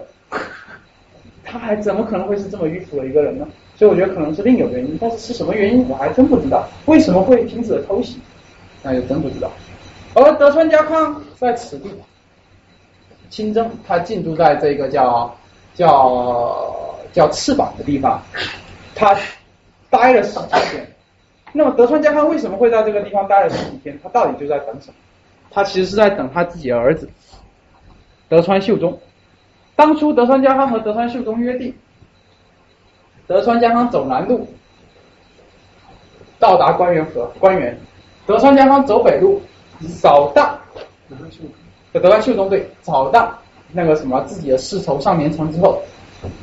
[1.44, 3.46] 他还怎么可能会是这么迂腐的一个人呢？
[3.76, 6.66] 所以我觉得可能是另有原因，但是是什么原因我还真不知道。
[6.86, 8.22] 为什么会停止了偷袭？
[8.82, 9.52] 那就真不知道。
[10.14, 11.90] 而德川家康在此地
[13.30, 15.36] 亲征，他进驻在这个叫
[15.78, 18.20] 叫叫翅膀的地方，
[18.96, 19.16] 他
[19.92, 20.96] 待了十几天。
[21.54, 23.98] 那么德川家康为什么会在这个地方待了十几天？
[24.02, 24.96] 他到底就在等什么？
[25.52, 27.08] 他其实是在等他自己的儿子
[28.28, 29.00] 德川秀忠。
[29.76, 31.74] 当初德川家康和德川秀忠约定，
[33.28, 34.48] 德川家康走南路
[36.40, 37.74] 到达关原河，关原；
[38.26, 39.40] 德川家康走北路
[39.88, 40.60] 扫荡
[41.94, 43.38] 德川秀忠队扫荡
[43.72, 45.82] 那个什么自己的世仇上年城之后，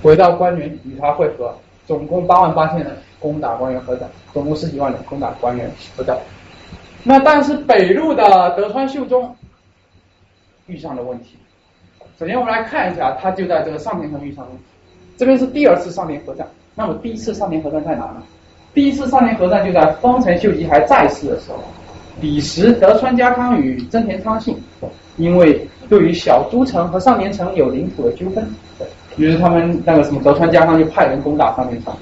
[0.03, 1.55] 回到关原与他会合，
[1.87, 6.17] 总共八万八千人攻打关原合战，总共十几万人攻打关原合战。
[7.03, 9.35] 那但是北路的德川秀忠
[10.67, 11.37] 遇上了问题。
[12.19, 14.63] 首先我们来看一下，他就在这个上田城遇上问题。
[15.17, 18.23] 这边是第二次上田合战，那么第一次上田合战在哪呢？
[18.73, 21.59] 第一次上田合战就在丰臣秀吉还在世的时候。
[22.21, 24.57] 彼时德川家康与真田昌信
[25.16, 28.47] 因为对于小都城和上田城有领土的纠纷，
[29.16, 31.95] 于是他们那个什么德川家康就派人攻打上田城。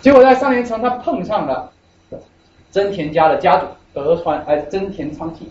[0.00, 1.70] 结果在上田城他碰上了
[2.70, 3.66] 真田家的家主。
[3.94, 5.48] 德川哎，真田昌信，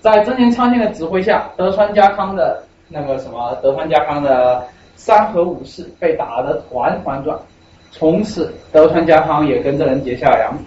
[0.00, 7.38] 在真田昌信的指挥下，德川家康的那个什么，德川家康的三河武士被打得团团转，
[7.90, 10.58] 从此德川家康也跟这人结下了梁。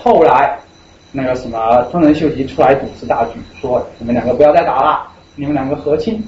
[0.00, 0.56] 后来
[1.16, 6.22] 那个什么丰臣秀吉出来主持大局，说你们两个不要再打了，你们两个和亲，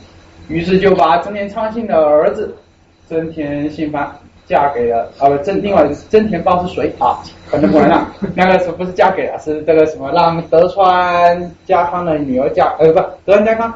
[0.49, 2.57] 于是就把真田昌信的儿子
[3.07, 4.11] 真田信繁
[4.47, 7.19] 嫁给了啊不真另外一个是真田豹是谁啊？
[7.51, 13.71] 反正不能了 那个是不是嫁给了是这个什么让德川家康的女儿嫁呃不德川家康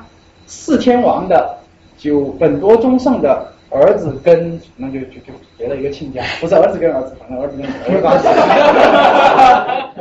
[0.46, 1.54] 四天王的
[1.98, 8.28] 就本多忠胜的儿子跟那就就就结了一个亲家，不是儿子跟儿子，反正儿子跟儿子关系。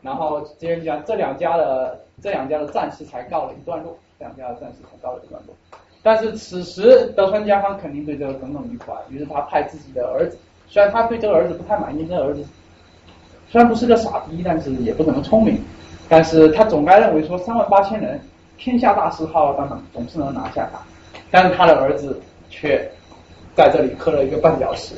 [0.02, 5.54] 然后接着讲这两家的这两家的战事才告了一段落，这两家的战事才告了一段落。
[6.02, 10.36] 但是此时德川家康肯定对这个耿耿于怀，于是他派自己的儿子，
[10.68, 12.44] 虽然他对这个儿子不太满意，这个儿子
[13.48, 15.62] 虽然不是个傻逼，但是也不怎么聪明，
[16.08, 18.20] 但是他总该认为说三万八千人，
[18.58, 20.80] 天下大事浩浩荡荡，总是能拿下他。
[21.30, 22.20] 但是他的儿子
[22.50, 22.90] 却
[23.54, 24.96] 在这里磕了一个绊脚石。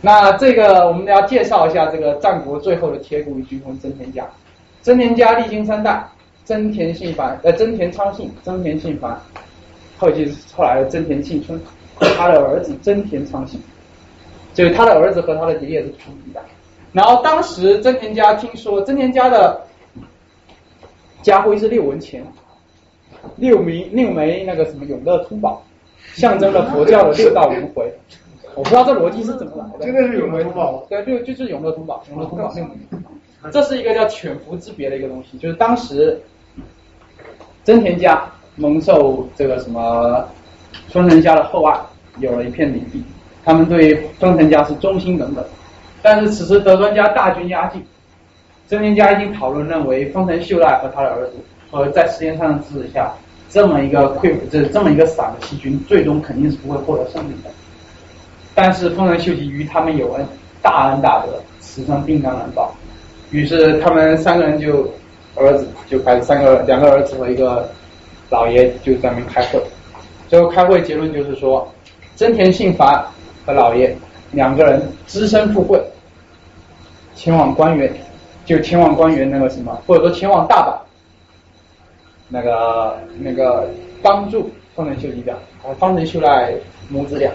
[0.00, 4.26] 那这个我们要介绍一下这个战国最后的铁骨军魂真田家。
[4.80, 6.02] 真田家历经三代，
[6.44, 9.20] 真田信繁呃真田昌信、真田信繁，
[9.98, 11.60] 后继后来的真田庆春，
[12.16, 13.60] 他的儿子真田昌信，
[14.54, 16.40] 就是他的儿子和他的爷爷是同一代。
[16.92, 19.60] 然后当时真田家听说真田家的
[21.20, 22.24] 家徽是六文钱，
[23.36, 25.62] 六枚六枚那个什么永乐通宝，
[26.14, 27.92] 象征了佛教的六道轮回。
[28.58, 29.86] 我不知道这逻辑是怎么来的。
[29.86, 30.84] 真的是永乐通宝？
[30.88, 33.50] 对，就就是永乐通宝，永乐通宝那个。
[33.52, 36.20] 这是一个叫犬伏之别的一个东西，就是当时
[37.62, 38.20] 真田家
[38.56, 40.26] 蒙受这个什么
[40.88, 41.78] 丰臣家的厚爱，
[42.18, 43.00] 有了一片领地，
[43.44, 45.44] 他们对丰臣家是忠心耿耿。
[46.02, 47.80] 但是此时德川家大军压境，
[48.66, 51.34] 真田家已经讨论认为丰臣秀赖和他的儿子
[51.70, 53.12] 和在时间上的支持下，
[53.50, 57.50] 这么一个溃这这么一个散的西军，最终肯定是不会获得胜利的。
[58.60, 60.26] 但是丰臣秀吉与他们有恩，
[60.60, 62.74] 大恩大德，此生定当难报。
[63.30, 64.92] 于是他们三个人就
[65.36, 67.70] 儿子就开始三个两个儿子和一个
[68.30, 69.62] 老爷就在那开会，
[70.26, 71.72] 最后开会结论就是说，
[72.16, 73.06] 真田信繁
[73.46, 73.96] 和老爷
[74.32, 75.80] 两个人只身赴会，
[77.14, 77.88] 前往关原，
[78.44, 80.74] 就前往关原那个什么，或者说前往大阪，
[82.28, 83.70] 那个那个
[84.02, 86.52] 帮助丰臣秀吉的，和丰臣秀赖
[86.88, 87.30] 母子俩，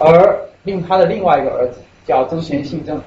[0.00, 3.00] 而令他的另外一个儿子叫真田信正。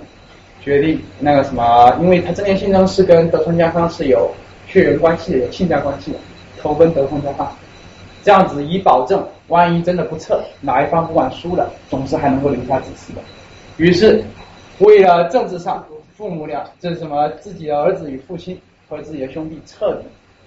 [0.62, 4.32] 决定那个什么，因为他真田信正是跟德川家康是有
[4.66, 6.18] 血缘关系的，有亲家关系的，
[6.62, 7.54] 投奔德川家康，
[8.24, 13.22] 这样子以保证万一真的不撤，哪一方不管输了，总是还能够留下子嗣的。
[13.76, 14.24] 于是
[14.80, 18.58] 为了政治上，父母俩这什么自己的儿子与父亲
[18.88, 20.06] 和自己的兄弟彻底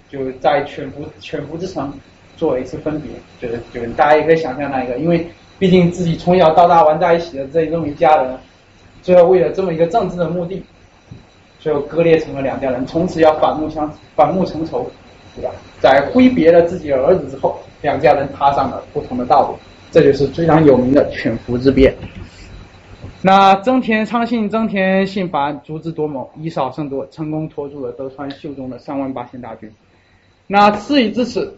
[0.09, 1.93] 就在犬伏犬伏之城
[2.37, 5.27] 做了一次分别，就是就是大家也可以想象那一个，因为
[5.59, 8.37] 毕竟自己从小到大玩在一起的这这么一家人。
[9.01, 10.61] 最后为了这么一个政治的目的，
[11.59, 14.85] 最后割裂成了两家人，从此要反目相反目成仇，
[15.35, 15.51] 对吧？
[15.79, 19.55] 在挥别了自己的儿子之后，两家人踏上了不同的道路，
[19.91, 21.95] 这就是非常有名的犬伏之变。
[23.21, 29.71] 那增田昌信、增田信繁足智多谋，以少胜多，成功拖住了德川秀忠的三万八千大军。
[30.47, 31.57] 那事已至此，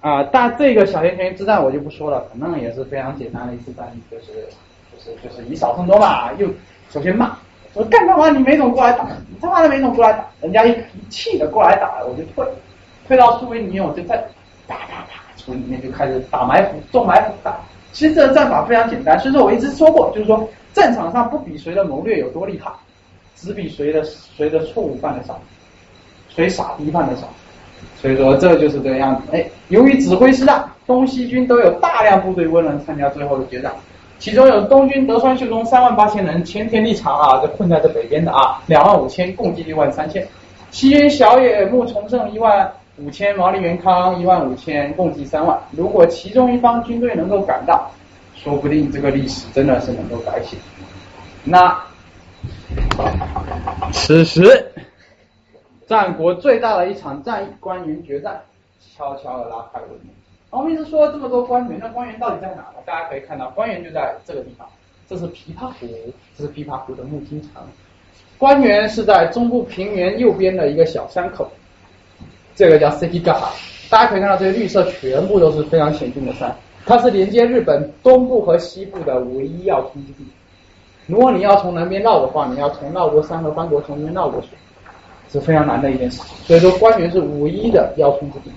[0.00, 4.46] 啊，但这个小田原之战我就不说了，反正也是非常简单的一次战役，就是
[4.90, 6.48] 就是就是以少胜多吧，又。
[6.90, 7.36] 首先骂，
[7.72, 12.44] 说干他妈你没种过来打，你他妈的没种过来打，人家一一气的过来打，我就退，
[13.06, 14.16] 退到苏维里面我就再
[14.66, 17.60] 打打打，从里面就开始打埋伏，中埋伏打。
[17.92, 22.72] 其实这个战法非常简单，所以说我一直说过，就是说战场上不比谁的谋略有多厉害，
[23.36, 25.40] 只比谁的谁的错误犯的少，
[26.28, 27.28] 谁傻逼犯的少。
[28.00, 29.22] 所以说这就是这个样子。
[29.32, 33.72] 哎，由于指挥失当，东西军都有大量部队未能参加最后的决战。
[34.18, 40.26] 其中有东军德川秀忠三万八千人，前田利长啊，这困在这北边的啊，两万五千，共计六万三千。
[40.70, 45.58] 西军小野木重胜一万五千，毛利元康一万五千，共计三万。
[45.70, 47.90] 如果其中一方军队能够赶到，
[48.36, 50.56] 说不定这个历史真的是能够改写。
[51.42, 51.76] 那
[53.92, 54.66] 此时，
[55.90, 58.40] 战国最大的一场战役——关原决战，
[58.96, 60.12] 悄悄的拉开了帷幕。
[60.50, 62.74] 我们一直说了这么多官员，那官员到底在哪呢？
[62.86, 64.68] 大家可以看到，官员就在这个地方，
[65.08, 65.88] 这是琵琶湖，
[66.38, 67.60] 这是琵琶湖的木津城。
[68.38, 71.50] 官员是在中部平原右边的一个小山口，
[72.54, 73.34] 这个叫 City g a。
[73.90, 76.56] 大家可以看到，这些绿色全部都是非常险峻的山，
[76.86, 80.24] 它是连接日本东部和西部的唯一要冲之地。
[81.08, 84.50] 如果你要从南边绕的话，你要从绕过山和班国从那边绕过去，
[85.32, 86.20] 是非常难的一件事。
[86.44, 88.50] 所以说，官员是唯一的要冲之地。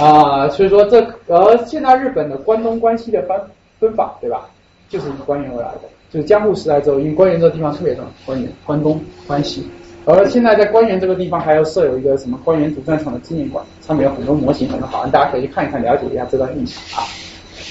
[0.00, 3.40] 啊，所以说这而现在日本的关东关西的分
[3.78, 4.48] 分法，对吧？
[4.88, 9.68] 就是以关原为来的，就是江户时代之后，因为关原这个地方特别重要，关原、关东、关西。
[10.04, 17.02] 而现在在关原这个地方还要设有一个什么关原主战场的纪念馆，上面有很多模型，很好，大家可以去看一看，了解一下这段历史啊。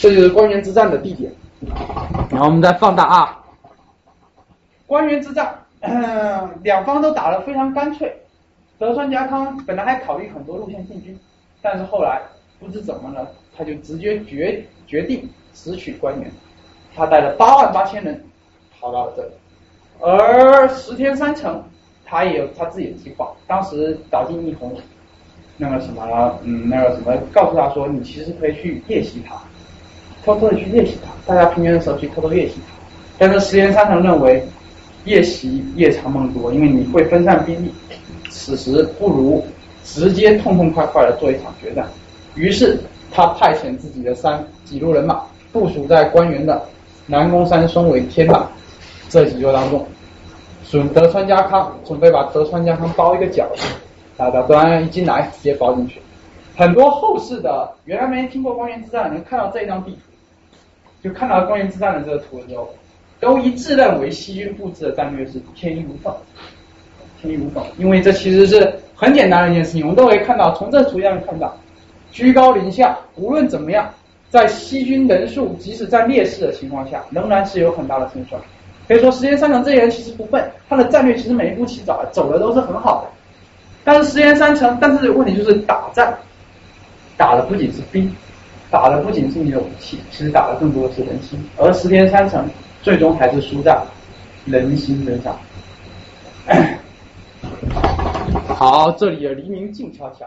[0.01, 1.31] 这就是关原之战的地点。
[2.29, 3.39] 然后我们再放大啊，
[4.87, 5.53] 关原之战，
[6.61, 8.13] 两方都打得非常干脆。
[8.79, 11.17] 德川家康本来还考虑很多路线进军，
[11.61, 12.21] 但是后来
[12.59, 16.31] 不知怎么了，他就直接决决定直取关原。
[16.95, 18.23] 他带了八万八千人
[18.79, 19.31] 跑到了这里，
[19.99, 21.63] 而十天三成。
[22.05, 23.31] 他也有他自己的计划。
[23.47, 24.75] 当时岛津义弘
[25.57, 29.35] 那个什么，嗯，那个什么，告诉他说，你其实可以去夜袭他，
[30.23, 31.09] 偷偷的去夜袭他。
[31.25, 32.75] 大家平原的时候去偷偷夜袭他。
[33.17, 34.45] 但是石原三成认为
[35.05, 37.73] 夜袭夜长梦多，因为你会分散兵力。
[38.29, 39.45] 此时不如
[39.83, 41.87] 直接痛痛快快的做一场决战。
[42.35, 42.79] 于是
[43.11, 45.21] 他派遣自己的三几路人马
[45.51, 46.61] 部署在关原的
[47.05, 48.47] 南宫山、松尾、天马
[49.09, 49.85] 这几座当中。
[50.69, 53.67] 准德川家康准备把德川家康包一个饺子，
[54.17, 56.01] 啊，德川一进来直接包进去。
[56.55, 59.99] 很多后世的原来没听过光原之战能看到这张地图，
[61.03, 62.73] 就看到光原之战的这个图的时候，
[63.23, 66.13] 都一致认为西军布置的战略是天衣无缝，
[67.21, 67.63] 天衣无缝。
[67.77, 71.57] 因为这其实是很简单的一件事情，我们都可以看到，从这图上看到，
[72.11, 73.89] 居高临下，无论怎么样，
[74.29, 78.41] 在西军人数即使在劣势的情况下，仍然是有很大的胜算。
[78.87, 83.09] 可以说，时间三成这些人其实不笨，他的战略其实每一步棋走走的都是很好的。
[83.85, 86.13] 但是时间三成，但是问题就是打仗，
[87.15, 88.13] 打的不仅是兵，
[88.69, 91.41] 打的不仅是你的武器，其实打的更多的是人心。
[91.57, 92.45] 而时间三成
[92.83, 93.81] 最终还是输在
[94.45, 95.39] 人心身上。
[98.45, 100.25] 好，这里的黎明静悄悄，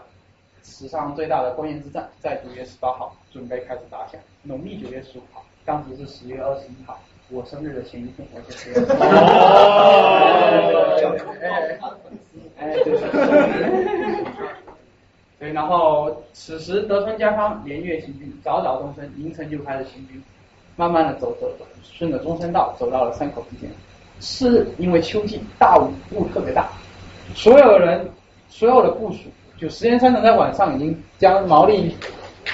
[0.63, 6.99] 史上最大的关原之战在九月十八号准备开始打响，农历九月十五号，当时是十月二十一号。
[7.29, 8.71] 我生日的前一天，我就是。
[8.79, 8.81] 哦。
[12.57, 12.97] 哎，对对
[15.37, 15.53] 对。
[15.53, 20.23] 然后此时德川家康连夜行军，早早动身，凌晨就开始行军，
[20.77, 23.69] 慢慢的走走走，顺着中山道走到了山口之间。
[24.21, 26.69] 是因为秋季大雾雾特别大，
[27.35, 28.09] 所有的人
[28.47, 29.17] 所有的部署，
[29.59, 31.93] 就时间三成在晚上已经将毛利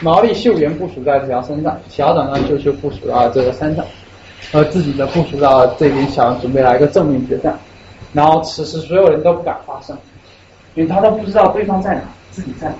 [0.02, 3.86] 毛利秀元部署在这条身上，小岛呢就就部署到这个山上。
[4.52, 7.58] 和自己的部署到这边，想准备来一个正面决战，
[8.12, 9.98] 然后此时所有人都不敢发声，
[10.76, 12.76] 因为他都不知道对方在哪，自己在哪，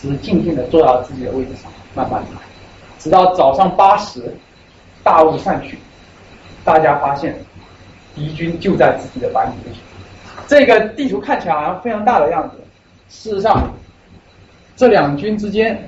[0.00, 2.28] 只是静静的坐到自己的位置上，慢慢的，
[2.98, 4.34] 直到早上八时，
[5.02, 5.78] 大雾散去，
[6.64, 7.36] 大家发现
[8.14, 9.80] 敌军就在自己的板底上。
[10.46, 12.56] 这个地图看起来好像非常大的样子，
[13.08, 13.70] 事实上，
[14.76, 15.82] 这两军之间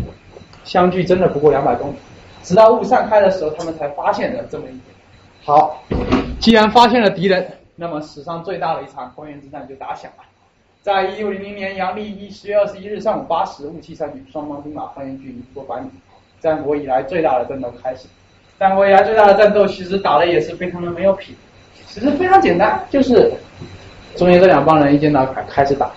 [0.65, 1.97] 相距真的不过两百公里，
[2.43, 4.83] 直到雾散开的时候，他们才发现了这么一点。
[5.45, 5.83] 好，
[6.41, 7.47] 既然发现了敌人，
[7.77, 10.25] 那么史上最大的一场关原之战就打响了。
[10.83, 15.89] 在一六零零年阳历一十月二十一日上午八时，雾气散去，双方兵马方圆距离不过百米，
[16.41, 18.07] 战国以来最大的战斗开始。
[18.59, 21.35] 战国以来最大的战斗，其实打的也是非常的没有品，
[21.87, 23.33] 其实非常简单，就是
[24.17, 25.91] 中间这两帮人一见到开开始打，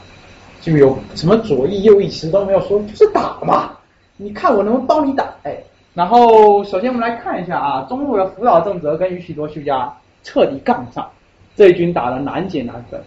[0.62, 3.72] 就有什么左翼右翼其实都没有说，就是打嘛，
[4.18, 5.56] 你看我能不能帮你打，哎。
[5.94, 9.92] 然后，首先我们来看一下啊，中路的福岛正则跟宇喜多秀家
[10.24, 11.10] 彻底杠上，
[11.56, 13.02] 这一军打的难解难分。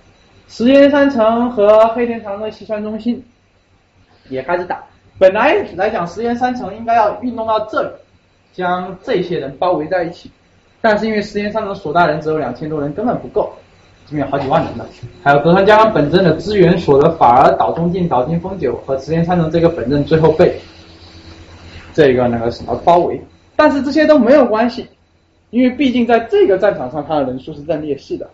[0.48, 3.24] 石岩三城和黑田长的西川中心
[4.28, 4.82] 也开始打。
[5.20, 7.90] 本来来讲，石岩三城应该要运动到这里，
[8.52, 10.31] 将这些人包围在一起，
[10.81, 13.52] 但是因为石岩三成所带人只有两千多人，根本不够，
[14.06, 14.86] 这边有好几万人呢。
[15.22, 20.59] 还有德川家康本镇的资源所得，反而岛中进、岛津丰久和石岩三成这个本镇最后被。
[21.93, 23.20] 这个那个什么包围，
[23.56, 24.89] 但是这些都没有关系，
[25.51, 28.31] 因为毕竟在这个战场上，他的人数是占劣势的。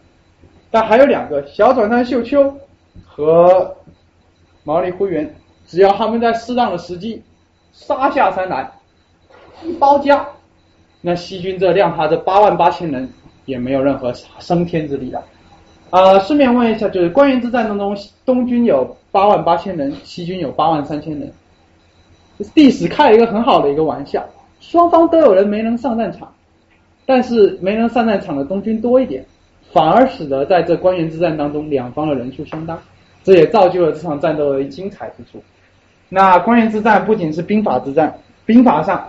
[0.70, 2.54] 但还有两个小转山秀秋
[3.06, 3.74] 和
[4.62, 5.34] 毛利辉元，
[5.66, 7.22] 只要他们在适当的时机
[7.72, 8.70] 杀下山来
[9.62, 10.26] 一包夹，
[11.00, 13.08] 那西军这量他这八万八千人
[13.44, 15.24] 也没有任何升天之力了。
[15.90, 21.32] 啊，顺便问一下，就是关原之战当中，东军有八万八千人，西军有八万三千人。
[22.54, 24.22] 历史开了一个很好的一个玩笑，
[24.60, 26.30] 双方都有人没能上战场，
[27.06, 29.24] 但是没能上战场的东军多一点，
[29.72, 32.78] 反而使得在这关原之战当中两方的人数相当，
[33.24, 35.42] 这也造就了这场战斗的精彩之处。
[36.08, 38.14] 那关原之战不仅是兵法之战，
[38.44, 39.08] 兵法上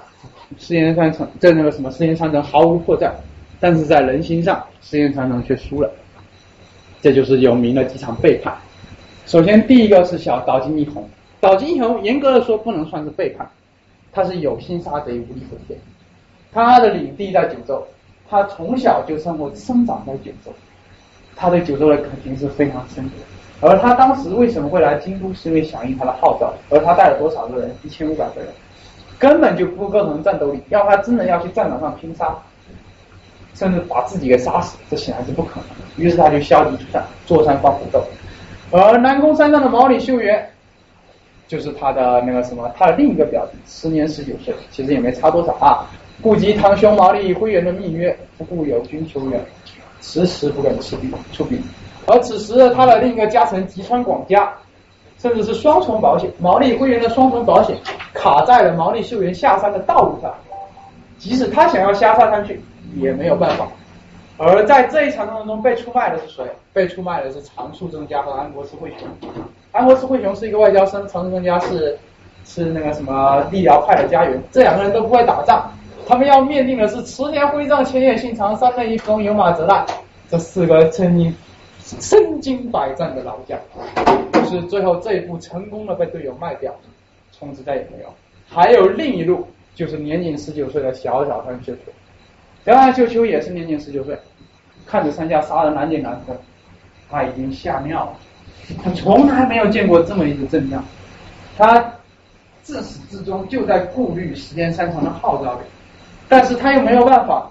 [0.58, 3.12] 石岩三成这那个什么石岩三成毫无破绽，
[3.60, 5.92] 但是在人心上石岩三成却输了，
[7.02, 8.56] 这就是有名的几场背叛。
[9.26, 11.08] 首先第一个是小岛津义弘。
[11.40, 13.48] 岛津义弘严格的说不能算是背叛，
[14.12, 15.78] 他是有心杀贼，无力回天。
[16.52, 17.86] 他的领地在九州，
[18.30, 20.52] 他从小就生活生长在九州，
[21.36, 23.12] 他对九州的感情是非常深的。
[23.60, 26.54] 而他当时为什么会来京都，是因为响应他的号召。
[26.70, 27.70] 而他带了多少个人？
[27.84, 28.50] 一千五百个人，
[29.20, 30.62] 根本就不构成战斗力。
[30.70, 32.36] 要他真的要去战场上拼杀，
[33.56, 35.86] 甚至把自己给杀死，这显然是不可能的。
[35.98, 38.04] 于是他就消极出战，坐山观虎斗。
[38.72, 40.48] 而南宫山上的毛利秀元，
[41.48, 45.88] 就是他的那个什么，他的另一个表弟，时年十九岁，其实也没差多少啊。
[46.22, 49.40] 顾及堂兄毛利辉元的密约，不顾友军求援，
[50.02, 51.12] 迟迟不肯出兵。
[51.32, 51.62] 出兵。
[52.08, 54.52] 而此时他的另一个家臣吉川广家，
[55.20, 57.76] 甚至是双重保险，毛利辉元的双重保险
[58.14, 60.34] 卡在了毛利秀元下山的道路上，
[61.18, 62.62] 即使他想要下山上去，
[62.96, 63.68] 也没有办法。
[64.38, 66.44] 而在这一场当中被出卖的是谁？
[66.72, 69.08] 被出卖的是长树正家和安国寺惠雄。
[69.72, 71.98] 安国寺惠雄是一个外交生，长树正家是
[72.46, 74.40] 是那个什么立辽派的家园。
[74.52, 75.72] 这两个人都不会打仗，
[76.08, 79.84] 他们要面对的是池田辉藏、千叶信长、三内一丰、有马泽赖
[80.30, 81.36] 这四个曾经
[82.00, 83.60] 身经百战的老将。
[84.34, 86.74] 就是最后这一步成功的被队友卖掉，
[87.32, 88.14] 从此再也没有。
[88.48, 89.46] 还有另一路，
[89.76, 91.82] 就是年仅十九岁的小小山秀秋。
[92.66, 94.18] 小山秀秋也是年仅十九岁，
[94.86, 96.38] 看着山下杀的难解难分，
[97.10, 98.14] 他已经吓尿了。
[98.84, 100.84] 他从来没有见过这么一个阵仗，
[101.58, 101.94] 他
[102.64, 105.60] 自始至终就在顾虑时间山长的号召力，
[106.30, 107.50] 但是他又没有办法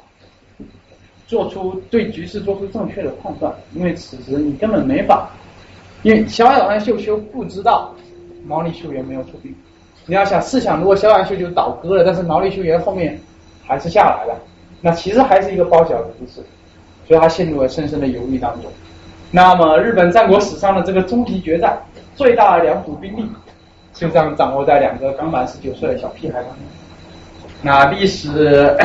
[1.27, 5.29] 做出对局势做出正确的判断，因为此时你根本没法，
[6.03, 7.93] 因为小小山秀秋不知道
[8.47, 9.55] 毛利秀元没有出兵。
[10.07, 13.19] 你要想试想，如果小小秀就倒戈了，但是毛利秀元后面
[13.65, 14.41] 还是下来了。
[14.81, 16.35] 那其实还是一个包饺子故事，
[17.09, 18.71] 所以他陷入了深深的犹豫当中。
[19.33, 21.77] 那么日本战国史上的这个终极决战，
[22.15, 23.29] 最大的两股兵力
[23.93, 26.59] 就这样掌握在两个刚满十九岁的小屁孩当中。
[27.63, 28.77] 那历史，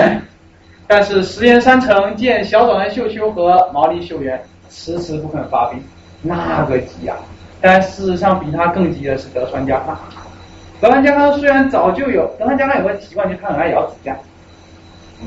[0.93, 5.81] 但是石岩山城见小短秀秋和毛利秀元迟迟不肯发兵，
[6.21, 7.15] 那个急啊！
[7.61, 9.97] 但事实上比他更急的是德川家康。
[10.81, 14.13] 德川家康虽然早就有，德川家康有个习惯，就是他很爱咬指甲。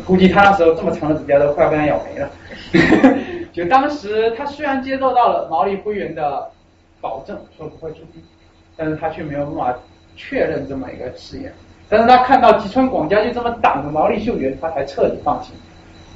[0.06, 2.28] 估计他那时候这么长的指甲都快被他咬没了。
[3.54, 6.46] 就当时他虽然接受到了毛利辉元的
[7.00, 8.22] 保证，说不会出兵，
[8.76, 9.78] 但是他却没有办法
[10.14, 11.50] 确认这么一个誓言。
[11.94, 15.52] 但是他看到吉川广家就这么挡着毛利秀元，他才彻底放弃。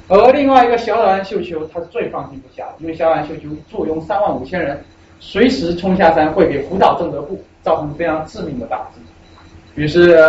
[0.09, 4.77] 而另外一个小岛安秀秋，他是最放心不下的，因为小岛安秀秋坐拥三万五千人，
[5.21, 8.99] 随时冲下山会给福岛正德部造成非常致命的打击。
[9.75, 10.21] 于是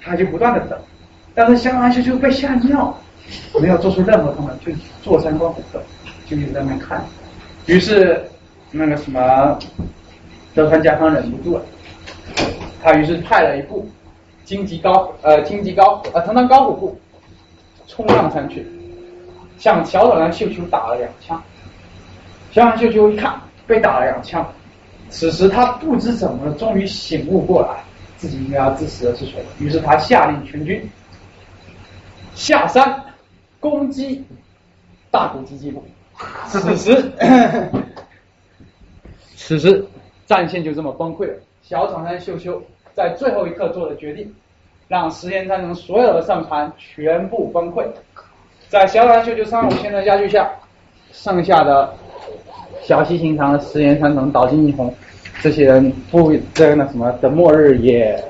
[0.00, 0.78] 他就不断的等。
[1.34, 2.96] 但是小安秀秋被吓尿，
[3.60, 5.78] 没有做出任何动作，就坐山观虎斗，
[6.26, 7.04] 就一直在那看。
[7.66, 8.24] 于是
[8.70, 9.58] 那个什么
[10.54, 11.62] 德川家康忍不住了，
[12.82, 13.86] 他于是派了一部
[14.44, 17.00] 荆棘高呃荆棘高呃藤堂高虎部
[17.86, 18.66] 冲上山去，
[19.58, 21.42] 向小岛兰秀秋打了两枪。
[22.50, 24.46] 小安秀秋一看被打了两枪，
[25.08, 27.82] 此时他不知怎么终于醒悟过来，
[28.16, 29.44] 自己应该要支持的是谁。
[29.58, 30.88] 于是他下令全军。
[32.34, 33.04] 下山
[33.60, 34.24] 攻击
[35.10, 35.84] 大谷吉吉部，
[36.46, 37.12] 此时
[39.36, 39.86] 此时
[40.26, 41.34] 战线就这么崩溃了。
[41.62, 42.60] 小长山秀秋
[42.92, 44.30] 在最后一刻做了决定，
[44.88, 47.84] 让石岩山城所有的上船全部崩溃。
[48.68, 50.50] 在小长山秀秋三五千的加剧下，
[51.12, 51.94] 剩下的
[52.82, 54.92] 小西行长、石岩山城、岛津义弘
[55.40, 58.22] 这些人不这那什么的末日也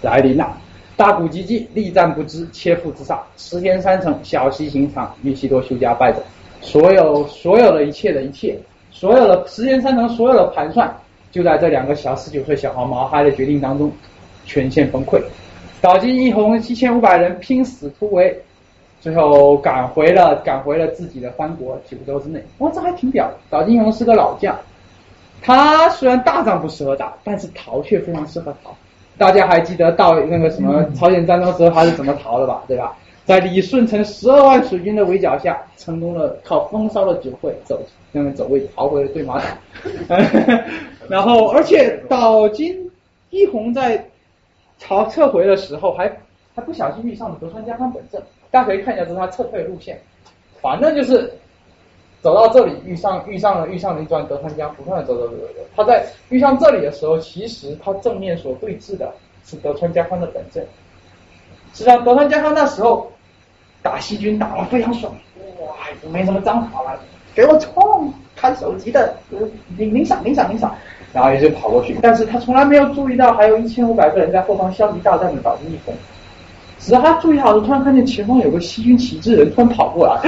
[0.00, 0.56] 来临了。
[0.96, 3.20] 大谷吉吉力战不支，切腹自杀。
[3.36, 6.22] 石田三成、小西行长、玉西多修家败走。
[6.60, 8.56] 所有所有的一切的一切，
[8.92, 10.94] 所有的石田三成所有的盘算，
[11.34, 13.90] 就在这两个小十九岁小孩毛孩的决定当中
[14.46, 15.20] 全线崩溃。
[15.80, 18.40] 岛津义弘七千五百人拼死突围，
[19.00, 22.40] 最后赶回了赶回了自己的藩国九州之内。
[22.58, 23.28] 哇，这还挺屌！
[23.50, 24.56] 岛津义弘是个老将，
[25.42, 28.72] 他虽然大仗不适合打，但是逃却非常适合逃。
[29.18, 32.62] 大家还记得到那个什么朝鲜战争时候他是怎么逃的吧？
[32.68, 32.96] 对吧？
[33.24, 37.80] 在李舜臣十二万水军的围剿下，成功的靠风骚的酒会走，
[38.12, 39.44] 那个走位逃回了对马岛。
[41.08, 42.90] 然后，而且岛津
[43.30, 44.04] 义弘在
[44.78, 46.10] 朝撤回的时候，还
[46.54, 48.22] 还不小心遇上了德川家康本阵。
[48.50, 50.00] 大家可以看一下，这是他撤退路线。
[50.60, 51.32] 反正就是。
[52.22, 55.60] 走到这里，遇上遇上了遇上了一段德川家，不断的走走走走走。
[55.76, 59.12] 他在遇上这里的时候，其实他正面所对峙的
[59.44, 60.66] 是德川家康的本阵。
[61.74, 63.12] 实际上，德川家康那时候
[63.84, 65.12] 打细菌打了非常爽，
[65.60, 65.74] 哇，
[66.10, 66.98] 没什么章法了，
[67.34, 68.10] 给我冲！
[68.34, 69.14] 看手机的，
[69.76, 70.74] 领领赏领赏领赏，
[71.12, 75.94] 然后也就跑过去，但是他从来没有注意到还有一千五百个人在后方消极大战的岛津义弘。
[76.78, 80.18] 直到他注意好就，突然看见前方有个细菌旗帜人突然跑过来，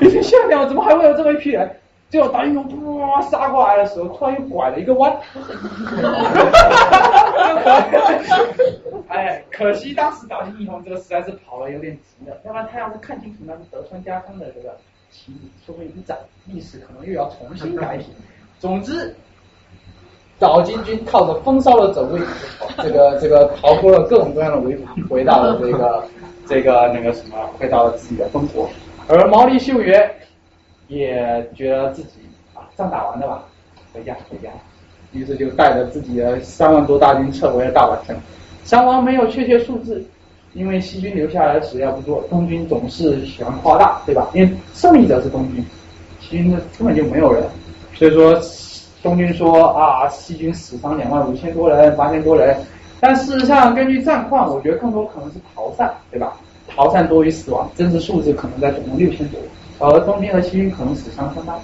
[0.00, 1.68] 已经吓尿，怎么还会有这么一批人？
[2.14, 5.12] 结果达英雄哇杀过来的时候，突然又拐了一个弯。
[9.08, 14.76] 哎，可惜当时达英雄这个实在是跑了有点急了，要不然他要是看清楚那是德川家康的这个
[15.10, 16.16] 旗帜，说不定一斩
[16.46, 18.04] 历史可能又要重新改写。
[18.60, 19.12] 总之。
[20.38, 22.18] 岛津军靠着风骚的走位，
[22.78, 26.04] 这个这个逃脱了各种各样的围捕，回到了这个
[26.46, 28.68] 这个那个什么，回到了自己的封国。
[29.08, 30.12] 而毛利秀元
[30.88, 32.20] 也觉得自己
[32.54, 33.44] 啊仗打完了吧，
[33.92, 34.50] 回家回家，
[35.12, 38.16] 于是就带着自己的三万多大军撤回了大宛城。
[38.64, 40.04] 伤亡没有确切数字，
[40.52, 44.28] 因为西军留下来的史料不多，东军总是喜欢夸大，对吧？
[44.34, 45.64] 因为胜利者是东军，
[46.20, 47.42] 西军的根本就没有人，
[47.94, 48.40] 所以说。
[49.04, 52.56] 东军说啊，西军死伤两万五千多人，八千多人。
[53.00, 56.38] 但事实上，根据战况，我觉得更多可能是逃散，对吧？
[56.74, 59.28] 逃散多于死亡，真实数字可能在总共六千
[59.78, 59.88] 多。
[59.88, 61.60] 而东军和西军可能死伤相当，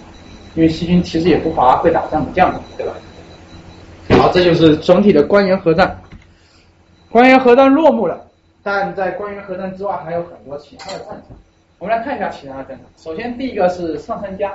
[0.54, 2.92] 因为西军其实也不乏会打仗的将领，对吧？
[4.18, 5.96] 好，这就是整体的官员核战。
[7.10, 8.20] 官员核战落幕了，
[8.62, 11.22] 但在官员核战之外还有很多其他的战场。
[11.78, 12.80] 我们来看一下其他的战场。
[12.96, 14.52] 首先，第一个是上杉家。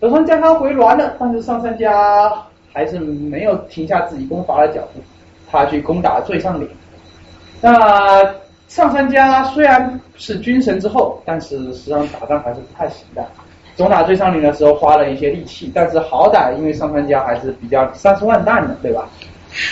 [0.00, 2.32] 德川家康回銮了，但是上杉家
[2.72, 5.00] 还是没有停下自己攻伐的脚步，
[5.50, 6.68] 他去攻打最上领。
[7.60, 8.22] 那
[8.68, 13.26] 上杉家虽然是军神之后，但是实际上打仗还是不太行的。
[13.76, 19.08] 总打最上岭的时候花了一些力气，但是好歹因为上杉家还是比较三十万弹的，对吧？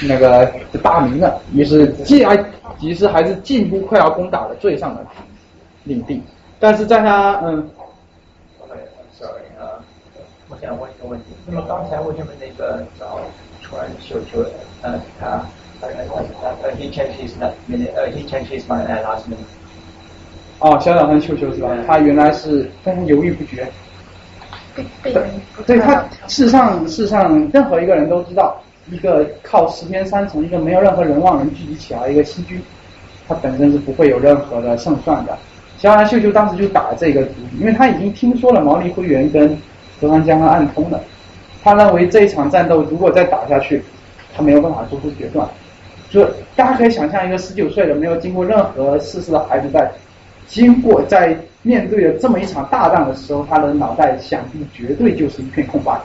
[0.09, 0.51] 那个
[0.82, 5.05] 大名的，于是既然其实还是进步快要攻打了最上的
[5.85, 6.23] 领地，
[6.59, 7.70] 但是在他嗯。
[10.48, 13.18] 我想问一个问题，那么刚才为什么那个找
[13.60, 14.48] 川秀秀，
[14.81, 15.44] 呃，他
[16.78, 17.32] ，he changed his
[17.69, 19.47] minute，呃，he changed his mind at last minute。
[20.59, 21.69] 哦，小岛川秀秀是吧？
[21.86, 23.66] 他原来是非常犹豫不决。
[25.66, 32.61] 对他，事实上，事实上，任何一个人都知道，一个靠十天三从，一个没有任何人望人聚集起来一个西军，
[33.28, 35.36] 他本身是不会有任何的胜算的。
[35.78, 39.57] 小岛川秀秀当时就打这个主意，因为他已经听说了毛利辉元跟。
[39.98, 41.01] 德川家康暗通的，
[41.65, 43.82] 他认为这一场战斗如果再打下去，
[44.35, 45.48] 他没有办法做出决断。
[46.11, 46.24] 就
[46.55, 49.91] 大家可以想象，一个十九岁的没有经过任何世事的孩子，在
[50.47, 56.01] 经过在面对了这么一场大战的时候，他的脑袋想必绝对就是一片空白。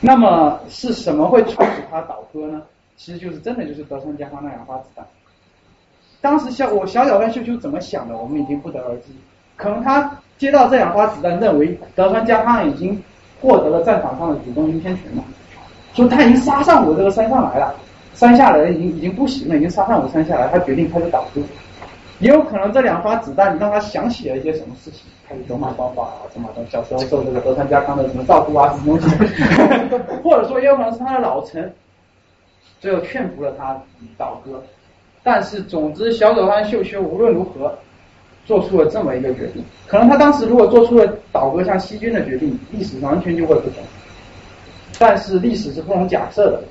[0.00, 2.62] 那么是什么会促使他倒戈呢？
[2.96, 5.04] 其实就是真的就是德川家康那两发子弹。
[6.20, 9.12] 当时小我小小跟秀秀怎么想的，我们已经不得而知。
[9.56, 10.18] 可能他。
[10.40, 12.98] 接到这两发子弹，认为德川家康已经
[13.42, 15.22] 获得了战场上的主动优先权了，
[15.92, 17.74] 说他已经杀上我这个山上来了，
[18.20, 21.40] 山下的人已经已经不行了，已经杀上我山下来，他决定开始倒戈。
[22.18, 29.14] 也有可能这两发子弹让他想起了一些什么事情，开始走马观花啊，走马观小时候受这个德川家康的什么照顾啊，什么东西，
[30.22, 31.72] 或者说也有可能是他的老臣，
[32.78, 33.74] 最后劝服了他
[34.18, 34.62] 倒戈。
[35.22, 37.74] 但是总之，小佐川秀秀无论如何。
[38.46, 43.84] 做出了这么一个决定，可能他当时如果做出了倒戈向西军的决定，历史完全就会不同。
[44.98, 46.62] 但是历史是不容假设的，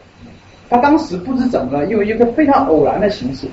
[0.69, 3.47] 他当时不知怎么了，用一个非常偶然的形式，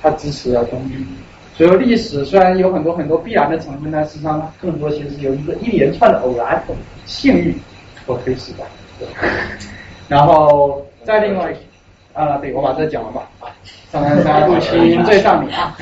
[0.00, 1.06] 他支持了东军。
[1.54, 6.62] 所以说历史虽然有很多很多必然的成分，但实际上更多其实是由一个一连串的偶然、
[7.04, 7.54] 幸运
[8.06, 8.64] 所推使的。
[10.08, 11.54] 然后再另外。
[12.14, 13.26] 啊，对，我把这讲完吧。
[13.40, 13.48] 啊，
[13.90, 15.74] 上杉家入侵最上面啊，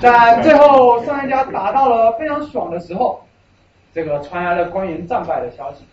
[0.00, 3.20] 在最后上杉家达到了非常爽的时候，
[3.94, 5.84] 这个传来了关原战败的消息，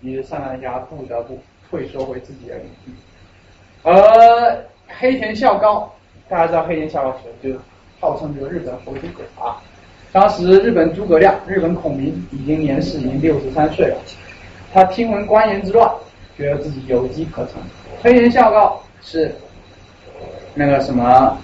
[0.00, 1.38] 于是上杉家不得不
[1.68, 2.92] 退缩回自己的领地。
[3.82, 5.92] 而黑田孝高，
[6.28, 7.50] 大家知道黑田孝高谁？
[7.50, 7.58] 就
[8.00, 9.56] 号称这个日本猴诸葛啊。
[10.12, 13.96] 当时日本诸葛亮、日本孔明已经年事已经六十三岁了，
[14.72, 15.90] 他听闻关原之乱，
[16.36, 17.54] 觉得自己有机可乘。
[18.02, 18.80] 黑田孝高。
[19.04, 19.34] 是
[20.54, 21.36] 那个什么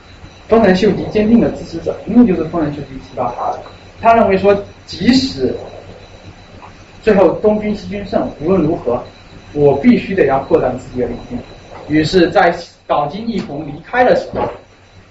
[0.46, 3.58] 丰臣秀吉坚定的支持者，因为就是丰臣秀吉提拔他的。
[4.00, 4.56] 他认为说，
[4.86, 5.52] 即使
[7.02, 9.02] 最后东军西军胜，无论如何，
[9.54, 11.36] 我必须得要扩展自己的领地。
[11.88, 12.54] 于是，在
[12.86, 14.40] 岛津义弘离开的时候，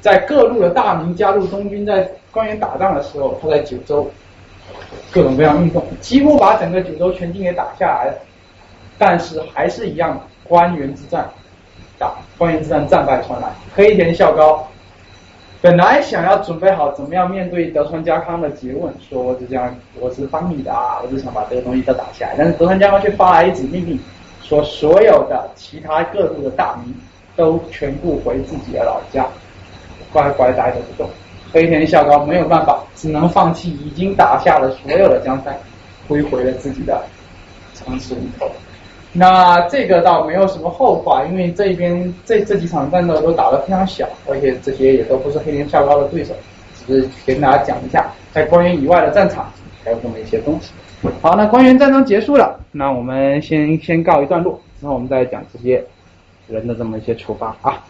[0.02, 4.10] 在各路的大名加入东军，在关原打仗的时候，他在九州
[5.12, 8.14] 各种各样运动，几乎把整个九州全境给打下来了。
[8.98, 11.28] 但是还是一样，关原之战。
[12.00, 14.68] 打关原之战战败传来，黑田孝高
[15.64, 22.36] 本来想要准备好怎么样面对德川家康的诘问，说我是这样，我是帮你的啊，我就想把这个东西都打下来。
[22.38, 24.00] 但是德川家康却发来一纸命令，
[24.48, 26.96] 说所有的其他各路的大名
[27.36, 29.28] 都全部回自己的老家，
[30.14, 31.10] 乖乖待着不动。
[31.52, 35.58] 黑田孝高没有办法，只能放弃已经打下了所有的江山，
[36.08, 37.04] 归回了自己的
[37.74, 38.50] 城池里头。
[39.12, 46.34] 那这个倒没有什么后话，因为这边这这几场战斗都打得非常小，而且这些也都不是黑田孝高的对手，
[46.86, 49.52] 只是跟大家讲一下，在关原以外的战场
[49.84, 50.72] 还有这么一些东西。
[51.22, 55.84] 好，那关原战争结束了，那我们先先告一段落，之后我们再讲这些
[56.48, 57.84] 人的这么一些处罚啊。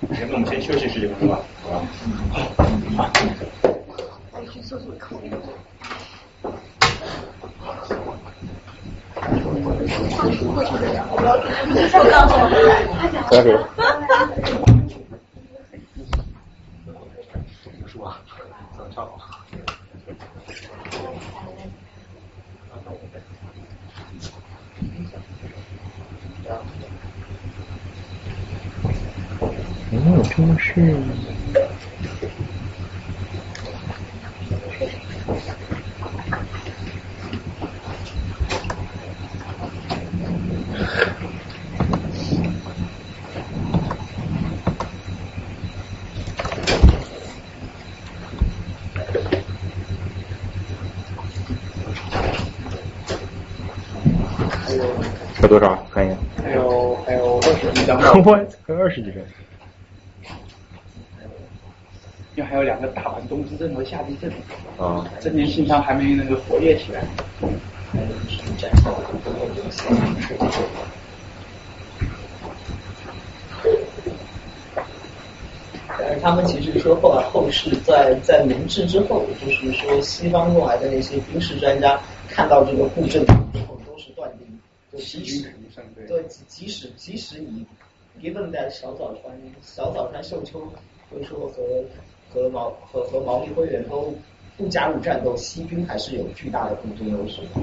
[0.00, 3.10] 那我们先休息十几分钟吧，好吧？
[4.32, 5.16] 好我去厕所口。
[13.28, 13.50] 不要给。
[17.86, 18.18] 是吧？
[18.76, 19.06] 怎么唱？
[29.90, 31.02] 没有正事。
[55.40, 55.86] 还多少？
[55.92, 56.16] 看一下。
[56.42, 59.20] 还有还有二十几张 我才二十几张。
[62.36, 64.30] 因为还有两个打完东之阵和夏地阵，
[64.78, 67.02] 啊，这边信箱还没那个活跃起来。
[75.98, 83.32] 但是他们其实说后来后世在在明治之后，就是说西方过来的那些军事专家看到这个布阵之
[83.66, 84.46] 后，都是断定，
[84.92, 85.50] 就即使
[86.06, 87.66] 对即即使即使以
[88.22, 90.62] given that 小早川小早川秀秋，
[91.12, 91.62] 就说和
[92.32, 94.14] 和毛和和毛利辉元都
[94.56, 97.60] 不加入战斗，西军还是有巨大的空军优势的。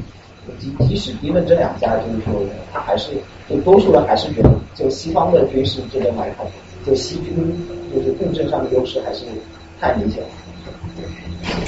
[0.60, 3.14] 即即使 given 这两家，就是说他还是
[3.50, 6.46] 就多数人还是觉得，就西方的军事这边来看，
[6.86, 7.36] 就西军
[7.92, 9.26] 就是共振上的优势还是
[9.82, 10.30] 太明显了。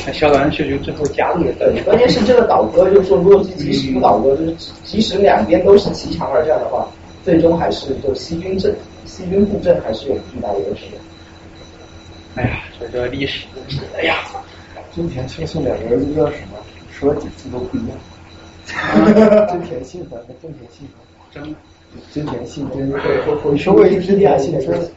[0.05, 6.87] 那小岛秀就最后加入了对，关键是这个倒戈，就是说，如果即使不倒戈，就是即即使两边都是齐强而战的话，
[7.27, 8.73] 最终还是就西军阵
[9.05, 10.97] 西军布阵还是有巨大的优势的。
[12.35, 13.45] 哎呀，这个历史，
[13.97, 14.23] 哎呀，
[14.95, 16.57] 真田庆信两个儿子叫什么？
[16.97, 17.97] 说几次都不一样。
[19.49, 21.53] 真田信和真田信和真
[22.13, 22.89] 真田信真
[23.51, 24.89] 你说过一真田信真。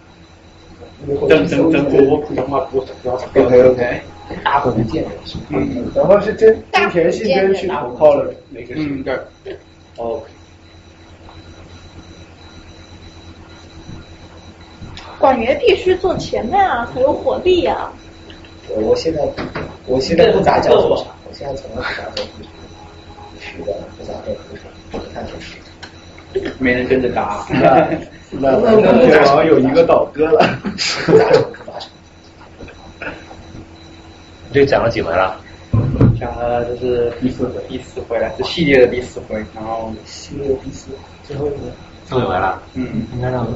[1.28, 4.00] 真真真，我我普通话不标准 OK OK，
[4.44, 5.04] 大福建，
[5.48, 8.32] 嗯，然后是真真田信真去投靠了。
[8.50, 9.18] 那个嗯对
[9.96, 10.30] ，OK，
[15.20, 17.92] 管员必须坐前面啊，才有火力啊。
[18.68, 19.20] 我我现在
[19.86, 22.50] 我现在不咋叫做啥，我现在从来不咋叫做啥，
[23.38, 25.56] 是的，不咋叫做啥，不太合适。
[26.58, 27.46] 没人跟着打。
[27.50, 27.86] 那
[28.30, 30.58] 那天王有一个倒戈了。
[31.04, 33.10] 不咋整，不咋整。
[34.52, 35.38] 这讲了几回了？
[36.18, 40.88] 讲了这是第四回，第四回了，这系列的第四回，然后系列第四，
[41.26, 41.56] 最后一个。
[42.10, 42.60] 最后一回了。
[42.74, 43.46] 嗯，应该让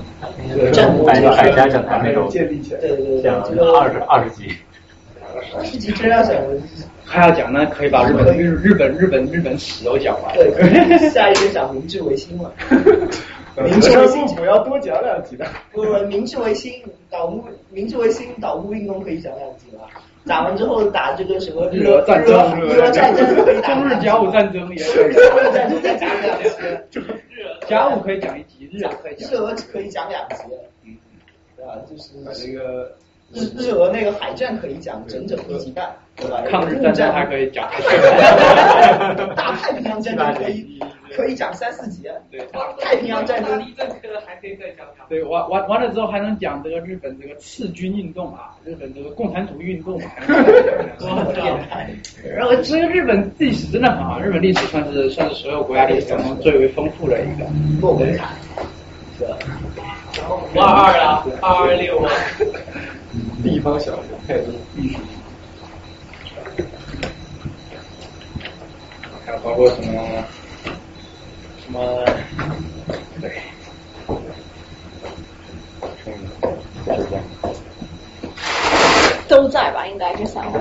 [0.73, 2.81] 战国百百家讲坛那种建立起来。
[2.81, 4.55] 对对对，讲这个二十二十集。
[5.57, 6.37] 二十集真要讲，
[7.05, 10.33] 还要讲呢，可以把日本日日本日本日本史都讲完。
[10.37, 10.51] 对，
[11.11, 12.53] 下一个讲明治维新嘛。
[13.63, 15.45] 明治维新不要多讲两集的。
[15.73, 16.73] 不不，明治维新
[17.11, 19.83] 倒幕，明治维新倒幕运动可以讲两集了。
[20.27, 26.51] 打完之后打这个什么日俄战争，日俄战争可以打中日甲午战争也可以，甲午战争再讲两集，
[27.69, 29.31] 甲午可以讲一集，日俄可以讲。
[29.31, 30.37] 日俄可以讲两集，
[30.85, 30.97] 嗯，
[31.57, 31.77] 对吧？
[31.89, 32.97] 就是把这个
[33.33, 36.43] 日日俄那个海战可以讲整整一集半，对吧？
[36.49, 37.69] 抗日战争还可以讲。
[39.37, 40.81] 大太平洋战争可以
[41.17, 42.41] 可以讲三四节，对，
[42.81, 45.07] 太平洋战争政科还可以再讲讲。
[45.09, 50.11] 对，完完完了之后还能讲这个日本这个赤军运动啊，日本这个共产主义运动啊，
[50.99, 57.47] 然后这个日本历史真的很好，日本历史算是算是所有国家历史当中最为丰富的一个。
[57.81, 58.29] 诺本坎，
[59.19, 59.37] 是吧？
[60.55, 62.11] 五二二啊，二二六啊。
[63.43, 64.53] 地方小人太多。
[69.25, 70.03] 还有包括什么
[71.65, 72.05] 什么，
[73.21, 73.41] 对，
[76.85, 77.25] 这样。
[79.27, 79.87] 都在吧？
[79.87, 80.59] 应该这三个。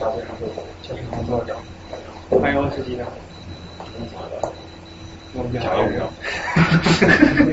[0.00, 0.46] 大致上都
[0.82, 1.54] 就是工作者。
[2.42, 3.04] 还有自己的。
[5.34, 5.66] 我们讲一
[5.98, 6.08] 讲。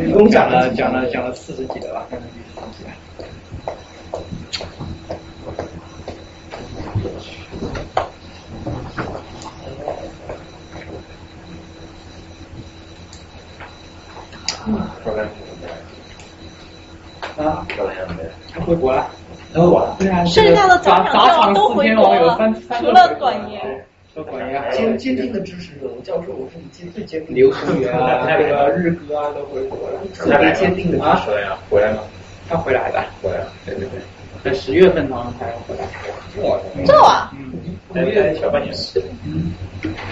[0.08, 2.20] 一共讲了讲了讲了四十几个吧，刚
[14.64, 15.68] 才第四集。
[17.42, 17.66] 啊，
[18.54, 19.10] 他回国了。
[19.54, 19.96] 回国了。
[20.00, 20.24] 对啊。
[20.26, 22.38] 剩下的砸砸场都回国了，
[22.80, 23.86] 除了短言。
[24.14, 24.72] 说短言。
[24.72, 27.36] 坚坚定的支持者，教授，我是你坚最坚定。
[27.36, 30.00] 刘书元啊，那个日哥啊，都回国了。
[30.14, 32.04] 特别坚定的支持呀，回来了。
[32.48, 33.04] 他回来的。
[33.22, 33.48] 回来了。
[33.66, 34.00] 对对对。
[34.44, 35.86] 在十月份好像才回来。
[36.48, 36.58] 哇。
[36.86, 37.32] 这啊。
[37.34, 37.52] 嗯。
[37.94, 38.74] 十月小半年。
[39.26, 39.52] 嗯。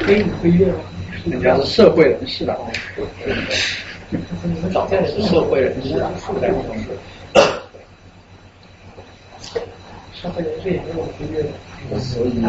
[0.05, 0.79] 黑五个月吗？
[1.25, 2.43] 人家是社会人士
[4.17, 4.19] 的。
[4.43, 6.89] 你们早见是社会人士啊，社会人士。
[10.13, 11.07] 社会人士也没有五
[11.91, 12.43] 个所以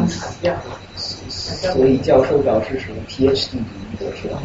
[1.30, 3.56] 所以教授表示什么 PhD
[3.98, 4.36] 读博士啊？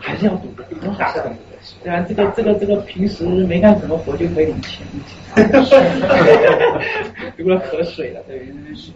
[0.00, 0.64] 还是要读的，
[0.98, 1.36] 还是要读的。
[1.84, 4.84] 对啊，这个这个这个平时没干什么活就可以领钱，
[7.36, 8.48] 读了可水了，对，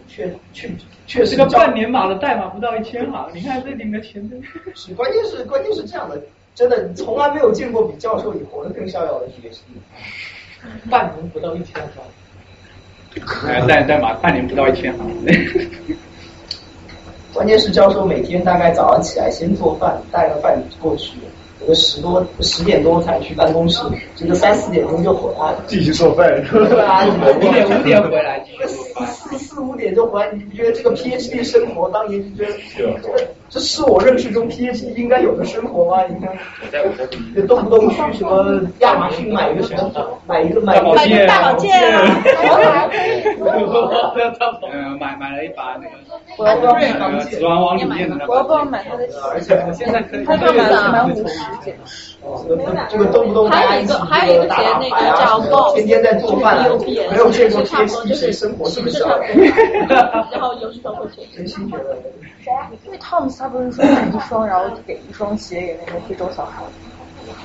[0.09, 0.69] 确确
[1.05, 4.43] 确实个半年码的代码不到一千行，你看这领的钱真
[4.75, 4.93] 是。
[4.95, 6.21] 关键是关键是这样的。
[6.57, 9.59] 真的从来没有见过比教授里活得更逍遥的 PhD，
[10.89, 13.47] 半年不到一千行。
[13.47, 15.07] 哎，代代码半年不到一千行。
[17.31, 21.13] 关键是教授每天大概早上起来先做饭，带个饭过去。
[21.61, 23.79] 有个十多十点多才去办公室，
[24.15, 25.63] 这个三四点钟就回来了。
[25.67, 26.27] 继续做饭。
[26.49, 27.05] 对啊，
[27.37, 29.07] 五点五点回来继续做饭。
[29.27, 36.03] 四四五点就回来，你不觉得这个 PhD 生活当研究生，这这是我认识中 PhD 应该有的生活吗？
[36.07, 36.35] 你看，
[37.35, 39.91] 就动不动去什么亚马逊买一个什么，
[40.25, 42.19] 买一个买一个大宝剑啊，
[44.71, 45.91] 嗯，买买了一把那个。
[46.37, 48.25] 我要不要买那个《指环王》里面的？
[48.27, 49.07] 我要不要买他的？
[49.31, 50.23] 而且我现在可以。
[50.23, 51.33] 买五十。
[52.89, 56.57] 这个动不动还有一个还有一个节那个叫 Boss，天天在做饭，
[57.09, 59.16] 没有见过 PhD 谁生活这么少。
[60.31, 61.97] 然后有时候会真心觉得。
[62.85, 66.63] 因为汤姆斯他不是说买一双，然后给一双鞋给那个非洲小孩。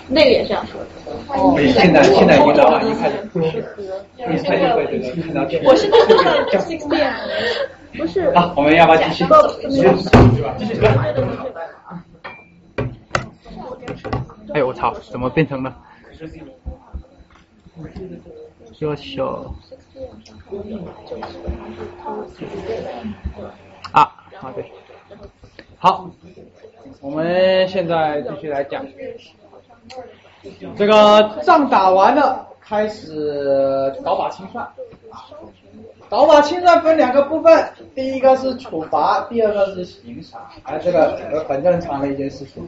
[0.07, 0.87] 那个也这样说的。
[1.29, 5.43] 哦，现在现在已经老板一开始，一开始会这个看到。
[5.65, 7.13] 我是那个 sixteen，
[7.99, 8.31] 不是。
[8.33, 9.25] 好，我们要不要继续？
[9.69, 9.89] 继续？
[10.59, 10.81] 继续。
[14.55, 14.95] 哎呦我操！
[15.11, 15.75] 怎么变成了？
[18.79, 19.55] 优秀。
[23.93, 24.71] 啊，好对。
[25.79, 26.11] 好，
[27.01, 28.85] 我们现在继续来讲。
[30.77, 34.69] 这个仗打完了，开始搞把清算。
[36.09, 40.51] 搞把清算分两个部分，第一个是处罚，第二个是刑罚。
[40.65, 42.67] 哎，这个很正常的一件事情。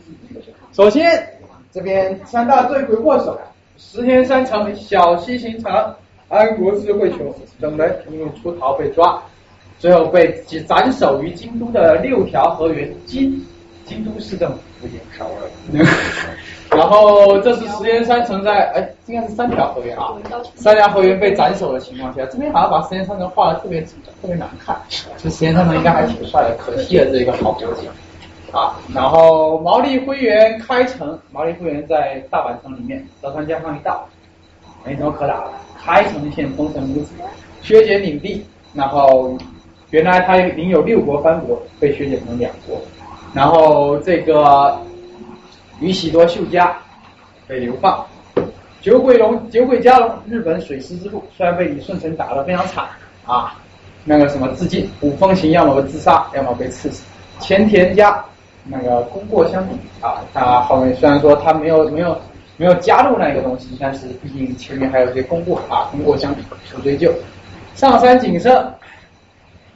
[0.73, 1.41] 首先。
[1.75, 3.37] 这边三大罪魁祸首，
[3.77, 5.95] 石田三成、小西行长、
[6.29, 9.23] 安国智慧球等人因为出逃被抓，
[9.79, 10.33] 最后被
[10.67, 13.41] 斩首于京都的六条河原京
[13.85, 14.59] 京都市政府。
[16.71, 20.13] 然后这是石田三成在哎，应该是三条河原啊，
[20.57, 27.89] 三条河原被斩首的情况下，这边好像把石田三成画的特别特别难看，其实石田三成应该还挺帅的，可惜了这一个好国景。
[28.55, 34.07] 啊，然后毛利辉元开城，毛利辉元在大阪城里面，德川家康一到，
[34.85, 35.51] 没什么可打的，
[35.85, 37.15] 开城县丰臣武子
[37.63, 39.37] 削减领地，然后
[39.91, 42.81] 原来他领有六国藩国，被削减成两国，
[43.33, 44.79] 然后这个
[45.81, 46.77] 宇喜多秀家
[47.49, 48.07] 被流放，
[48.81, 52.87] 酒鬼龙酒鬼加龙日本水师之路，虽然被李舜臣打得非常惨
[53.27, 53.57] 啊，
[54.05, 57.05] 那个什么自尽，五风行要么自杀，要么被刺死，
[57.41, 58.25] 前田家。
[58.65, 62.16] 那个功过相比啊，他后面虽然说他没有没有
[62.57, 66.43] 没有加入那个东西，但是毕竟前面还有些功过啊，功过相比
[66.74, 67.12] 不追究。
[67.74, 68.73] 上山景胜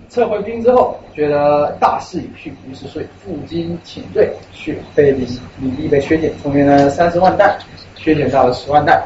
[0.09, 5.29] 撤回兵之后，觉得大势已去，于是遂负荆请罪，去被领
[5.61, 7.59] 领地被削减，从原来的三十万担
[7.97, 9.03] 削减到了十万担。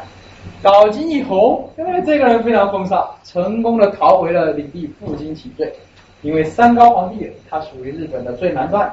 [0.61, 5.73] 岛津义弘，因为这个人非常风骚，成功的逃回了领地，负荆请罪。
[6.21, 8.89] 因为三高皇帝，他属于日本的最南端。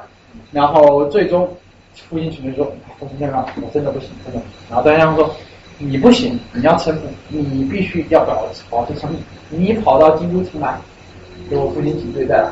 [0.51, 1.47] 然后最终，
[2.09, 2.65] 父亲只能说
[2.99, 5.33] ：“父亲先生，我真的不行，真的。”然后段先生说
[5.79, 9.17] ：“你不行，你要臣服，你必须要保保持诚意。
[9.49, 10.77] 你跑到京都城来，
[11.49, 12.49] 给我父亲请罪再来，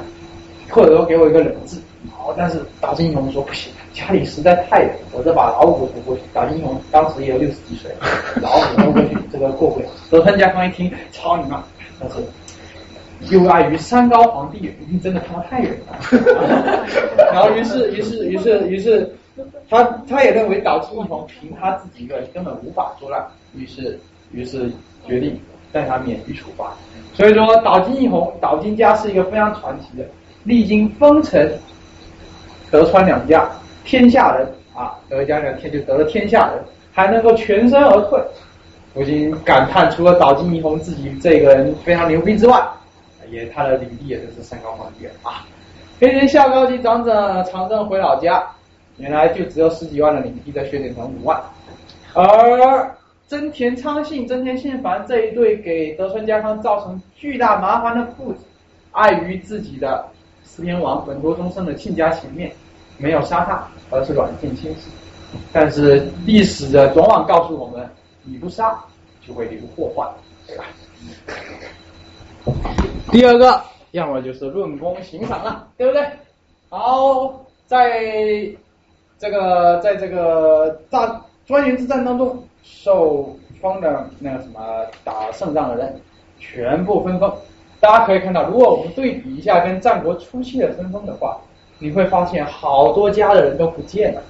[0.69, 1.77] 或者说给我一个人质，
[2.11, 6.21] 好，但是岛津义弘说不行，家里实在太远，我这把老虎扶过去。
[6.33, 7.91] 岛津义弘当时也有六十几岁，
[8.41, 9.85] 老虎扶过去，这个过不了。
[10.09, 11.63] 德川家康一听，操你妈！
[11.99, 12.15] 但是
[13.29, 14.73] 又碍于山高皇帝远，
[15.03, 16.85] 真的他妈太远了。
[17.33, 19.13] 然后于是于是于是于是
[19.69, 23.99] 他他也认为岛津义弘凭他自己一个人根本无法作乱，于是
[24.31, 24.71] 于是
[25.05, 25.39] 决定
[25.71, 26.73] 让他免于处罚。
[27.13, 30.05] 所以说岛津义弘岛津家是一个非常传奇的，
[30.43, 31.51] 历经丰臣、
[32.71, 33.49] 德川两家
[33.83, 36.63] 天下人啊，德家两天就得了天下人，
[36.93, 38.19] 还能够全身而退。
[38.91, 42.59] 不禁感叹，除了岛津义弘自己这个人非常牛逼之外，
[43.31, 45.45] 也他的领地也真是山高皇帝远啊。
[45.99, 48.45] 黑田孝高级长者长征回老家，
[48.97, 51.41] 原来就只有十几万的领地，在削减成五万。
[52.13, 52.95] 而
[53.27, 58.39] 真田昌信、真田信繁这一对给德川家康造成巨大麻烦的父子，
[58.91, 60.05] 碍于自己的
[60.43, 62.51] 四天王本多忠胜的亲家情面，
[62.97, 64.89] 没有杀他，而是软禁亲事。
[65.53, 67.87] 但是历史的往往告诉我们，
[68.23, 68.75] 你不杀
[69.21, 70.09] 就会留祸患，
[70.47, 70.65] 对吧？
[73.11, 73.61] 第二个，
[73.91, 76.03] 要么就是论功行赏了，对不对？
[76.69, 78.01] 好，在
[79.17, 84.59] 这个在这个大专员之战当中，受封的那个什么
[85.03, 85.99] 打胜仗的人，
[86.39, 87.33] 全部分封。
[87.79, 91.39] 大家可以看到，如果我们对比一下跟战国初期的分封的话，
[91.79, 94.21] 你会发现好多家的人都不见了。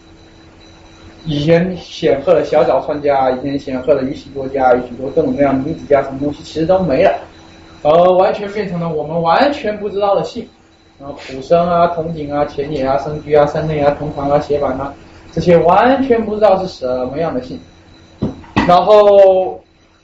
[1.26, 7.20] 以前显赫的小早川家，以前显赫的宇喜多家，有许多各种各样的名子家，什么东西其实都没了，
[7.82, 10.48] 而完全变成了我们完全不知道的姓，
[11.00, 14.94] 然后浦生啊、筒井啊、前野啊、生居啊、山内啊、同堂啊、斜板啊，
[15.32, 17.60] 这些完全不知道是什么样的姓。
[18.68, 19.62] 然后，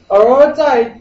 [0.08, 1.00] 而在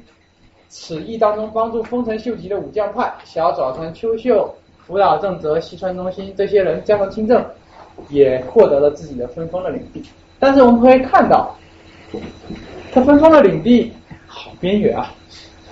[0.68, 4.54] 此役当中，帮助丰臣秀吉的武将派小早川秋秀、
[4.86, 7.44] 福岛正则、西川忠兴这些人加上亲政。
[8.08, 10.02] 也获得了自己的分封的领地，
[10.40, 11.54] 但是我们可以看到，
[12.92, 13.92] 他分封的领地
[14.26, 15.14] 好边缘啊，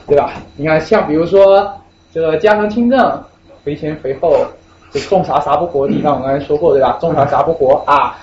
[0.07, 0.33] 对吧？
[0.57, 1.73] 你看，像比如说
[2.13, 3.23] 这个加藤清正，
[3.65, 4.37] 肥前肥后，
[4.91, 6.99] 这种啥啥不活的地方，我刚才说过对吧？
[7.01, 8.19] 种啥啥不活啊。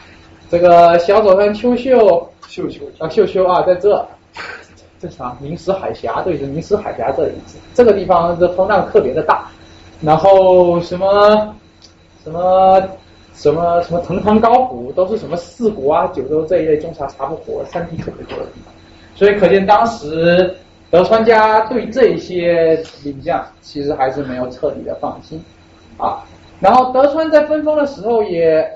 [0.49, 4.05] 这个小佐川秋秀，秀秀啊秀秀啊，在这，
[4.99, 5.35] 这啥？
[5.39, 7.33] 明石海峡对着明石海峡这里，
[7.73, 9.47] 这个地方的风浪特别的大。
[10.01, 11.55] 然后什么
[12.23, 12.81] 什么？
[13.35, 18.73] 什么什么藤堂高谷都是什么四国啊九州这一类中茶茶不活山地特别多的地方，
[19.15, 20.53] 所以可见当时
[20.91, 25.39] 德川家对这些领将其实还是没有彻底的放心
[25.97, 26.23] 啊。
[26.59, 28.67] 然后德川在分封的时候也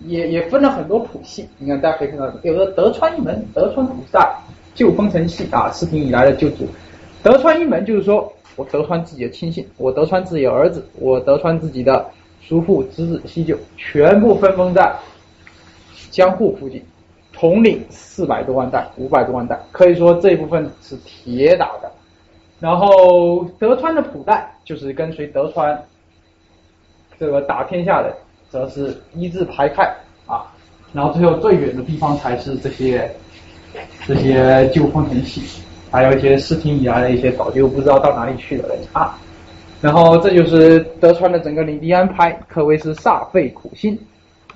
[0.00, 4.36] 也也分了很多谱系，你看大家可以看到有个德川一门，德川谱代
[4.74, 6.66] 旧丰臣系啊，四平以来的旧主。
[7.22, 12.04] 德川一门就是说我德川自己的亲信，我德川自己的儿子，我德川自己的。
[12.48, 14.94] 叔父、侄子、西九全部分封在
[16.12, 16.80] 江户附近，
[17.38, 21.90] 统领四百多万代、五百多万代，可以说这一部分是铁打的。
[22.58, 25.78] 然后德川的普代就是跟随德川
[27.18, 28.16] 这个打天下的，
[28.48, 29.84] 则是一字排开
[30.26, 30.50] 啊。
[30.92, 33.10] 然后最后最远的地方才是这些
[34.06, 35.42] 这些旧丰臣系，
[35.90, 39.18] 还有一些世听以来的一些早就不知道到哪里去的人啊。
[39.82, 43.98] 然后这就是德川的整个领地安排，可谓是煞费苦心。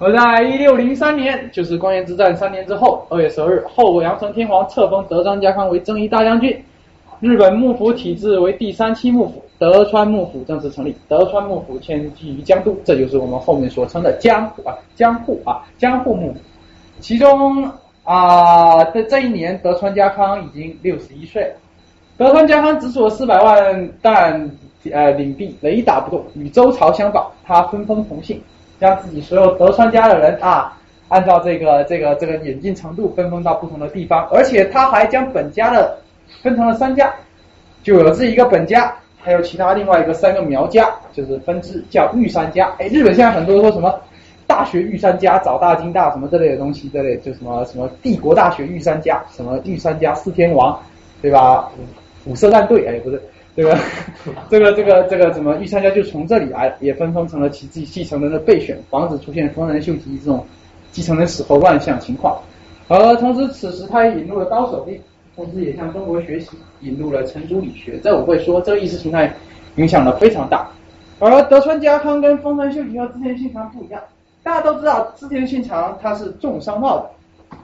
[0.03, 6.59] 而在一六零三年，就是关原之战三年之后，二月十二日，后阳城天皇册封德川家康为征夷大将军，
[7.21, 16.39] 日本幕府体制为第三期幕府，德川幕府正式成立，德川幕府迁居于江都，这就是我们后面所称的江户啊，江户啊，江户幕府。
[17.01, 17.71] 其中
[18.03, 21.53] 啊，在这一年，德川家康已经六十一岁，
[22.17, 24.51] 德川家康只属四百万，但
[24.91, 27.31] 呃，领地雷打不动，与周朝相仿。
[27.45, 28.41] 他分封同姓，
[28.81, 30.77] 将自己所有德川家的人啊，
[31.09, 34.27] 按照这个这个这个演进程度分封到不同的地方。
[34.33, 35.99] 而且他还将本家的
[36.43, 37.13] 分成了三家，
[37.83, 42.73] 就有了这一个本家，还有其他另外一个三个苗家，就是分支叫御三家。
[42.79, 44.01] 哎，日本现在很多说什么
[44.47, 50.81] 大学御三家，早大京大什么这类的东西，这类就什么什么帝国大学御三家，什么御三家四天王，
[51.21, 51.71] 对吧？
[52.25, 53.21] 五色战队，哎，不是。
[53.61, 53.79] 这个
[54.49, 60.47] 这个这个这个怎么御三家就从这里来，也分封成了其自己继承人的备选，防止出现丰臣秀吉这种
[60.93, 62.41] 继承人死后乱象情况。
[62.89, 64.99] 而同时，此时他也引入了高手令，
[65.37, 68.01] 同时也向中国学习，引入了程朱理学。
[68.03, 69.31] 这我会说，这个意识形态
[69.77, 70.67] 影响的非常大。
[71.19, 74.01] 而德川家康跟丰臣秀吉和织田信长不一样，
[74.43, 77.11] 大家都知道织田信长他是重商贸的，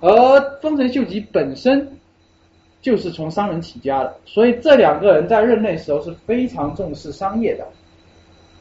[0.00, 1.88] 而丰臣秀吉本身。
[2.86, 7.66] 就是从商人起家的，所以这两个人在任内时候是非常重视商业的。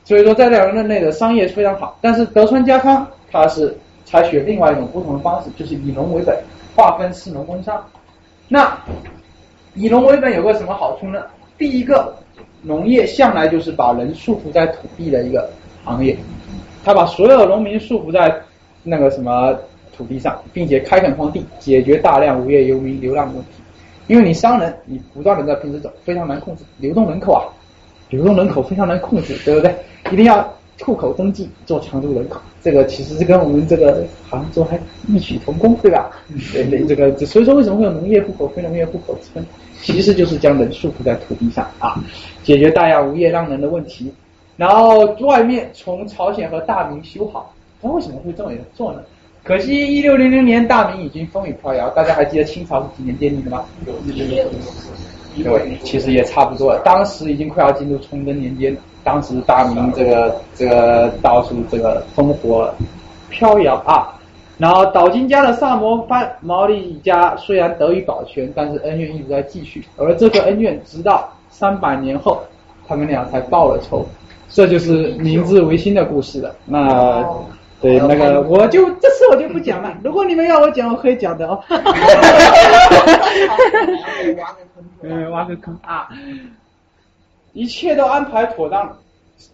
[0.03, 6.35] 所以说在两人任内的商业非常好，但是德川家康他是采取另外一种不同的方式，就是以农为本，
[6.75, 7.85] 划分士农工商。
[8.47, 8.75] 那
[9.75, 11.23] 以农为本有个什么好处呢？
[11.55, 12.11] 第一个，
[12.63, 15.47] 农业向来就是把人束缚在土地的一个
[15.83, 16.17] 行业，
[16.83, 18.41] 他把所有农民束缚在
[18.81, 19.55] 那个什么
[19.95, 23.49] 土地上，并且开垦荒地，解决大量无业游民流浪问题。
[24.07, 27.43] 因为你商人，你不断的在平时走，非常难控制流动人口啊，
[28.09, 29.75] 流动人口非常难控制，对不对？
[30.11, 30.47] 一定要
[30.81, 36.11] 户口登记做常住人口，这个其实是跟我们这个杭州还异曲同工，对吧？
[36.53, 39.45] 对对，这个所以说为什么会有农业户口、非农业户口之分？
[39.81, 42.01] 其实就是将人束缚在土地上啊，
[42.43, 44.11] 解决大量无业让人的问题。
[44.57, 48.99] 然后外面从朝鲜和大明修好，他为什么会这么做呢？
[49.45, 53.63] 可惜一六零零年大明已经风雨飘摇，大家还记得清朝是几年建立的吗？
[55.35, 58.75] 对，其实也差不多了，当时已经快要进入崇祯年间。
[59.03, 62.73] 当时大明这个这个到处这个烽火
[63.29, 64.17] 飘摇啊，
[64.57, 72.41] 然后岛津家的萨摩藩毛利家虽然得以保全，但是恩怨一直在继续，而这个恩怨直到三百年后，
[72.87, 74.03] 他们俩才报了仇，
[74.49, 76.55] 这就是明治维新的故事了。
[76.65, 77.23] 那
[77.85, 81.63] 对那个我就这次我就不讲了，如果你们要我讲，我可以讲的哦。
[85.03, 86.09] 嗯，挖个坑啊！
[87.53, 88.91] 一切都安排妥当，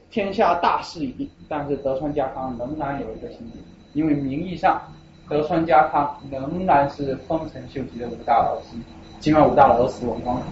[0.09, 1.29] 天下大势已定。
[1.49, 3.59] 但是德川家康仍然有一个心结，
[3.91, 4.81] 因为名义上
[5.27, 8.77] 德川家康仍然是丰臣秀吉的五大老师，
[9.19, 10.43] 尽管五大老师死光光了。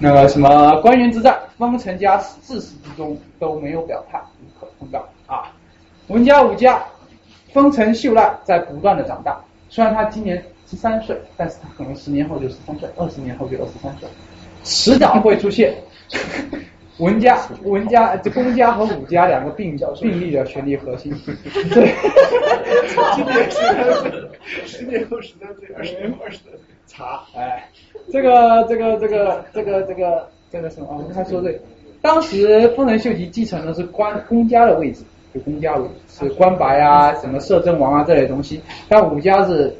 [0.00, 4.98] 那个什么官员之战，丰臣家自始至终都没有表态，无可奉告
[5.32, 5.52] 啊。
[6.08, 6.80] 文家武家，
[7.56, 14.06] 丰臣秀赖在不断的长大，虽然他今年十三岁，但是他可能十年后就十三岁，二十年后就二十三岁，
[14.62, 15.74] 迟早会出现。
[16.98, 21.10] 文家、文家、这公家和武家两个并并立的权力核心，
[21.72, 21.94] 对，
[23.14, 24.12] 今年十三岁，
[24.66, 27.68] 十年后十三岁，二十年后二十三岁，查，哎，
[28.12, 30.86] 这个这个这个这个这个这个什么？
[30.90, 31.58] 我们还说对，
[32.02, 35.02] 当时丰臣秀吉继承的是官公家的位置，
[35.40, 39.74] 公家位置是官白啊，什么摄政王啊这类东西，但武家是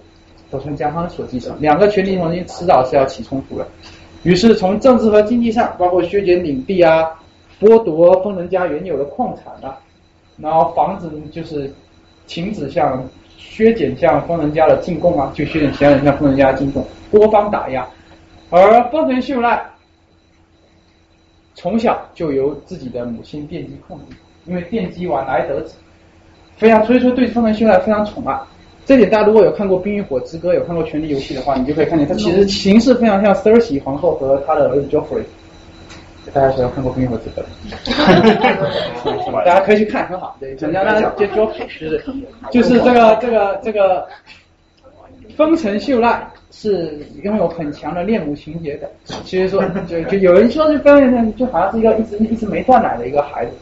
[0.51, 3.67] 德川家康所继承，两个权力中心迟早是要起冲突的。
[4.23, 7.09] 于是从政治和经济上，包括削减领地啊，
[7.61, 9.79] 剥夺丰臣家原有的矿产啊，
[10.39, 11.73] 然后防止就是
[12.27, 13.05] 停止向
[13.37, 17.87] 削减向丰臣家的进贡啊，就削减其他人向丰臣家的进贡，多方打压。
[18.51, 19.65] 而丰臣秀赖
[21.55, 24.17] 从小就由自己的母亲电击控制，
[24.47, 25.75] 因为电击晚来得子，
[26.57, 28.39] 非常所以说对丰臣秀赖非常宠爱。
[28.85, 35.25] 这点大家如果有看过《冰与火之歌》，有看过《权力游戏》的话，你就可以看见，它其实形式非常像 Cersei 皇后和她的儿子 Joffrey。
[36.33, 37.45] 大家谁要看过《冰与火之歌》？
[39.45, 40.37] 大家可以去看，很好。
[40.41, 40.73] 对，就是
[42.51, 44.07] 就是这个这个这个
[45.37, 48.91] 丰臣秀赖是拥有很强的恋母情节的。
[49.25, 53.53] 其实说，就就有人说是丰臣就好像是一个一直一直没断奶的一个孩子，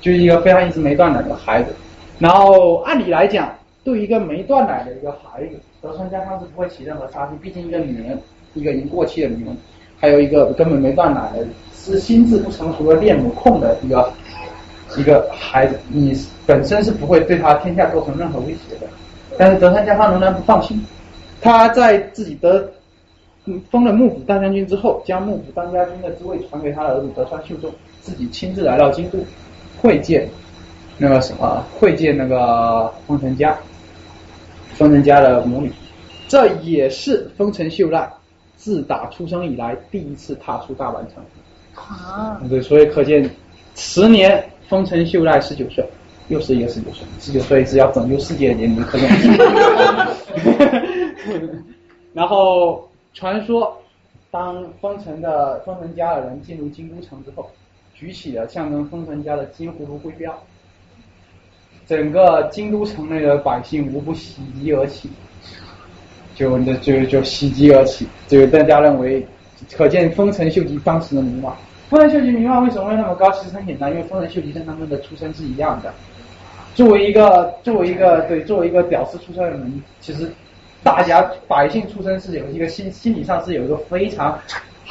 [0.00, 1.74] 就是一个非常一直没断奶的孩子。
[2.18, 3.52] 然后按理来讲。
[3.82, 7.38] 对一个没断奶的一个孩子，德川家康是不会起任何杀心。
[7.38, 8.20] 毕竟一个女人，
[8.52, 9.56] 一个已经过气的女人，
[9.98, 14.12] 还有一个根本没断奶的，是心智不成熟的恋母控的一个
[14.98, 16.14] 一个孩子，你
[16.46, 18.86] 本身是不会对他天下构成任何威胁的。
[19.38, 20.78] 但是德川家康仍然不放心，
[21.40, 22.70] 他在自己得
[23.70, 27.72] 封了幕府大将军之后，将幕府当家军的职位传给他的儿子德川秀忠，
[28.02, 29.18] 自己亲自来到京都
[29.80, 30.28] 会见
[30.98, 33.56] 那个什么，会见那个丰臣家。
[34.74, 35.70] 丰臣家的母女，
[36.26, 38.10] 这也是丰臣秀赖
[38.56, 41.22] 自打出生以来第一次踏出大阪城。
[41.74, 43.28] 啊，对，所以可见，
[43.74, 45.84] 十年丰臣秀赖十九岁，
[46.28, 49.06] 又是一个十九岁，十九岁是要拯救世界的年龄，可见。
[52.14, 53.76] 然后传说，
[54.30, 57.50] 当丰臣的丰臣家的人进入京都城之后，
[58.00, 60.34] 举起了象征丰臣家的金葫芦徽标。
[61.86, 65.10] 整个京都城内的百姓无不喜极而泣，
[66.34, 69.26] 就那就就喜极而泣，就大家认为，
[69.76, 71.54] 可见丰臣秀吉当时的名望。
[71.90, 73.30] 丰臣秀吉名望为什么会那么高？
[73.32, 75.92] 其实很简单，因为丰臣秀吉跟他们的出身是一样的。
[76.74, 80.30] 作为一个作为一个对作为一个屌丝出身的人，其实
[80.82, 84.38] 大家百姓出身是有一个心心理上是有一个非常。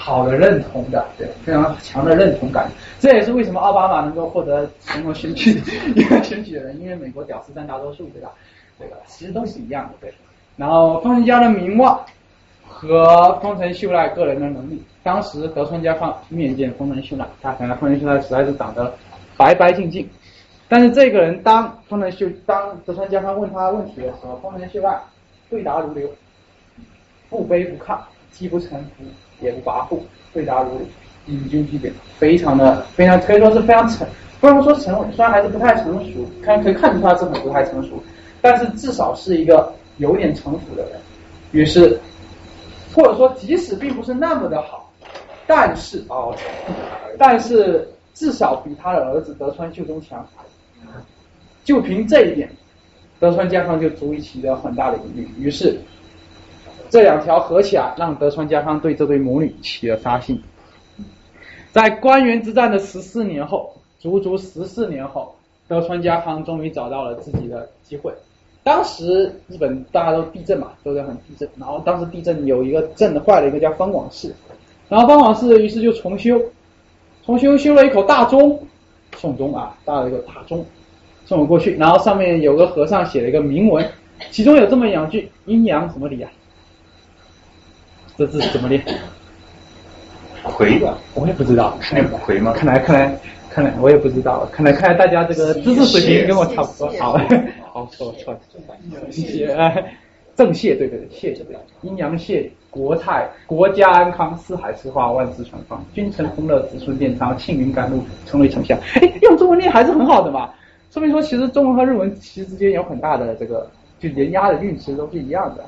[0.01, 2.71] 好的认同的，对，非常强的认同感，
[3.01, 5.61] 这也是为什么奥巴马能够获得总统选举
[5.93, 8.31] 一个选举的人，因为美国屌丝占大多数，对吧？
[8.79, 8.95] 对吧？
[9.07, 10.13] 其实都是一样的，对。
[10.55, 11.99] 然后丰臣家的名望
[12.65, 18.93] 和丰臣秀赖个人的能力，当时德川家康面见丰臣秀赖，他可能丰臣秀赖实在是长得
[19.35, 20.09] 白白净净。
[20.69, 24.97] 但是这个人当丰臣秀当德川家康问他问题的时候，丰臣秀赖
[25.49, 26.09] 对答如流，
[27.29, 27.99] 不卑不亢，
[28.31, 29.03] 既不臣服
[29.41, 29.99] 也不跋扈，
[30.33, 30.87] 对答如流，
[31.27, 34.07] 引经据典，非常的非常可以说是非常成，
[34.39, 38.01] 不能说成，虽然还是不太成熟，看可以看出他是很不太成熟，
[38.41, 40.99] 但是至少是一个有点城府的人。
[41.51, 41.99] 于是，
[42.93, 44.91] 或者说即使并不是那么的好，
[45.47, 46.35] 但是哦，
[47.17, 50.25] 但是至少比他的儿子德川秀忠强。
[51.63, 52.49] 就凭这一点，
[53.19, 55.29] 德川家康就足以起到很大的疑虑。
[55.37, 55.77] 于是，
[56.89, 60.41] 这两条合起来，让德川家康对这对母女起了杀心。
[61.71, 65.35] 在关原之战的十四年后，足足十四年后，
[65.67, 68.11] 德川家康终于找到了自己的机会。
[68.63, 71.47] 当时日本大家都地震嘛，都在很地震。
[71.57, 74.33] 然后当时地震有一个震的坏了一个叫方广寺，
[74.89, 76.41] 然后方广寺于是就重修，
[77.23, 78.59] 重修修了一口大钟，
[79.15, 80.65] 送钟啊，搭了一个大钟。
[81.25, 83.87] 送我过去，然后上面有个和尚写了一个铭文，
[84.31, 86.31] 其中有这么两句：阴阳什么理啊？
[88.27, 88.83] 这是怎么念？
[90.43, 90.97] 魁吧？
[91.13, 92.53] 我也不知道，是那个魁吗？
[92.53, 93.17] 看来看来
[93.49, 96.89] 看来我也不知道，看来看来大家这个知识水平跟我差不多。
[96.99, 97.17] 好，
[97.71, 98.37] 好错错，
[99.11, 99.47] 谢
[100.35, 108.79] 正谢对对对，谢谢对，阴阳谢，国泰国家安康，四海之花万事顺风，君臣同乐，子孙健昌，庆云甘露，成为丞相。
[108.95, 110.49] 哎，用中文念还是很好的嘛。
[110.91, 113.69] 说明说，其实中文和日文其实之间有很大的这个，
[113.99, 115.63] 就连押的韵其实都是一样的。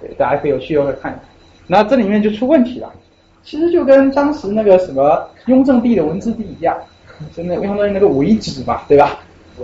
[0.00, 1.22] 对，大家可以有需要会看一下。
[1.66, 2.92] 那这里面就出问题了，
[3.42, 6.76] 其实就跟当时那个什么雍正帝的文字帝一样，
[7.34, 9.18] 就那相当于那个尾指嘛，对吧？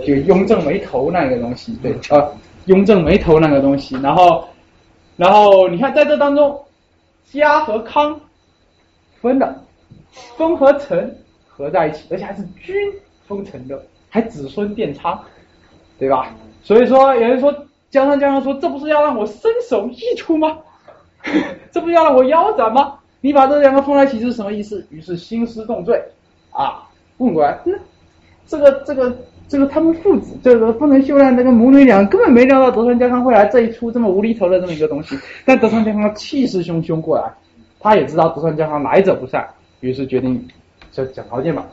[0.05, 2.33] 就雍正眉头那个东西，对，呃，
[2.65, 3.95] 雍正眉头那个东西。
[4.01, 4.47] 然后，
[5.17, 6.57] 然后你看在这当中，
[7.31, 8.19] 家和康
[9.21, 9.63] 分的，
[10.37, 11.15] 封和臣
[11.47, 12.73] 合在一起，而且还是君
[13.27, 13.81] 封臣的。
[14.13, 15.17] 还子孙殿昌，
[15.97, 16.35] 对吧？
[16.63, 17.53] 所以说有人说
[17.89, 20.57] 江山江上说这不是要让我身首异处吗？
[21.71, 22.95] 这不要让我腰斩吗？
[23.21, 24.85] 你把这两个放在一起是什么意思？
[24.89, 26.01] 于是兴师动罪
[26.49, 26.87] 啊，
[27.17, 27.59] 问过来，
[28.47, 29.15] 这个这个
[29.47, 35.15] 这个他们父子这个不能秀赖这个母女俩根本没料到德川家康会来这一出这么无厘头的这么一个东西，
[35.45, 37.31] 但德川家康气势汹汹过来，
[37.79, 39.47] 他也知道德川家康来者不善，
[39.81, 40.47] 于是决定
[40.91, 41.67] 就讲条件吧。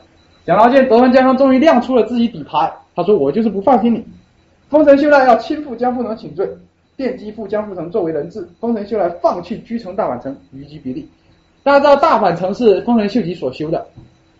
[0.45, 4.05] 讲条件德川家康终于亮出了自己底牌，他说：“我就是不放心你。
[4.69, 6.47] 丰臣秀赖要亲赴江户能请罪，
[6.99, 8.45] 奠基赴江户城作为人质。
[8.59, 11.07] 丰臣秀赖放弃居城大阪城，于己比例。
[11.63, 13.87] 大家知道大阪城是丰臣秀吉所修的，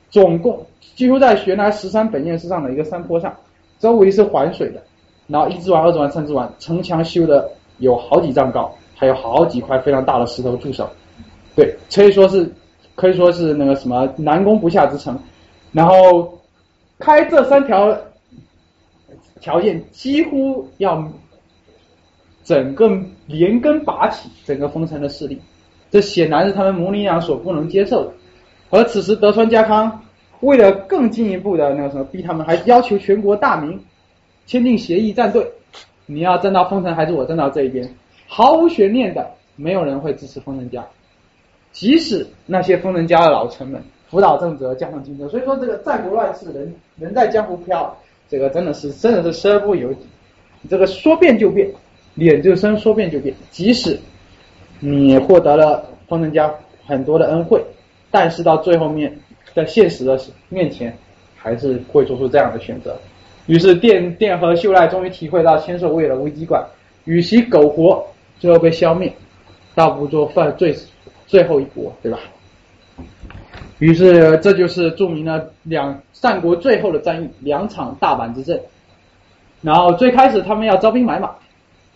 [0.10, 0.62] 总共
[0.94, 3.34] 几乎在玄来十三本院之上的一个山坡上，
[3.80, 4.84] 周围是环水的。
[5.28, 10.90] 然后一之丸、二之丸、三之丸，城墙修的有好几丈高，还有好几块非常大的石头驻守。
[11.56, 12.52] 对，可以说是
[12.96, 15.18] 可以说是那个什么难攻不下之城。”
[15.72, 16.38] 然后
[16.98, 17.96] 开这三条
[19.40, 21.02] 条件，几乎要
[22.50, 22.90] 整个
[23.28, 25.40] 连根拔起整个丰臣的势力，
[25.92, 28.12] 这显然是他们母女俩所不能接受的。
[28.72, 30.04] 而此时德川家康
[30.40, 33.80] 为了更进一步的那个什么逼他们，还要求全国大名
[34.48, 35.48] 签订协议站队，
[36.08, 37.88] 你要站到丰臣还是我站到这一边？
[38.26, 40.84] 毫无悬念的，没有人会支持丰臣家，
[41.72, 43.80] 即使那些丰臣家的老臣们。
[44.08, 47.96] 辅导正则，加上竞争，所以说这个战国乱世，人人在江湖飘，
[48.28, 50.00] 这个真的是真的是身不由己。
[50.68, 51.70] 这个说变就变，
[52.20, 53.34] 脸就生，说变就变。
[53.50, 54.00] 即使
[54.80, 56.54] 你获得了丰臣家
[56.86, 57.64] 很多的恩惠，
[58.12, 59.18] 但是到最后面，
[59.56, 60.20] 在现实的
[60.50, 60.96] 面前，
[61.36, 62.96] 还是会做出这样的选择。
[63.48, 66.64] 于是电电和秀赖终于体会到千寿为了危机感，
[67.06, 68.06] 与其苟活，
[68.40, 69.12] 最后被消灭，
[69.74, 70.76] 倒不做犯最
[71.26, 72.20] 最后一搏，对吧？
[73.80, 78.60] 于是，这就是著名的两战国最后的战役——两场大阪之阵。
[79.62, 81.32] 然后最开始他们要招兵买马，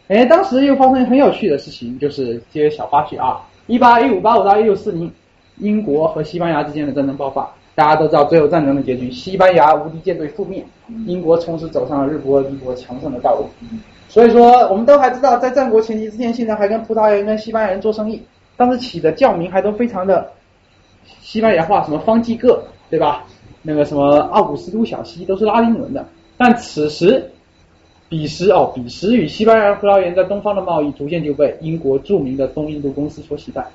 [0.08, 3.42] 哎，当时又发生很有趣的事情，就是些小花絮啊。
[3.68, 5.12] 一八一五八五到一六四零，
[5.58, 10.64] 英国和西班牙之间的战争爆发，大家都知道最后战争的结局：西班牙无敌舰队覆灭，
[11.06, 13.48] 英国从此走上了日不落帝国强盛的道路。
[14.10, 18.22] 所以说，我们都还知道，在战国前期之前，现在还跟葡萄牙人、跟西班牙人做生意，
[18.58, 20.30] 当时起的教名还都非常的。
[21.22, 23.26] 西班牙话什么方济各，对吧？
[23.62, 26.06] 那个什么奥古斯都小西都是拉丁文的。
[26.38, 27.32] 但此时，
[28.10, 33.66] 彼时哦，彼时与西班牙葡萄牙在东方的贸易逐渐就被英国著名的东印度公司所取代。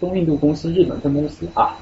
[0.00, 1.76] 东印度公司日本分公司啊，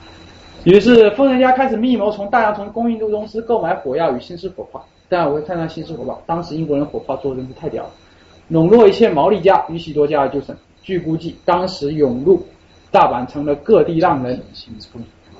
[0.64, 4.86] 于是丰臣家开始密谋从大洋从东印度公司购买火药与新式火炮。
[5.08, 7.90] 但我会看到新式火炮，当时英国人火炮做的真是太屌了，
[8.48, 10.56] 笼络一切毛利家与许多家的旧臣。
[10.82, 12.40] 据估计，当时涌入。
[12.90, 14.40] 大阪城的各地浪人，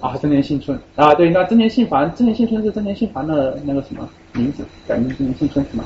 [0.00, 5.84] 啊，真田幸村啊，对，那真田信繁，真田幸村是真田信繁的那个什么名字，改名真田幸村是吗？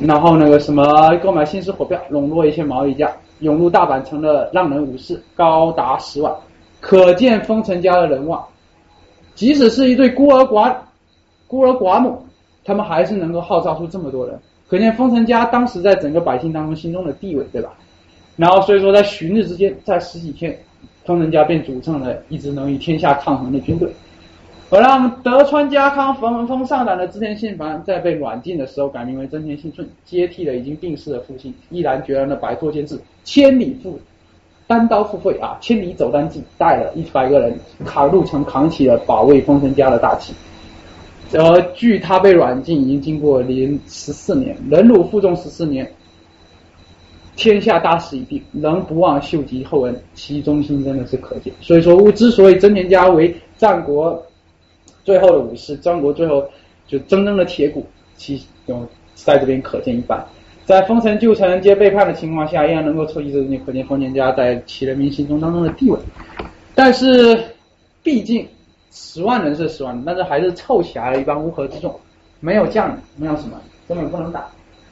[0.00, 0.84] 然后那个什么
[1.22, 3.10] 购买新式火票，笼络一切毛利家，
[3.40, 6.32] 涌入大阪城的浪人武士高达十万，
[6.80, 8.44] 可见丰臣家的人望。
[9.34, 10.74] 即使是一对孤儿寡
[11.46, 12.18] 孤儿寡母，
[12.64, 14.38] 他们还是能够号召出这么多人，
[14.68, 17.70] 可见丰臣家当时在整个百姓当中心中的地位，对吧？
[18.36, 20.58] 然后所以说在旬日之间，在十几天，
[21.04, 23.88] 丰臣家便组成了一支能与天下抗衡的军队。
[24.74, 33.96] 而让德川家康闻风丧胆的织田信繁，在被软禁的时候改名为真田信顺，接替了已经病逝的父亲，毅然决然的摆脱监制，千里赴
[34.66, 40.34] 单刀赴会啊，千里走单骑，带了一百个人扛入城，扛起了保卫丰臣家的大旗。
[41.32, 45.88] 而距他被软禁已经经过连十四年，忍辱负重十四年，
[47.36, 51.54] 天下大势已定，仍不忘秀吉后恩，其忠心真的是可见。
[51.60, 54.20] 所以说，我之所以真田家为战国
[55.04, 56.44] 最后的武士，战国最后
[56.86, 57.86] 就铮铮的铁骨，
[58.16, 60.24] 其用在这边可见一斑。
[60.64, 65.98] 在丰臣旧臣皆背叛的情况下，依然能够凑齐这些，可见丰田家在其人民心中当中的地位。
[66.74, 67.38] 但是，
[68.02, 68.48] 毕竟
[68.90, 71.94] 十万人是十万人，但是还是凑起来了一帮乌合之众，
[72.40, 74.46] 没有将领，没有什么，根本不能打。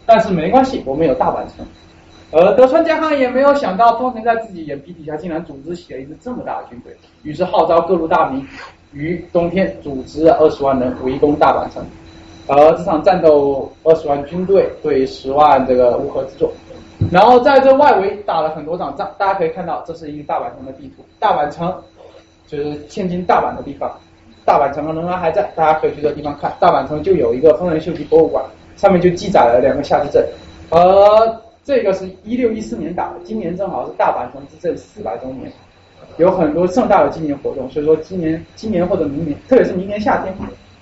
[0.05, 1.65] 但是没关系，我们有大阪城。
[2.31, 8.47] 而德川家康也没有想到，丰臣在自己眼皮底下竟然组织起了一支这么大的军队，于是号召各路大名
[8.93, 11.85] 于冬天组织了二十万人围攻大阪城。
[12.49, 16.51] 而这场战斗，二十万军队对十万这个乌合之众，
[17.11, 19.09] 然后在这外围打了很多场仗。
[19.17, 21.73] 大家可以看到，这是一个大阪城的地图，大阪城
[22.49, 23.89] 就是现今大阪的地方，
[24.45, 26.53] 大阪城仍然还在，大家可以去这地方看。
[26.59, 28.45] 大阪城就有一个丰臣秀吉博物馆，
[28.77, 30.27] 上面就记载了两个夏之阵，
[30.69, 35.51] 而这个是一六一四年打的，今年正好是大阪城之阵四百周年，
[36.19, 40.35] 有很多盛大的纪念活动，所以说今年今年或者明年，特别是明年夏天，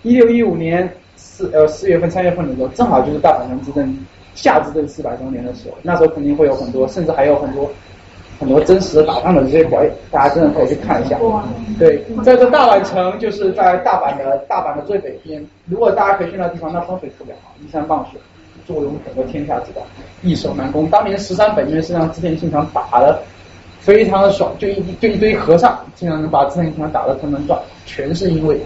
[0.03, 3.97] 一六一五年四呃四月份三月份的时候，正好就是大阪城之阵
[4.35, 7.71] 夏之阵四百周年的时候，那时候肯定会有很多，甚至还有很多
[8.39, 11.19] 很多真实的打仗的这些表演，大家真的可以去看一下。
[11.79, 18.21] 对，在这大阪城就是在大阪的大阪的最北边，如果大家可以去那地方，那风水特别好，依山傍水。
[18.67, 19.81] 坐拥整个天下之大，
[20.23, 20.89] 易守难攻。
[20.89, 23.21] 当年十三本院是让织田信长打的
[23.81, 28.61] 非常的爽，就一就一堆和尚竟然能把织田信长打得团团转，全是因为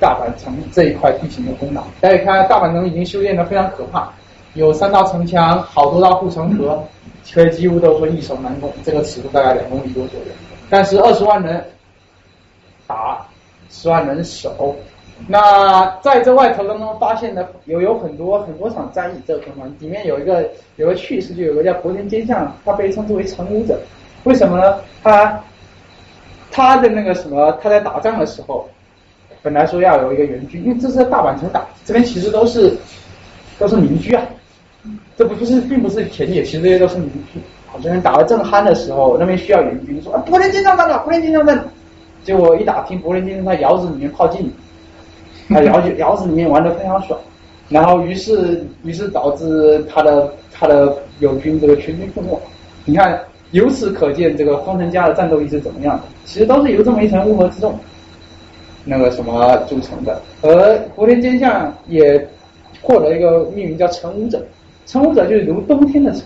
[0.00, 1.82] 大阪城这一块地形的功劳。
[2.00, 4.10] 大家看大阪城已经修建的非常可怕，
[4.54, 6.82] 有三道城墙，好多道护城河，
[7.32, 8.72] 可以几乎都说易守难攻。
[8.82, 10.26] 这个尺度大概两公里多左右，
[10.70, 11.62] 但是二十万人
[12.86, 13.26] 打
[13.68, 14.74] 十万人守。
[15.28, 20.44] 那在这外头当中发现的有有很多很多场战役，这个地方里面有一个
[20.76, 23.78] 有个趣事，就有个叫博田兼相，他被称之为成武者，
[24.24, 24.76] 为什么呢？
[25.02, 25.40] 他
[26.50, 28.68] 他的那个什么，他在打仗的时候，
[29.42, 32.76] 本来说要有一个援军，因为这是在大阪城打，这边其实都是
[33.58, 34.22] 都是民居啊，
[35.16, 37.40] 这不不是并不是田野，其实这些都是民居。
[37.66, 40.98] 好，这边打的正酣的时候，那边需要援军，说啊博田兼相在哪？
[40.98, 41.64] 博田兼相在哪？
[42.24, 44.50] 结果一打听，博田兼相在窑子里面泡镜。
[45.46, 47.20] 他窑子窑子里面玩的非常爽，
[47.68, 52.40] 然后于是于是导致他的他的友军这个全军覆没。
[52.86, 53.22] 你看，
[53.54, 56.02] 由此可见这个丰臣家的战斗力是怎么样的？
[56.24, 57.72] 其实都是由这么一层乌合之众
[58.84, 60.20] 那个什么组成的。
[60.42, 62.28] 而福田兼相也
[62.82, 64.44] 获得一个命名叫成武者，
[64.86, 66.24] 成武者就是如冬天的成，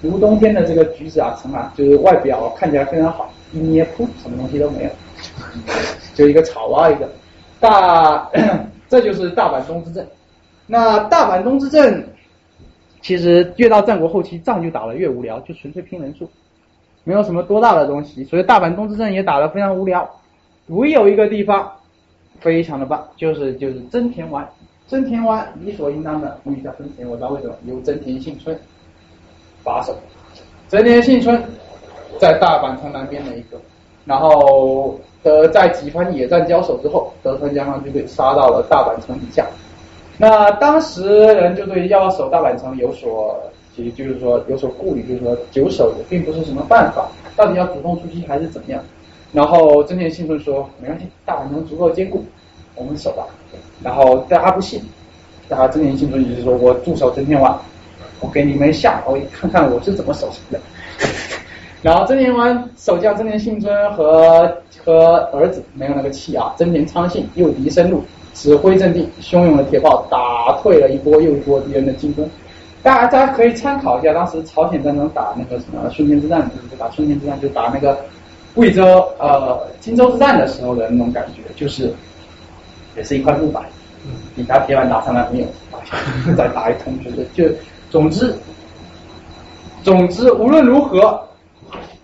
[0.00, 4.90] 如冬天的这个橘子啊橙啊，就是外表看起来非常好，一捏噗，什么东西都没有，
[6.16, 7.06] 就一个草啊一个。
[7.60, 8.30] 大，
[8.88, 10.06] 这就是大阪东之阵。
[10.66, 12.02] 那大阪东之阵，
[13.02, 16.28] 其实越到战国后期，仗就打得越无聊，就纯粹拼人数，
[17.04, 18.24] 没有什么多大的东西。
[18.24, 20.08] 所以大阪东之阵也打得非常无聊。
[20.68, 21.70] 唯有一个地方
[22.40, 24.48] 非常的棒，就是就是真田湾。
[24.88, 28.58] 真田湾理所应当的名叫真田，我知道为什么，由真田幸村
[29.64, 29.96] 把守。
[30.68, 31.42] 真田幸村
[32.18, 33.60] 在大阪城南边的一个，
[34.04, 34.98] 然后。
[35.24, 39.46] 呃，在几番野战交手之后，德川家康就被杀到了大阪城底下。
[40.18, 43.40] 那当时人就对要守大阪城有所，
[43.74, 48.82] 其实就是说有所顾虑，就是说久守也并不是什么办法，到底要主动出击还是怎么样？
[49.32, 52.22] 然后真田信村说没关系，大阪城足够坚固，
[52.74, 53.24] 我们守吧。
[53.82, 54.82] 然后大家不信，
[55.48, 57.58] 大家真田信村就是说我驻守真田湾，
[58.20, 60.60] 我给你们下，我看看我是怎么守城的。
[61.80, 64.54] 然后真田湾守将真田幸村和
[64.84, 68.02] 和儿子没有那个气啊，真田昌信诱敌深入，
[68.34, 72.28] 指挥阵地，汹涌的铁炮打退了一波又一波敌人的进攻。
[72.82, 77.96] 大家大家可以参考一下，当时朝鲜战争打那个什么顺天之战，就是打顺天之战，就打那个
[78.54, 78.82] 贵州
[79.18, 81.92] 呃荆州之战的时候的那种感觉，就是
[82.96, 83.62] 也是一块木板，
[84.34, 85.46] 比他铁板打上来没有，
[86.36, 87.44] 再打一通就是就
[87.88, 88.34] 总之
[89.84, 91.20] 总之无论如何，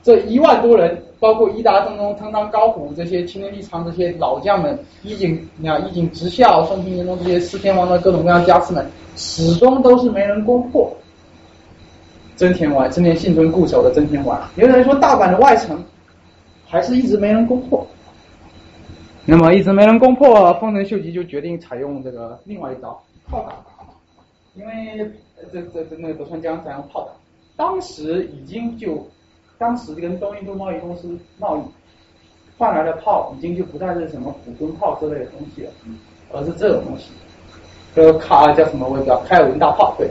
[0.02, 8.86] 这一万多人，包括伊达、正宗、汤汤、高虎这些青年力长这些老将们，衣锦你看衣锦直校、宋平、严中这些四天王的各种各样家士们，
[9.16, 10.90] 始终都是没人攻破。
[12.36, 15.84] 真田丸，真田幸村固守的真田丸，有人说大阪的外城
[16.64, 17.84] 还是一直没人攻破。
[19.24, 22.96] 那么一直没人攻破，丰臣秀吉就决定采用这个另外一招
[23.26, 23.52] 炮打，
[24.54, 25.10] 因为
[25.52, 27.10] 这这这那个德川家采用炮打，
[27.56, 29.04] 当时已经就
[29.58, 31.60] 当时跟东印度贸易公司贸易
[32.56, 35.70] 换来的炮，已经就不再是什么普通炮之类的东西了，
[36.32, 37.10] 而是这种东西，
[37.94, 40.08] 这个卡叫什么我也不知道，开尔文大炮，对，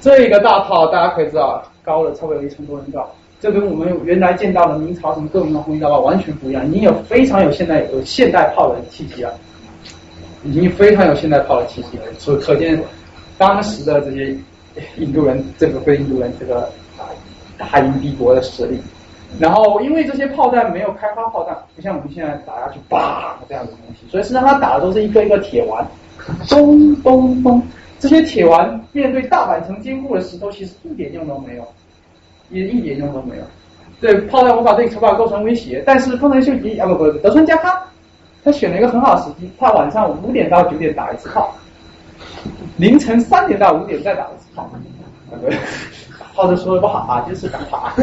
[0.00, 3.08] 这一个大炮大家可以知道，高了差不多有一层多人高。
[3.40, 9.32] 这跟我们原来见到的明朝什么各种的红衣大炮完全不一样，已经有非常有现代有现代炮的气息了，
[10.42, 12.82] 已经非常有现代炮的气息了，所以可见
[13.36, 14.36] 当时的这些
[14.96, 16.68] 印度人，这个非印度人这个啊
[17.58, 18.80] 大英帝国的实力。
[19.38, 25.86] 然后因为这些炮弹没有开发炮弹，不像我们现在打下去叭这样的东西，所以实际上它打的都是一个一个铁丸，
[26.48, 27.62] 咚咚咚，
[27.98, 31.66] 这些铁丸面对大阪城坚固的石头，其实一点用都没有。
[32.50, 33.42] 也一点用都没有，
[34.00, 35.82] 对炮弹无法对城堡构成威胁。
[35.84, 37.78] 但是丰臣秀吉啊不不德川家康，
[38.42, 41.54] 他选了一个很好的时机，他晚上五点到九点打一次炮，
[42.78, 44.66] 凌晨三点到五点再打一次炮。
[45.42, 45.54] 对，
[46.38, 47.90] 炮子说的不好啊，就是打炮。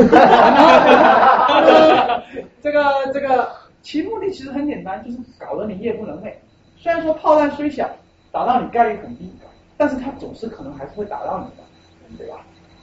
[2.62, 2.84] 这个
[3.14, 3.48] 这个
[3.82, 6.34] 其目的其实很简单，就是搞得你夜不能寐。
[6.76, 7.90] 虽然说炮弹虽小，
[8.34, 9.32] 打到你概率很低，
[9.78, 11.64] 但是它总是可能还是会打到你的，
[12.18, 12.40] 对吧？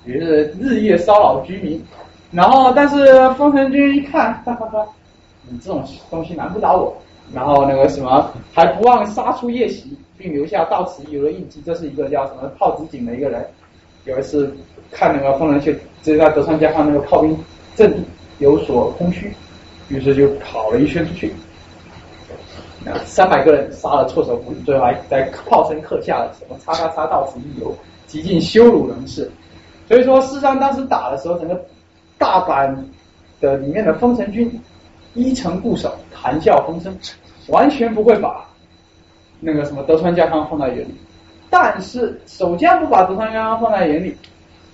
[0.06, 1.84] 也是日夜骚扰居民，
[2.30, 4.86] 然后但是丰臣军一看，哈哈哈，
[5.50, 6.96] 你这种东西难不倒我，
[7.34, 11.60] 然后那个什么还不忘杀出夜袭，并留下到此一游的印记。
[11.60, 13.46] 这是一个叫什么炮子井的一个人，
[14.04, 14.52] 有一次
[14.90, 15.72] 看那个丰臣秀，
[16.02, 17.36] 这在德川家康那个炮兵
[17.76, 18.02] 阵地
[18.38, 19.32] 有所空虚，
[19.88, 21.32] 于是就跑了一圈出去，
[23.04, 27.76] 三百个人杀了措手不及，最后还在炮声刻下了什么叉叉叉到此一游，
[28.06, 29.30] 极尽羞辱人士。
[29.88, 31.60] 所以说，事实上当时打的时候，整个
[32.18, 32.74] 大阪
[33.40, 34.50] 的里面的丰臣军
[35.14, 36.92] 一城固守，谈笑风生，
[37.48, 38.44] 完全不会把
[39.38, 40.94] 那个什么德川家康放在眼里。
[41.52, 44.16] 但是守将不把德川家康放在眼里，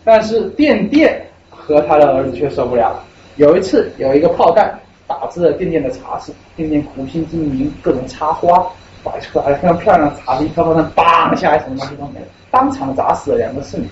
[0.04, 3.02] 但是电电和他的儿子却受不了。
[3.34, 8.64] 有一次，有一个炮弹打至了电电的茶室，电电苦心经营，各种插花
[9.02, 13.88] 摆出来非常漂亮的茶，一颗炮弹嘣下来，什么东西都没了，当场砸死了两个侍女。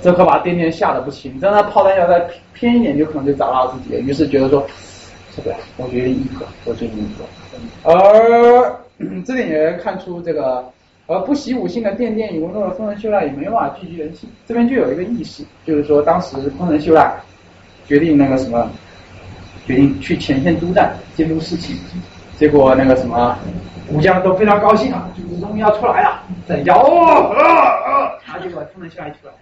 [0.00, 4.00] 这可把电电吓得不轻，真的炮弹要再偏一点，就可能就砸到自己了。
[4.00, 4.66] 于是觉得说，
[5.36, 7.24] 受不了我决定一个，我决定一个。
[7.84, 8.74] 而
[9.26, 10.64] 这点也看出这个，
[11.06, 14.26] 而不习武性的电电与文诺的丰臣秀赖也没办法聚集人气。
[14.46, 17.14] 这边就有一个意识，就是说当时丰臣秀赖
[17.86, 18.70] 决定那个什么，
[19.66, 21.78] 决定去前线督战，监督士气。
[22.36, 23.38] 结果那个什么
[23.90, 27.36] 武将都非常高兴啊，就终于要出来了，在摇啊
[27.84, 29.32] 啊，他结果丰臣秀赖出来。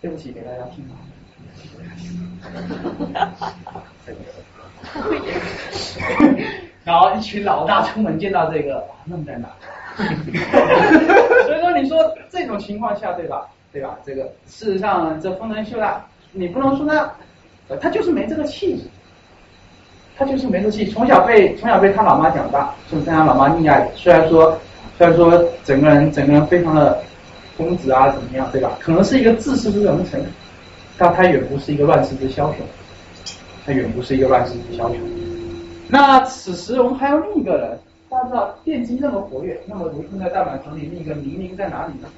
[0.00, 0.84] 对不起，给大家听
[6.84, 9.48] 然后一群老大出门见到这个，愣在那。
[11.46, 13.46] 所以说，你说这种情况下，对吧？
[13.72, 13.98] 对吧？
[14.04, 16.00] 这个事实上，这丰臣秀赖，
[16.32, 18.82] 你不能说他，他就是没这个气质，
[20.16, 20.86] 他就是没这气。
[20.86, 23.88] 从小被从小被他老妈长大，是被他老妈溺爱。
[23.94, 24.58] 虽然说
[24.98, 27.02] 虽然说整个人整个人非常的。
[27.56, 28.76] 公子啊，怎么样，对吧？
[28.80, 30.20] 可能是一个自恃之能臣，
[30.98, 32.56] 但他远不是一个乱世之枭雄，
[33.64, 34.96] 他远不是一个乱世之枭雄。
[35.86, 37.78] 那此时我们还有另一个人，
[38.14, 42.08] 大家知道电机那么活跃，那么如今在大阪城里，另一个宁宁在哪里呢？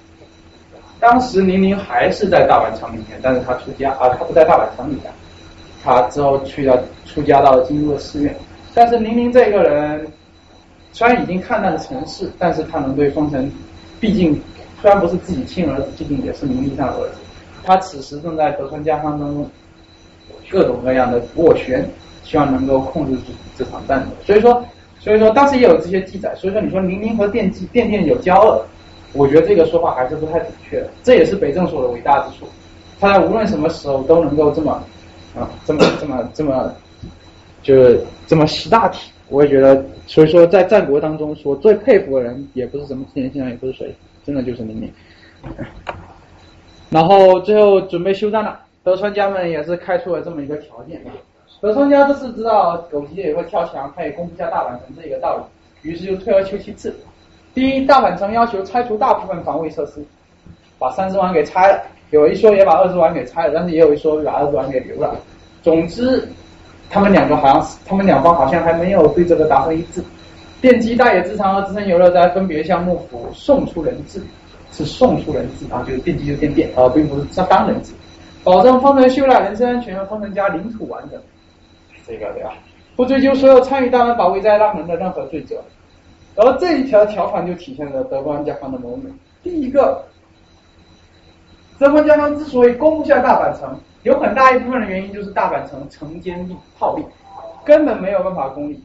[1.01, 5.05] 当时宁宁还是在大阪城里面，但是他出家啊，他不在大阪城里面，
[5.82, 8.36] 他之后去了出家到了京都的寺院。
[8.74, 10.06] 但是宁宁这个人
[10.93, 13.51] 虽然已经看淡了尘世，但是他能对丰臣，
[13.98, 14.39] 毕竟。
[14.82, 17.14] 虽然不是自己亲儿子，毕竟也是名义上的儿子。
[17.64, 19.51] 他此时正在德川家康当中
[20.51, 21.89] 各种各样的斡旋，
[22.23, 24.09] 希望能够控制住这场战斗。
[24.23, 24.62] 所以说，
[25.07, 26.35] 所以说当时也有这些记载。
[26.35, 28.66] 所以说，你说宁宁和电击电电有交恶，
[29.12, 30.91] 我觉得这个说法还是不太准确的。
[31.05, 32.49] 这也是北正所的伟大之处，
[32.99, 34.73] 他在无论什么时候都能够这么
[35.37, 36.74] 啊这么这么这么
[37.62, 39.12] 就是这么识大体。
[39.28, 43.95] 我也觉得，所以说在战国当中，说最佩服的人也不是什么田信，也不是谁。
[44.24, 44.93] 真的就是宁宁，
[46.91, 51.01] 然后最后准备休战了，德川家们也是开出了这么一个条件，
[51.61, 55.39] 德川家这次知道狗急也会跳墙，他也攻不下大阪城这一个道
[55.83, 56.95] 理，于是就退而求其次。
[57.55, 60.05] 第一，大阪城要求拆除大部分防卫设施，
[60.78, 65.16] 把三十万给拆了，有一说也把二十万给拆了，但是也有一说把二十万给留了。
[65.62, 66.28] 总之，
[66.91, 70.05] 他们两个好像是，他们两方好像还没有对这个达成一致。
[70.61, 74.20] 电击大野之长和资深游乐斋分别向幕府送出人质，
[74.73, 77.93] 是送出人质啊，就是电击就电电，而并不是当人质，
[78.45, 81.19] 保证丰臣秀赖人身安全和丰臣家领土完整。
[82.07, 82.55] 这个对吧？
[82.95, 85.62] 不追究所有参与大阪保卫灾难人的任何罪责。
[86.37, 89.11] 而这一条条款就体现了德川家康的谋略。
[89.43, 90.05] 第一个，
[91.78, 97.05] 德川家康之所以攻不下大阪城，有很大一部分的原因就是大阪城城坚力炮力，
[97.65, 98.83] 根本没有办法攻理。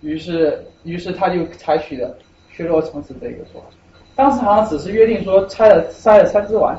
[0.00, 2.16] 于是，于是他就采取了
[2.50, 3.66] 削弱城池这一个做法。
[4.14, 6.78] 当时好像只是约定说拆了拆了三只丸，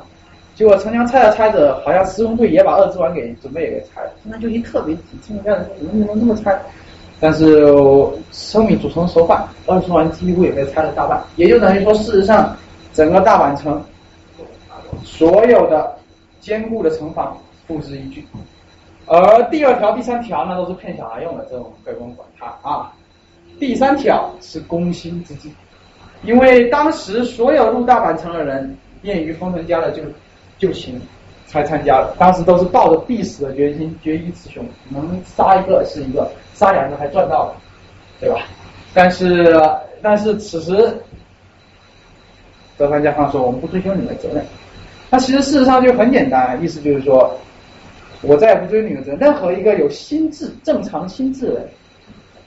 [0.55, 4.11] 结果城墙拆着拆着，好像施工队也把二之丸给准备也给拆了。
[4.23, 6.59] 那就一特别急，村民家人怎么能这么拆？
[7.19, 7.65] 但是
[8.31, 12.55] 生米煮成熟饭，二之丸几乎也被拆了大半，也就等于说，事实上
[12.93, 13.81] 整个大阪城
[15.03, 15.95] 所有的
[16.41, 18.23] 坚固的城防付之一炬。
[19.05, 22.91] 而第二条、第三条那都是骗小孩用的，这种不用管它啊。
[23.59, 25.51] 第三条是攻心之计，
[26.23, 30.13] 因为当时所有入大阪城的人，便于丰臣家的就是
[30.63, 30.97] 就行
[31.45, 37.55] 才参加了，当时都是抱着必死的决心，决一雌雄，能杀一个是一个，杀两个还赚到了，
[38.17, 38.39] 对吧？
[38.93, 39.53] 但是
[40.01, 40.71] 但是此时
[42.77, 44.45] 德川家康说，我们不追究你的责任。
[45.09, 47.37] 那其实事实上就很简单，意思就是说，
[48.21, 49.19] 我再也不追究你的责任。
[49.19, 51.69] 任何一个有心智、正常心智的人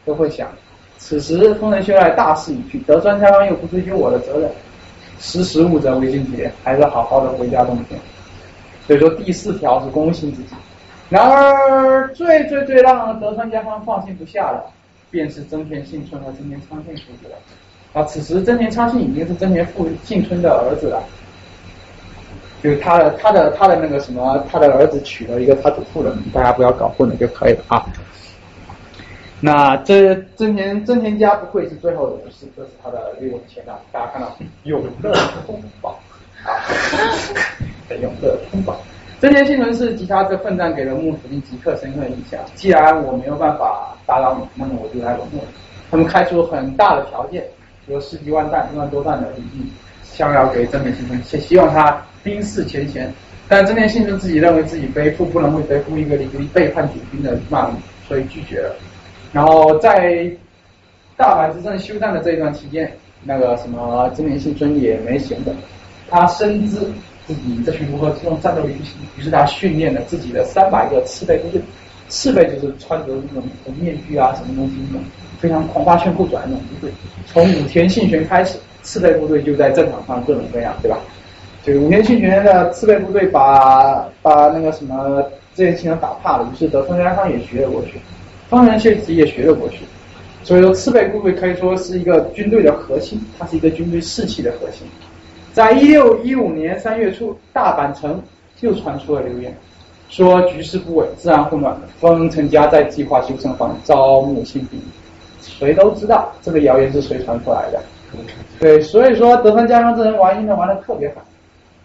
[0.07, 0.49] 都会想。
[0.97, 4.51] 此时丰臣秀赖大势已去，德川家康又不追究我的责任，
[5.19, 7.99] 识时务者为俊杰，还是好好的回家种田。
[8.87, 10.49] 所以说第四条是攻心自己。
[11.09, 14.65] 然而最最最让德川家康放心不下的，
[15.11, 17.37] 便是真田幸村和真田昌信父子了。
[17.93, 21.03] 啊，此时真田昌信已经是真田父幸村的儿子了，
[22.63, 27.87] 就是他的他的他的那个什么，他的儿子娶了一个他祖父的，大家不要搞混了就可以了啊。
[29.41, 34.35] 那这真田真田家不愧是最后的武士，这是他的六文签啊，大家看到
[34.65, 35.13] 永乐
[35.47, 36.01] 通宝
[36.43, 36.57] 啊，
[38.01, 38.77] 永乐通宝。
[39.21, 42.41] 真田信纯是吉他这奋战给了幕府军极刻深刻的印象。
[42.55, 45.49] 既然我没有办法打扰你，那么我就来笼络你。
[45.91, 47.45] 他们开出很大的条件，
[47.89, 49.71] 有十几万弹、一万多弹的礼品，
[50.03, 53.13] 想要给真田信纯，且希望他冰释前嫌。
[53.49, 57.77] 但真田信纯自己认为自己背负不能为背负一个离背叛主君的骂名，
[58.09, 58.75] 所以拒绝了。
[59.37, 60.27] 然后在
[61.15, 62.91] 大阪之战休战的这一段期间，
[63.23, 65.53] 那个什么真田信春也没闲着，
[66.09, 66.79] 他深知
[67.27, 71.61] 自己这群如何用战斗力不行，于是他训练了自己的三百个赤背部队，
[72.09, 73.45] 赤背就是穿着那种
[73.79, 75.05] 面具啊什么东西那种
[75.39, 76.91] 非常狂花炫酷转那种部队。
[77.27, 80.97] 从武田信玄开始，赤背部队就在战场上各种各样，对吧？
[81.63, 85.23] 就是武田信玄的赤背部队把把那个什么
[85.55, 88.01] 这些亲人打怕了，于是德川家康也学了过去。
[88.49, 89.79] 丰臣秀吉也学了过去，
[90.45, 94.87] 所以说赤背部队可以说是一个军队的核心，它是一个军队士气的核心。
[95.53, 98.23] 在一六一五年三月初，大阪城
[98.61, 99.53] 又传出了流言，
[100.09, 104.81] 说局势不稳，治安混乱，丰臣家在计划修城防，招募新兵。
[105.41, 107.81] 谁都知道这个谣言是谁传出来的，
[108.61, 111.17] 对，所以说德川家康这人玩阴的玩的特别狠，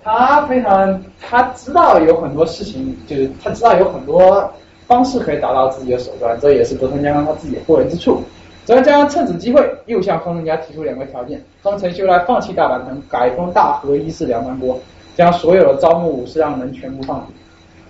[0.03, 4.51] 他非常他知道有很多事情，就是他知道有很多。
[4.91, 8.21] 方式可以达到自己的手段，这也是德川家康他自己的过人之处。
[8.65, 14.77] 德川家康趁此机会又向丰臣家提出两个条件：丰臣秀赖放弃大阪城，改封大和一世两藩国，
[15.15, 17.27] 将所有的招募武士让人全部放逐。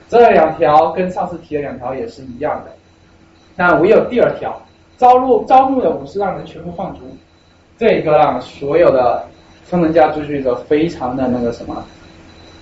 [0.09, 2.71] 这两条跟上次提的两条也是一样的，
[3.55, 4.61] 但唯有第二条，
[4.99, 6.99] 招入招募的武士让人全部放逐，
[7.79, 9.25] 这个让所有的
[9.63, 11.83] 丰臣家追随者非常的那个什么。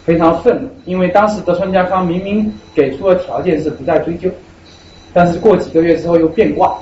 [0.09, 4.27] 非常愤怒，因为当时德川家康明明给出的条件是不再追究，
[5.13, 6.75] 但是过几个月之后又变卦，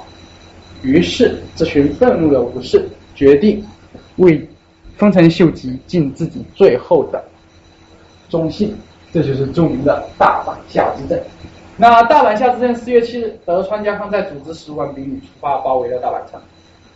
[0.82, 3.62] 于是这群愤怒的武士决定
[4.16, 4.48] 为
[4.96, 7.22] 丰臣秀吉尽自己最后的
[8.30, 8.74] 忠信，
[9.12, 11.22] 这就是著名的大阪下之阵。
[11.76, 16.40] 那大阪下之阵四月七日，德川家康在组织十万兵力出发，包围了大阪城，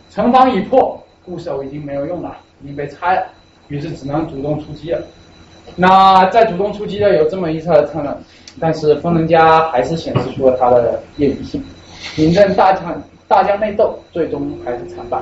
[0.08, 3.26] 城防已破，固守已经没有用了，已经被拆了，
[3.68, 5.06] 于是只能主动出击了。
[5.76, 8.10] 那在主动出击的有这么一侧的策略，
[8.60, 11.62] 但是丰臣家还是显示出了他的业余性，
[12.16, 15.18] 临阵大将大将内斗，最终还是惨败。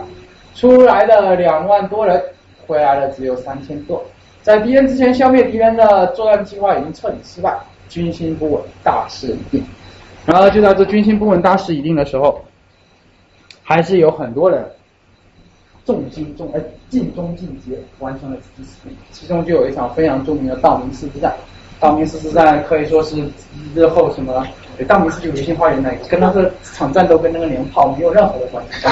[0.54, 2.20] 出来的两万多人，
[2.66, 4.02] 回来的只有三千多。
[4.42, 7.56] 在敌人之前消灭敌人的作战计划已经彻底失败，
[7.88, 9.64] 军心不稳，大势已定。
[10.26, 12.42] 然后就在这军心不稳、大势已定的时候，
[13.62, 14.64] 还是有很多人
[15.90, 21.34] 重金重哎尽忠尽节完成了此次使命，其中就有一场非常著名的道明寺之战。
[21.80, 23.16] 道明寺之战可以说是
[23.74, 24.46] 日后什么，
[24.76, 28.86] 对道明寺就流星花园那个，跟他这场战斗跟那个连炮没有任何的关系。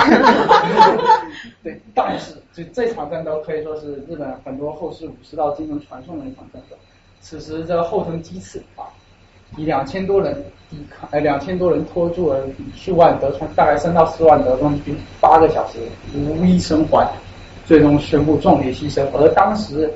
[1.62, 6.76] 对，但是就这场战斗可以说是日本很多后世武士道精神传颂的一场战斗。
[7.20, 8.88] 此时这个后藤基次啊，
[9.56, 10.34] 以两千多人
[10.70, 12.44] 抵抗，呃两千多人拖住了
[12.76, 15.78] 数万德川，大概三到四万德川军，八个小时
[16.14, 17.08] 无一生还，
[17.64, 19.04] 最终宣布壮烈牺牲。
[19.14, 19.90] 而当时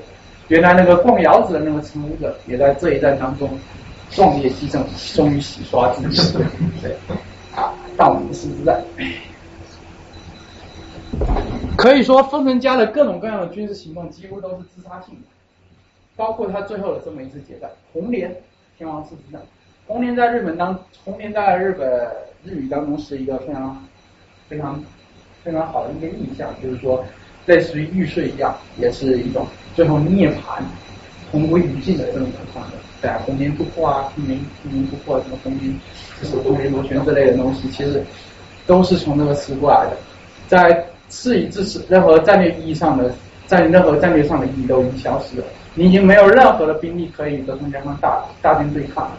[0.49, 3.49] 原来那个逛窑子的那个成武者，也在这一战当中
[4.11, 4.83] 壮烈牺牲，
[5.15, 6.39] 终于洗刷自己。
[6.81, 6.97] 对，
[7.55, 8.83] 啊，道明寺之战。
[11.77, 15.29] 可以说，丰臣家的各种各样的军事行动几乎都是自杀性的，
[16.17, 18.35] 包括他最后的这么一次决战——红莲
[18.83, 19.41] 天王寺之战。
[19.87, 21.89] 红莲在日本当红莲在日本
[22.45, 23.81] 日语当中是一个非常
[24.49, 24.83] 非常
[25.45, 27.05] 非常好的一个印象，就是说
[27.47, 29.47] 类似于玉碎一样，也是一种
[29.77, 30.61] 最后涅槃、
[31.31, 32.77] 同归于尽的这种情况的。
[33.01, 35.73] 对，红莲突破啊，平民平民突破，什么红莲
[36.21, 38.03] 就是红莲螺旋之类的东西，其实
[38.67, 39.97] 都是从这个词过来的。
[40.49, 43.15] 在事已至此，任何战略意义上的
[43.47, 45.45] 在任何战略上的意义都已经消失了。
[45.75, 49.11] 你已经没有任何的兵力可以与德川家康大大军对抗。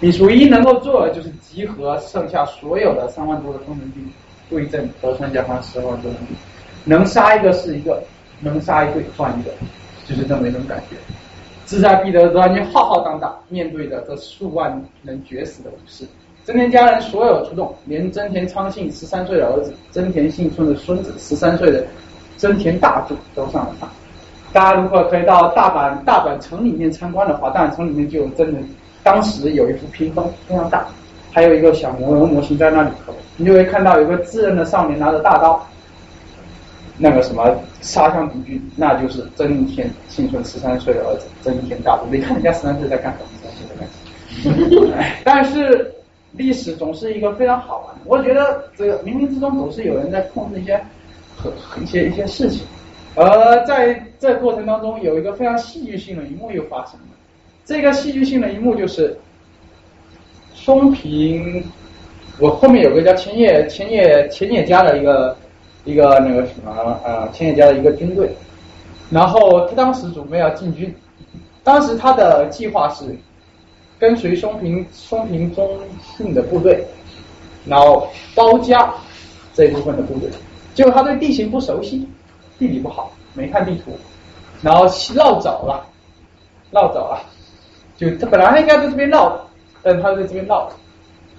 [0.00, 4.04] 你唯一能够做的就是集合剩下所有的三万多的丰臣军，
[4.50, 6.16] 对阵德川家康十万多的，
[6.84, 8.02] 能杀一个是一个，
[8.40, 9.50] 能杀一队算一个，
[10.04, 10.96] 就是这么一种感觉。
[11.66, 16.04] 志在必得的德川军浩浩荡荡，面对着这数万人绝死的武士。
[16.44, 21.86] 真田家人所有出动，连真田昌信十三岁的儿子真田信春的孙子十三岁的
[22.36, 23.88] 真田大助都上了场。
[24.52, 28.68] 大家如果可以到大阪大阪城里面参观的话，大阪城里面就真人，
[29.02, 30.86] 当时有一幅屏风非常大，
[31.32, 35.66] 还有一个小模模型在那里头，你就会看到有个稚嫩的少年拿着大刀，
[36.98, 41.98] 那个什么杀向敌军，那就是真田信春十三岁的儿子真田大。
[42.10, 43.26] 你看人家十三岁在干什么？
[43.32, 44.94] 十三岁在干什么？
[45.24, 45.92] 但是。
[46.34, 50.82] 历史总是一个非常好玩，我觉得这个冥冥之中总是有人在控制一些
[51.36, 52.62] 和一些一些事情，
[53.14, 57.06] 而在这过程当中有一个非常戏剧性的一幕又发生了。
[57.64, 59.16] 这个戏剧性的一幕就是
[60.54, 61.64] 松平，
[62.38, 65.36] 我后面有个叫千叶千叶千叶家的一个
[65.84, 68.34] 一个那个什么呃千叶家的一个军队，
[69.10, 70.94] 然后他当时准备要进军，
[71.62, 73.04] 当时他的计划是。
[73.98, 76.84] 跟随松平松平忠信的部队，
[77.64, 78.92] 然后包夹
[79.54, 80.28] 这一部分的部队，
[80.74, 82.04] 结果他对地形不熟悉，
[82.62, 83.90] 地理不好，没看地图，
[84.60, 85.84] 然后绕走了，
[86.70, 87.20] 绕走了，
[87.96, 89.36] 就他本来他应该在这边绕，
[89.82, 90.70] 但他在这边绕，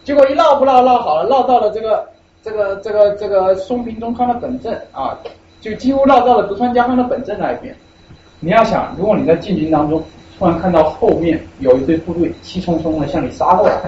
[0.03, 2.05] 结果一绕不绕绕好了，绕到了这个
[2.43, 5.17] 这个这个这个松平忠康的本镇啊，
[5.61, 7.73] 就几乎绕到了德川家康的本镇那一边。
[8.41, 10.03] 你要想，如果你在进军当中。
[10.39, 13.79] 突然看到后面有一队部队气冲冲的向你杀过来，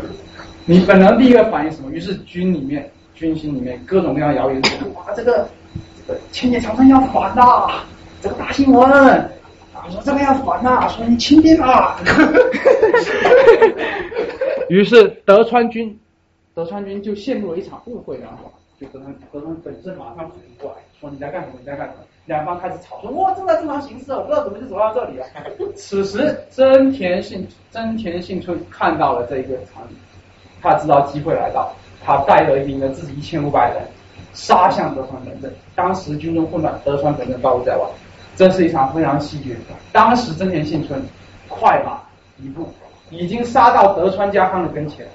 [0.66, 1.90] 你本能第一个反应什么？
[1.90, 4.62] 于是军里面、军心里面各种各样谣言
[4.94, 5.48] ：“哇，这个
[6.32, 7.82] 千年长征要反呐，
[8.20, 9.28] 这个大新闻啊，
[9.90, 11.96] 说这个要反呐，说你轻敌啊。
[14.68, 15.98] 于是德川军，
[16.54, 21.54] 德川军就陷入了一场误会当中，就德川德川本身马上反应过来，说你在干什么？
[21.60, 22.00] 你在干什么？
[22.26, 25.26] 两方开始吵说，哇，正在正常行事，我不知道怎么就走到这里了。
[25.76, 29.94] 此时，真田信真田信春看到了这一个场景，
[30.60, 31.72] 他知道机会来到，
[32.04, 33.80] 他带着领着自己一千五百人
[34.36, 35.52] 杀向德川本镇。
[35.74, 37.82] 当时军中混乱，德川本镇暴露在外，
[38.36, 39.74] 这是一场非常戏剧的。
[39.90, 41.02] 当时真田信村
[41.48, 41.98] 快马
[42.40, 42.68] 一步，
[43.10, 45.06] 已经杀到德川家康的跟前，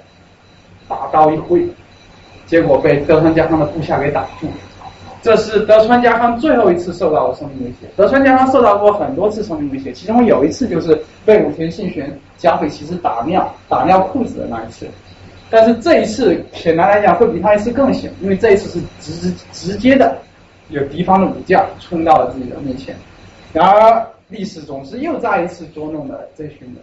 [0.89, 1.65] 大刀一挥，
[2.47, 4.47] 结果被德川家康的部下给挡住。
[5.21, 7.87] 这是德川家康最后一次受到的生命威胁。
[7.95, 14.87] 德川家康受到过很多次生命威胁，其中有一次就是被武田信玄蒋匪骑士打尿打尿裤子的那一次。
[15.51, 20.17] 但是这一次显然来讲会比他一次更险，因为这一次是直直接的
[20.69, 22.95] 有敌方的武将冲到了自己的面前。
[23.53, 26.77] 然而历史总是又再一次捉弄了这群人。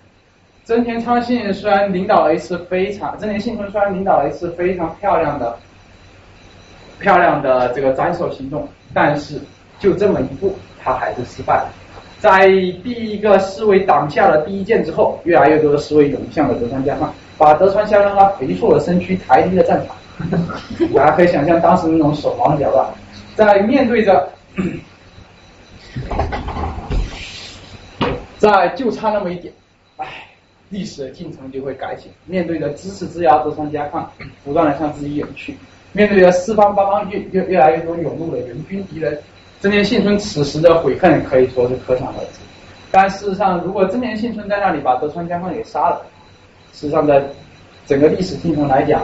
[0.64, 5.56] 真田昌信虽然领导了一次非常，真田信春虽然领导了一次非常漂亮的。
[7.00, 9.38] 漂亮的这个斩首行动，但是
[9.78, 11.70] 就这么一步，他还是失败了。
[12.18, 12.48] 在
[12.82, 19.96] 第一个侍卫挡下了第一剑之后，越来越多的侍卫涌向了德川家康，把德川家康他肥硕的身躯抬离了战场。
[20.92, 22.84] 大家可以想象当时那种手忙脚乱，
[23.36, 24.28] 在面对着，
[28.36, 29.54] 在就差那么一点，
[29.96, 30.06] 唉，
[30.70, 32.08] 历史的进程就会改写。
[32.26, 34.10] 面对着支持之遥，德川家康
[34.44, 35.52] 不断的向自己远去；
[35.92, 39.16] 面对着四方八方越越越来越多涌入的援军敌人，
[39.60, 42.40] 真田幸村此时的悔恨可以说是可想而知。
[42.90, 46.04] 但事实上，如果真田幸村在那里把德川家康给杀了，
[46.78, 47.20] 实际上在
[47.86, 49.02] 整个历史进程来讲，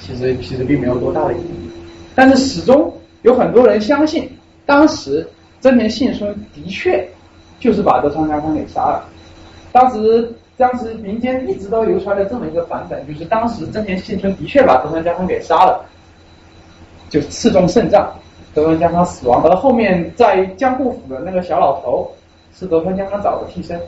[0.00, 1.70] 其实其实并没有多大的意义。
[2.16, 4.28] 但是始终有很多人相信，
[4.64, 5.24] 当时
[5.60, 7.08] 真田幸村的确
[7.60, 9.04] 就是把德川家康给杀了。
[9.70, 15.84] 当时当时民间一直都流传着这么一个版本，就是当时真田幸村的确把德川家康给杀了，
[17.08, 18.12] 就刺中肾脏，
[18.52, 19.40] 德川家康死亡。
[19.44, 22.10] 而后面在江户府的那个小老头
[22.58, 23.80] 是德川家康找的替身，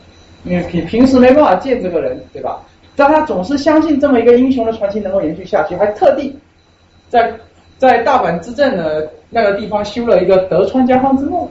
[0.45, 2.61] 因为平平时没办法见这个人，对吧？
[2.99, 6.37] 但他总是相信这么一个英雄的传奇能够延续下去，还特地
[7.09, 7.33] 在
[7.79, 11.49] 在大阪之阵的那个地方修了一个德川家康之墓，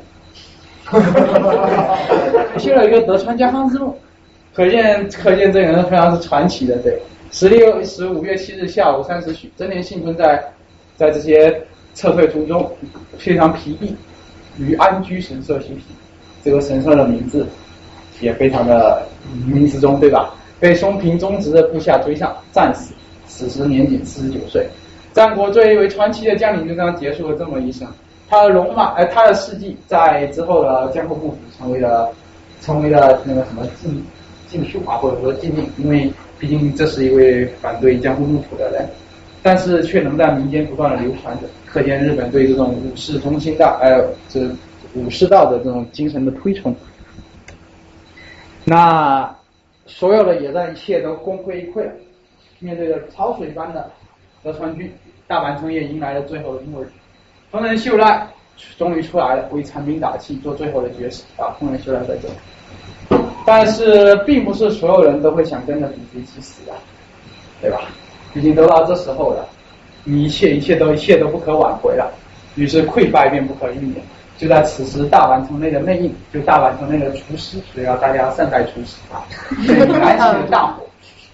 [2.59, 3.95] 修了一个德川家康之墓，
[4.53, 6.75] 可见可见这个人非常是传奇的。
[6.79, 7.01] 对，
[7.31, 10.43] 十六十五月七日下午三时许，真田幸村在
[10.97, 11.61] 在这些
[11.95, 12.69] 撤退途中
[13.17, 13.89] 非常疲惫，
[14.61, 15.85] 于安居神社休息。
[16.43, 17.47] 这个神社的名字
[18.19, 19.01] 也非常的
[19.45, 20.33] 名词中，对吧？
[20.59, 22.93] 被松平忠直的部下追上，战死。
[23.27, 24.67] 此时年仅四十九岁。
[25.13, 27.87] 战国最为传奇的将领就这样结束了这么一生。
[28.29, 32.09] 他的戎马，呃，他的事迹在之后的江户幕府成为了
[32.61, 34.03] 成为了那个什么禁
[34.47, 38.87] 禁书啊，或者说禁令，因为毕竟这是一位反对江户幕府的人，
[39.41, 44.41] 但是却能在民间不断的流传着，可见日本对这种武士中心的，呃，这
[44.93, 46.75] 武士道的这种精神的推崇。
[48.65, 49.33] 那
[49.87, 51.91] 所有的野战一切都功亏一篑了，
[52.59, 53.89] 面对着潮水般的
[54.43, 54.91] 德川军，
[55.25, 56.87] 大阪城也迎来了最后的末日。
[57.49, 58.27] 丰臣秀赖
[58.77, 61.55] 终于出来了，为残兵打气，做最后的绝食啊！
[61.59, 66.73] 丰臣秀赖在这，但是并不是所有人都会想跟着主角一起死的，
[67.61, 67.89] 对吧？
[68.33, 69.47] 毕竟都到这时候了，
[70.03, 72.11] 你一切一切都一切都不可挽回了，
[72.55, 73.95] 于是溃败便不可避免。
[74.37, 79.25] 就在此时，大阪城内的内应，就大阪城内的厨师，只要大家善待厨师啊，
[79.99, 80.83] 燃起了大火，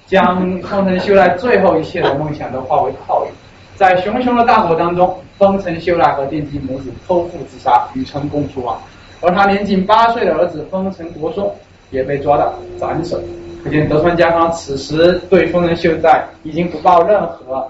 [0.07, 3.32] 将丰臣秀赖最后一切的梦想都化为泡影。
[3.75, 8.80] 在熊熊的大火当中，丰臣秀赖和电击母子剖腹自杀，与城共出亡。
[9.19, 11.53] 而他年仅八岁的儿子丰臣国松
[11.91, 13.19] 也被抓到斩首。
[13.64, 17.69] 可见德川家康此时对丰臣秀赖已经不抱任何，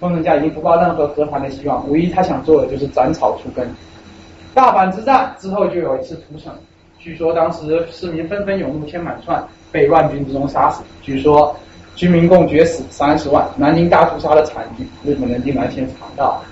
[0.00, 3.68] 丰臣家已经不抱任何和谈的希望，唯一他想做的就是斩草除根。
[4.54, 6.52] 大阪之战之后就有一次屠城，
[6.98, 10.82] 据说当时市民纷纷涌入千满川，被乱军之中杀死。
[11.00, 11.54] 据说
[11.94, 16.42] 军民共决死三十万，南京大屠杀的惨剧，日本人竟然先尝到。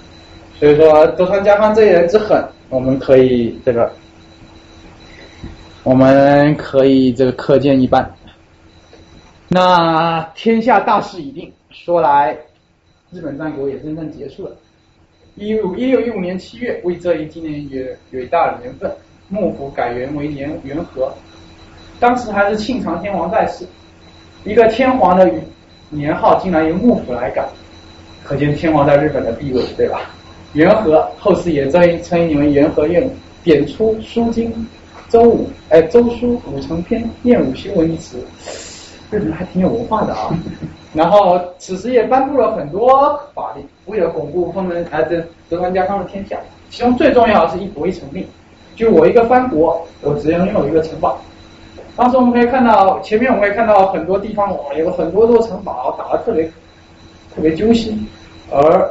[0.59, 3.91] 所以说德川家康这一人之狠，我们可以这个，
[5.83, 8.09] 我们可以这个可见一斑。
[9.49, 12.37] 那天下大势已定，说来
[13.11, 14.57] 日本战国也真正结束了。
[15.37, 18.91] 一五一六一五年七月，为这一纪念伟伟大的年份，
[19.29, 21.13] 幕府改元为年元和。
[22.01, 23.67] 当时还是庆长天皇在世，
[24.45, 25.31] 一个天皇的
[25.91, 27.47] 年号竟然由幕府来改，
[28.25, 30.01] 可见天皇在日本的地位，对吧？
[30.55, 33.07] 元和后世也称称你为元和院，
[33.45, 34.51] 点出《书经》
[35.11, 38.17] 周武哎周书武成篇念武修文一词，
[39.11, 40.31] 这人还挺有文化的啊。
[40.93, 46.39] 然后此时也颁布了很多法律，为了巩固丰臣啊这德川家康的天下，
[46.71, 48.27] 其中最重要的是一国一城令，
[48.75, 51.19] 就我一个藩国，我只能拥有一个城堡。
[51.95, 56.45] 当时我们可以看到，前面我们可以看到很多地方有很多座城堡，打得特别
[57.35, 58.07] 特别揪心。
[58.51, 58.91] 而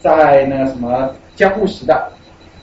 [0.00, 2.00] 在那个什么江户时代，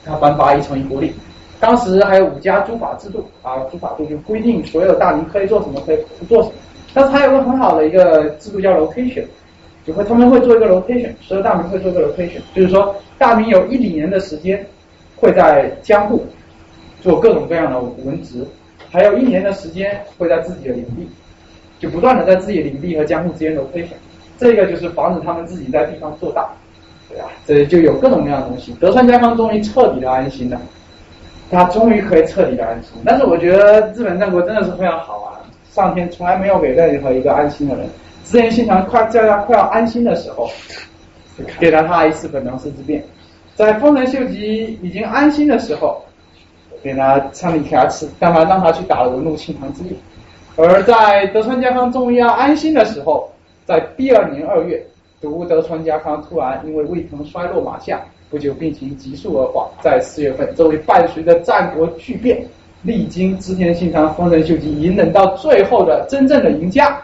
[0.04, 1.12] 他颁发一城一国令，
[1.58, 6.54] 当时还有五家诸法制度啊，诸法度就规定所有大名可以做什么，可以不做什么。
[6.94, 9.24] 但是还有个很好的一个制度叫 rotation，
[9.84, 14.64] 就会他们会做一个 rotation，所有大名会做一个 rotation，就是说大名有一年的时间
[15.16, 16.24] 会在江户
[17.02, 18.46] 做各种各样的文职，
[18.90, 21.08] 还有一年的时间会在自己的领地，
[21.80, 23.96] 就不断的在自己领地和江户之间 rotation，
[24.38, 26.48] 这个就是防止他们自己在地方做大，
[27.08, 27.24] 对吧？
[27.44, 28.72] 这就有各种各样的东西。
[28.80, 30.60] 德川家康终于彻底的安心了，
[31.50, 32.92] 他终于可以彻底的安心。
[33.04, 35.33] 但是我觉得日本战国真的是非常好啊。
[35.74, 37.84] 上天从来没有给任何一个安心的人，
[38.24, 40.48] 织田信长快在他快要安心的时候，
[41.58, 43.00] 给了他一次本能寺之变；
[43.56, 46.00] 在丰臣秀吉已经安心的时候，
[46.80, 49.96] 给他上令给他吃，干嘛让他去打了文禄庆长之役；
[50.54, 53.28] 而在德川家康终于要安心的时候，
[53.66, 54.80] 在第二年二月，
[55.20, 62.46] 独德川家康突然因为胃疼衰落马下，不久病情急速恶化，在四月份，这位伴随着战国巨变
[62.84, 66.96] 历经织田信长、丰臣秀吉，隐忍到最后的真正的赢家，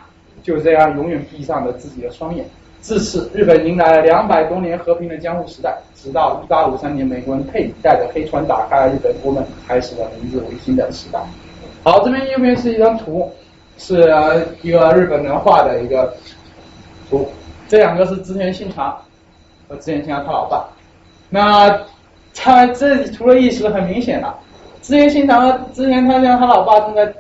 [0.43, 2.45] 就这样永远闭上了自己的双眼。
[2.83, 5.77] 自此，日本迎来了两百多年和平的江户时代。
[5.95, 11.19] 直到一八五三年，美国人佩里带着黑船打开了日本国门，开始了明治维新的时代。
[11.83, 13.31] 好，这边右边是一张图，
[13.77, 14.01] 是
[14.63, 16.15] 一个日本人画的一个
[17.11, 17.29] 图。
[17.69, 18.99] 这两个是织田信长
[19.69, 20.69] 和织田信长他老爸。
[21.29, 21.81] 那
[22.35, 24.39] 他这图的意思很明显了，
[24.91, 27.15] 织田信长之前他像他老爸正在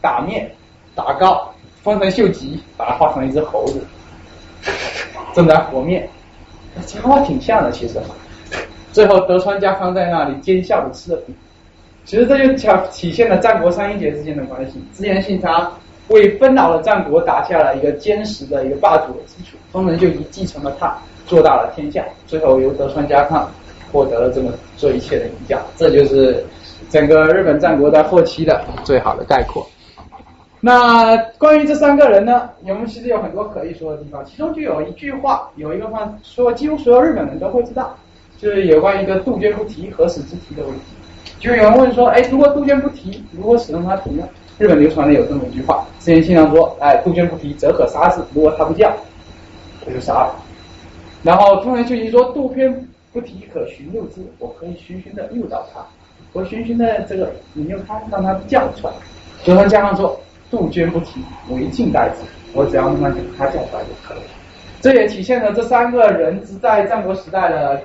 [0.00, 0.50] 打面
[0.92, 1.48] 打糕，
[1.84, 3.80] 丰臣秀吉把他画成一只猴子。
[5.32, 6.08] 正在和面，
[6.84, 8.00] 讲话挺像的，其实。
[8.90, 11.34] 最后德川家康在那里奸笑的吃了饼，
[12.04, 14.82] 其实这就体体现了战国三英杰之间的关系。
[14.92, 15.72] 织田信长
[16.08, 20.92] 为纷扰的战国打下了一个坚实的一个霸主的基础，丰臣秀吉继承了他，
[21.24, 22.04] 做大了天下。
[22.26, 23.48] 最后由德川家康
[23.92, 26.44] 获得了这么这一切的赢家，这就是
[26.88, 29.66] 整个日本战国在后期的最好的概括。
[30.60, 37.96] 那关于这三个人呢，我们其实有很多可以说的地方，其中就有一句话，有一个话说，几乎所有日本人都会知道，
[38.38, 40.80] 就是有关一个杜鹃不提，何使之提的问题。
[41.38, 44.28] 就有人问说，哎，如果杜鹃不提，如何使用它提呢？
[44.58, 48.20] 日本流传的有这么一句话，之前经常说，哎，杜鹃不提，则可杀之。
[48.34, 48.92] 如果它不叫，
[49.86, 50.34] 我就杀了。
[51.22, 55.80] 然后丰臣秀吉说，杜鹃不提，可寻诱之，我可以循循的诱导它，
[56.32, 58.92] 我循循的这个引诱它，让它叫出来。
[59.44, 60.18] 德川家康说。
[60.50, 62.16] 杜鹃不啼，唯静待之。
[62.52, 64.24] 我只要慢慢等它叫出来就可以了。
[64.80, 67.80] 这也体现了这三个人在战国时代的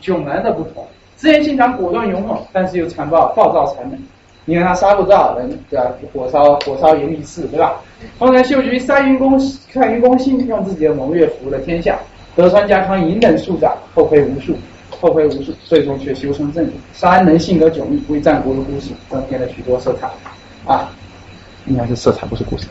[0.00, 0.82] 迥然的不同。
[1.18, 4.02] 织田信长果断勇猛，但是又残暴暴躁残忍。
[4.46, 5.92] 你看他杀过多少人，对吧？
[6.14, 7.82] 火烧火烧严立寺，对吧？
[8.18, 11.98] 丰臣秀吉善于攻善于公信，用自己的谋略服了天下。
[12.34, 14.56] 德川家康隐忍数载，后悔无数，
[15.00, 16.74] 后悔无数，最终却修成正果。
[16.92, 20.10] 三人性格迥异，为战国的故事增添了许多色彩
[20.66, 20.90] 啊。
[21.66, 22.66] 应该是色彩，不是故事。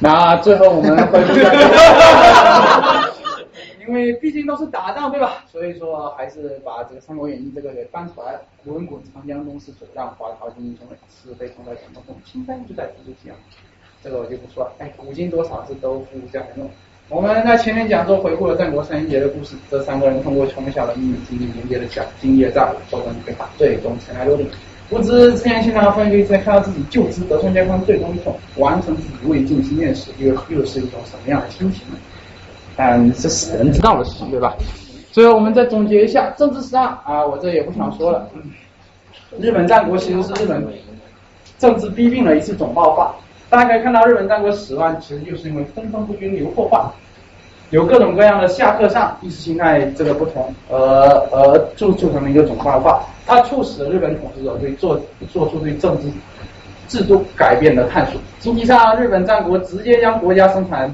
[0.00, 1.40] 那最后我们 回去，
[3.86, 5.44] 因为毕竟都是打仗，对吧？
[5.50, 8.40] 所以说还是把这个《三国演义》这个给翻出来了。
[8.64, 10.96] 滚滚长江东逝水，让花淘尽英雄泪。
[11.22, 13.36] 是非同在两中中，青山就在古都西洋。
[14.02, 14.72] 这个我就不说了。
[14.78, 16.68] 哎，古今多少事都付家人用。
[17.10, 24.48] 我们在前面讲座回顾了战国三英杰的故事，这三个人通过从小的秘密经历连接的讲经业战，斗争对话，最终尘埃落定。
[24.88, 31.98] 不知之前现场分析在看到自己就职德川家康最终一统，完成自己未尽心愿时，又又是一种什么样的心情呢？
[32.76, 34.54] 嗯，是死人知道的事情，对吧？
[35.12, 38.26] 最后我们再总结一下政治史上啊，我这也不想说了。
[39.38, 40.66] 日本战国其实是日本
[41.58, 43.14] 政治逼病的一次总爆发。
[43.50, 46.92] 大家可以看到，日本战国十万其实就是因为分封不均、流破化，
[47.70, 50.78] 有各种各样的下克上意识形态这个不同，而
[51.30, 53.00] 而铸铸成了一个总爆发。
[53.26, 55.00] 它促使了日本统治者对做
[55.32, 56.08] 做出对政治
[56.88, 58.20] 制度改变的探索。
[58.40, 60.92] 经济上，日本战国直接将国家生产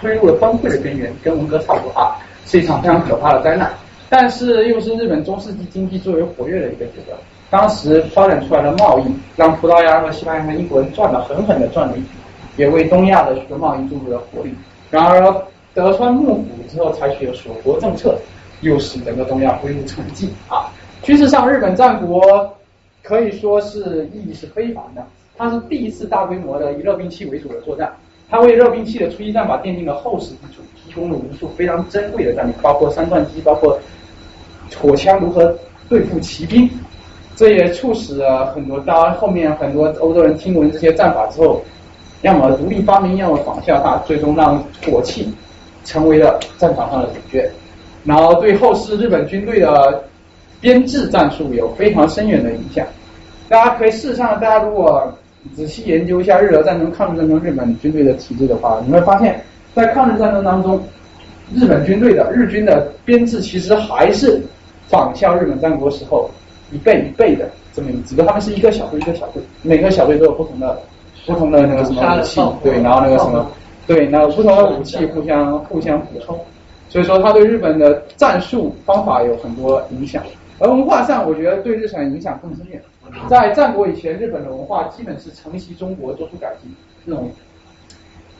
[0.00, 3.70] 推入了崩溃的边缘，跟文革差不多啊，是一场非常可怕的灾难。
[4.08, 7.18] 但是又是日本中世纪经济最为活跃的一个阶段。
[7.50, 9.04] 当时发展出来的贸易，
[9.36, 12.08] 让葡萄牙和西班牙和英国人赚了狠狠的赚了一笔，
[12.56, 14.54] 也为东亚的许多贸易注入了活力。
[14.90, 15.34] 然而
[15.72, 18.18] 德川幕府之后采取了锁国政策，
[18.60, 20.70] 又使整个东亚恢复沉寂啊。
[21.02, 22.22] 军事上，日本战国
[23.02, 25.06] 可以说是意义是非凡的。
[25.38, 27.90] 它是第一次大规模的以热兵器为主的作战，
[28.28, 33.78] 它为热兵器的初级战法奠定了厚实基础，提供了无数非常珍贵的战例，包括三段机，包括
[34.76, 35.56] 火枪如何
[35.88, 36.68] 对付骑兵。
[37.38, 41.62] 这也促使了很多到后面很多欧洲人听闻这些战法之后，
[42.22, 45.32] 要么独立发明，要么仿效它，最终让火器
[45.84, 47.48] 成为了战场上的主角。
[48.04, 50.04] 然后对后世日本军队的。
[50.60, 52.84] 编制战术有非常深远的影响。
[53.48, 55.16] 大家可以事实上，大家如果
[55.54, 59.40] 仔细研究一下日俄战争、抗日战争日本军队的体制的话，你会发现
[59.72, 60.82] 在抗日战争当中，
[61.54, 64.42] 日本军队的日军的编制其实还是
[64.88, 66.28] 仿效日本战国时候
[66.70, 70.80] 一倍一倍的这么，只不过他们是一个小队一个小队，每个小队都有不同的
[71.26, 73.50] 不同的那个什么武器，对，然后那个什么，
[73.86, 76.38] 对，那不同的武器互相互相补充，
[76.88, 80.22] 所以说他对日本的战术方法有很多影响。
[80.60, 82.82] 而文化上，我觉得对日本影响更深远。
[83.28, 86.70] 在战国以前，日本的文化基本是承袭中国，做出改进，
[87.06, 87.30] 这种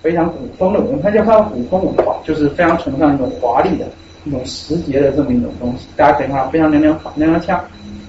[0.02, 3.86] 非常古风的文化，它叫它古风文化，就是非常崇尚一种华丽的、
[4.24, 5.86] 一种时节的这么一种东西。
[5.96, 7.64] 大家可以看，非常娘娘娘娘腔，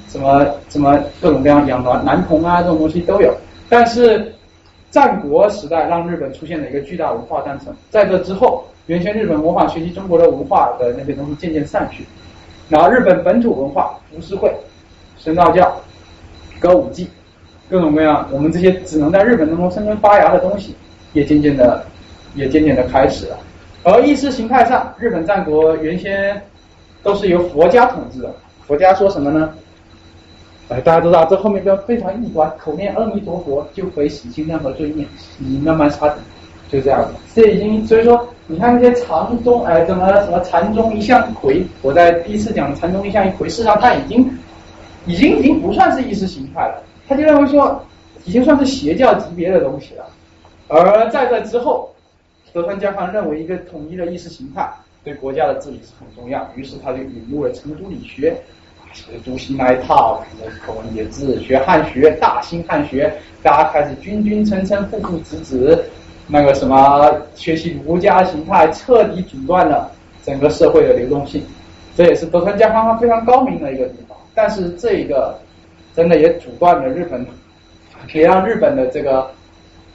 [0.09, 3.33] 什么什么各种各样养男男童啊，这种东西都有。
[3.69, 4.33] 但是
[4.91, 12.03] 战国时代让日本出现了一个巨大文化断层，在这之后，原先日本模仿学习中国的文化的那些东西渐渐散去。
[12.67, 14.51] 然后日本本土文化，浮世绘、
[15.17, 15.75] 神道教、
[16.59, 17.07] 歌舞伎，
[17.69, 20.75] 各种各样我们这些只能在日本当中生根发芽的东西，
[21.13, 21.83] 也渐渐的
[22.33, 23.37] 也渐渐的开始了。
[23.83, 26.41] 而意识形态上，日本战国原先
[27.03, 28.33] 都是由佛家统治的。
[28.67, 29.53] 佛家说什么呢？
[30.69, 35.03] 哎，大家都知道，这后面标非常易观，口念阿弥陀佛就可以洗清任何罪孽，
[35.39, 36.19] 你慢慢杀死，
[36.69, 37.15] 就这样子。
[37.33, 41.65] 这已经所以说，你看那些禅宗，哎，怎么什么禅宗一向一回？
[41.81, 44.31] 我在第一次讲禅宗一向一回，事实上他已经
[45.07, 47.83] 已经已经不算是意识形态了，他就认为说
[48.25, 50.05] 已经算是邪教级别的东西了。
[50.67, 51.89] 而在这之后，
[52.53, 54.69] 德川家康认为一个统一的意识形态
[55.03, 58.37] 对国家的治理是很重要，于是他就引入了成都理学。
[58.93, 63.11] 学朱熹那一套，什么口文解字，学汉学，大兴汉学，
[63.43, 65.83] 大家开始君君臣臣，父父子子，
[66.27, 69.91] 那个什么学习儒家形态，彻底阻断了
[70.23, 71.43] 整个社会的流动性。
[71.95, 74.17] 这也是德川家康他非常高明的一个地方。
[74.33, 75.37] 但是这个
[75.95, 77.25] 真的也阻断了日本，
[78.13, 79.29] 也让日本的这个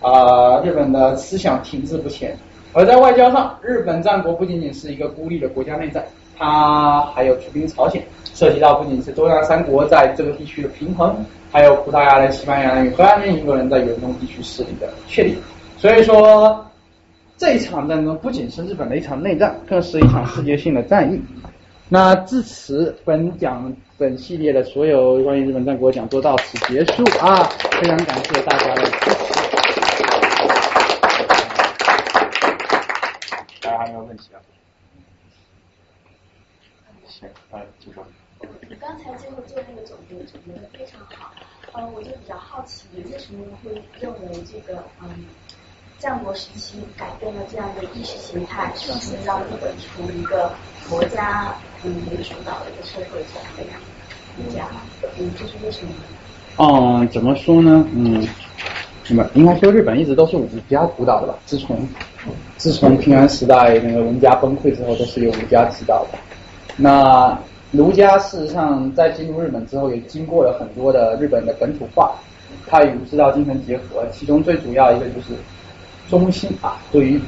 [0.00, 2.36] 啊日本的思想停滞不前。
[2.72, 6.04] 而在外交上，日本战国不仅仅是一个孤立的国家内战，
[6.36, 8.02] 它还有出兵朝鲜。
[8.34, 15.38] 涉及到不仅是中亚三国在这个地区的平衡，还有葡萄牙人、西班牙人与荷兰人英国人在远东地区势力的确立。
[15.78, 16.66] 所以说，
[17.38, 21.20] 这一场战争不仅是日本的一场内战，更是一场世界性的战役。
[21.88, 27.48] 那至此，本讲本系列的所有关于日本战国讲座到此结束啊！
[27.80, 29.34] 非常感谢大家的支持。
[33.60, 34.43] 大家还有没有问题啊？
[37.20, 38.04] 行，那就说。
[38.68, 41.32] 你刚才最后做那个总结，总结的非常好。
[41.72, 43.70] 呃，我就比较好奇，你为什么会
[44.00, 45.08] 认为这个嗯，
[45.98, 48.92] 战国时期改变了这样的意识形态，是
[49.24, 50.52] 让日本从一个
[50.90, 53.64] 国家嗯为主导的一个社会转为
[54.36, 54.66] 国家？
[55.18, 55.92] 嗯，这是为什么？
[56.56, 57.86] 哦，怎么说呢？
[57.94, 58.26] 嗯，
[59.08, 61.38] 那么应该说日本一直都是武家主导的吧？
[61.46, 61.88] 自从
[62.58, 66.18] 自从平安时代那个文家崩溃之后，都是由武家指导的。
[66.76, 67.38] 那
[67.70, 72.12] 儒家事实上在进入日本之后，也经过了很多的日本的本土化，
[72.66, 75.34] 它与武士道精神结合，其中最主要一个就是
[76.08, 77.20] 中心啊，对于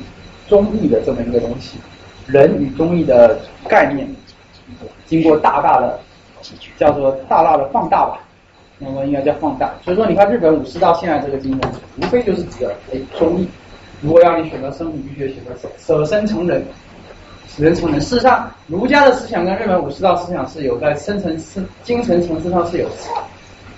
[0.48, 1.78] 忠义的这么一个东西，
[2.26, 4.08] 人与忠义的概念，
[5.04, 5.98] 经过大大的
[6.76, 8.20] 叫做大大的放大吧，
[8.78, 9.74] 那么应该叫放大。
[9.84, 13.48] 所以说，你看日本武士道现在这个精神，无非就是指的哎忠义，
[14.00, 16.64] 如果让你选择生，你必须选择舍舍身成仁。
[17.58, 22.86] 人从人，事实上，儒家的思想跟日本武士道思想是有在深层次、精神层次上是有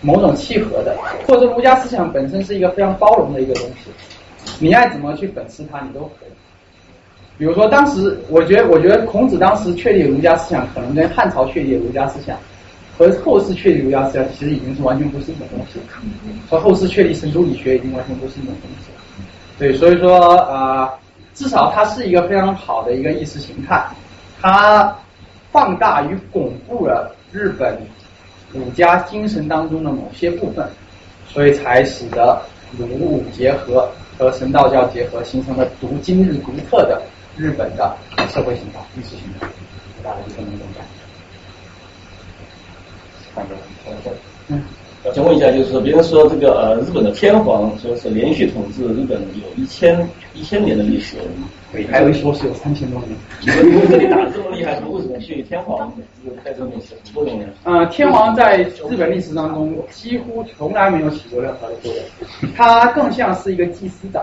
[0.00, 3.90] 某种契合的，或者说儒家思想本身是一个非常包容的一个东西，
[4.58, 6.32] 你爱怎么去粉饰它，你都可以。
[7.39, 12.36] 比如说，当时我觉得，我觉得孔子当时确立儒家思想，可能跟汉朝确立儒家思想
[12.98, 15.78] 和后世确立儒家思想，其实已经是完全不是一种东西。
[16.50, 18.98] 和后世确立神州理学已经完全不是一种东西了。
[19.57, 20.92] 对，所以说啊。
[21.39, 23.81] 至少它是一个非常好的一个意识形态，
[24.41, 24.92] 它
[25.52, 27.78] 放大与巩固了日本
[28.52, 30.68] 儒家精神当中的某些部分，
[31.28, 32.42] 所以才使得
[32.76, 37.00] 儒武结合和神道教结合，形成了独今日独特的
[37.36, 37.97] 日本的
[38.31, 39.47] 社会形态、意识形态。
[40.02, 40.84] 大家就这么一种感
[43.47, 44.10] 觉。
[44.49, 44.60] 嗯。
[45.15, 51.17] 想问一下，就是说，别人说这个呃，日本的天皇说是连续统治日本有一千一千年的历史，
[51.73, 53.10] 对，还有一说是有三千多年。
[53.41, 55.93] 你们这里打的这么厉害，为什么去天皇
[56.25, 56.73] 这个开这么
[57.05, 57.47] 作用呢？
[57.62, 64.23] 呃，天皇在日本历史当中几乎从来没有起过任何的作用，他更像是一个祭司长。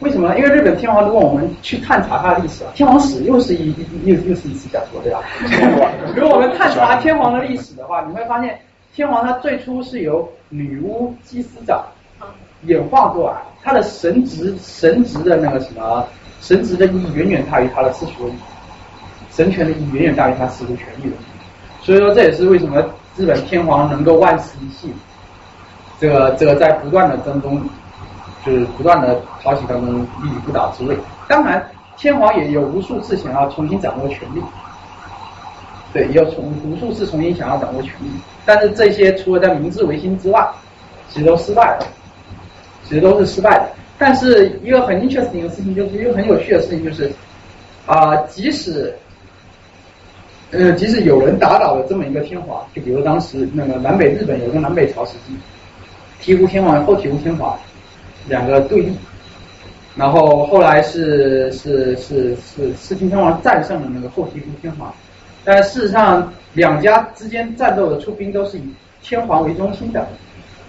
[0.00, 0.36] 为什么呢？
[0.36, 3.72] 因为日本天皇，如果我们去探查他的历史，天皇史又是一
[4.04, 5.22] 又又是一次讲座，对吧？
[6.16, 8.58] 如果我们探查天皇的历史的话，你会发现。
[8.94, 11.82] 天皇他最初是由女巫祭司长
[12.64, 16.06] 演化过来，他的神职神职的那个什么
[16.42, 18.36] 神职的意义远远大于他的世俗意义，
[19.30, 21.16] 神权的意义远远大于他世俗权利的。
[21.80, 22.84] 所以说这也是为什么
[23.16, 24.92] 日本天皇能够万世一系，
[25.98, 27.62] 这个这个在不断的争中，
[28.44, 30.94] 就是不断的讨起当中立于不倒之位。
[31.26, 34.42] 当然，天皇也有无数次想要重新掌握权力。
[35.94, 38.10] 对，也有从无数次重新想要掌握权力，
[38.44, 40.46] 但是这些除了在明治维新之外，
[41.08, 41.86] 其实都失败了，
[42.88, 43.68] 其实都是失败的。
[43.98, 47.12] 但是一个很 interesting 的事情，就是一个很有趣的事情，就是
[47.86, 48.92] 啊，即使
[50.50, 57.56] 呃，即使有人打倒了这么一个天皇，就比如当时那个南北日本有个南北朝时期，醍醐天皇后醍醐天皇
[58.28, 58.92] 两个对立，
[59.96, 64.92] 然后后来是是是是四天皇战胜了那个后醍醐天皇。
[65.44, 68.62] 但事实上，两家之间战斗的出兵都是以
[69.02, 70.06] 天皇为中心的。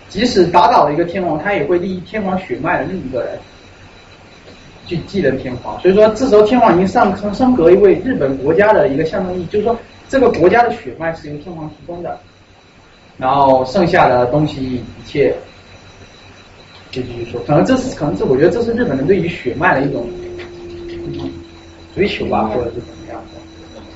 [0.09, 3.39] 即使打倒了一个天皇，他也会立天皇血脉的另一个人
[4.85, 5.79] 去继任天皇。
[5.81, 9.75] 所以说，这时候天皇已经上升升格一位日本国家的一个象征意义，就是说
[10.07, 12.19] 这个国家的血脉是由天皇提供的，
[13.17, 15.33] 然后剩下的东西一切，
[16.91, 20.07] 就继续说，可能这是可能这我觉得这是日本人对于血脉的一种
[21.95, 23.19] 追求吧，或者是怎么样。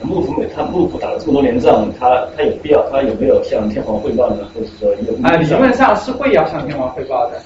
[0.04, 4.48] 幕府他幕府打了这么多年仗，他他有必要，他有没有向天皇汇报呢？
[4.54, 7.42] 或者说有啊，理论上是会要向天皇汇报的，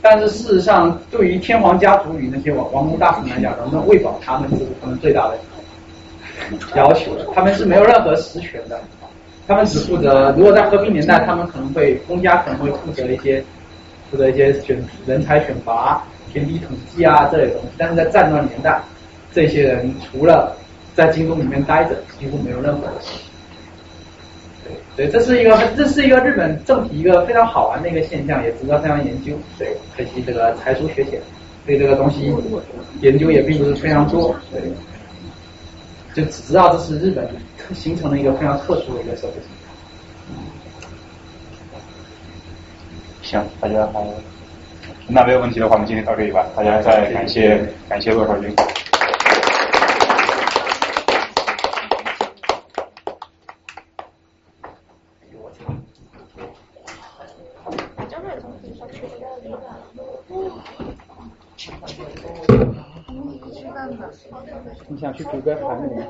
[0.00, 5.38] 但是事实上，对于天皇家族与那些王王公大臣来讲，能不能喂饱他们，这是他们最大的
[6.74, 7.26] 要求了。
[7.34, 8.80] 他们是没有任何实权的，
[9.46, 13.44] 他们只负责，如果在和平年代，他们可能会公家可能会负责一些
[14.10, 18.80] 负责一些选人才选拔、田地统计啊这类东西，但是在战乱年代，
[19.32, 20.56] 这些人除了
[20.94, 23.20] 在京都里面待着，几乎没有任何的事情。
[24.96, 29.32] 对，这是一个这是一个日本政体一个非常好玩的一个现象，也值得非常研究。
[29.58, 31.20] 对，可惜这个才疏学浅，
[31.66, 32.32] 对这个东西
[33.00, 34.36] 研究也并不是非常多。
[34.52, 34.60] 对，
[36.14, 37.28] 就只知道这是日本
[37.74, 39.70] 形成了一个非常特殊的一个社会形态。
[43.22, 44.06] 行，大家好
[45.06, 46.46] 那没有问题的话，我们今天到这里吧。
[46.54, 48.54] 大家再感谢感谢骆少军。
[64.88, 66.06] 你想去读个韩语？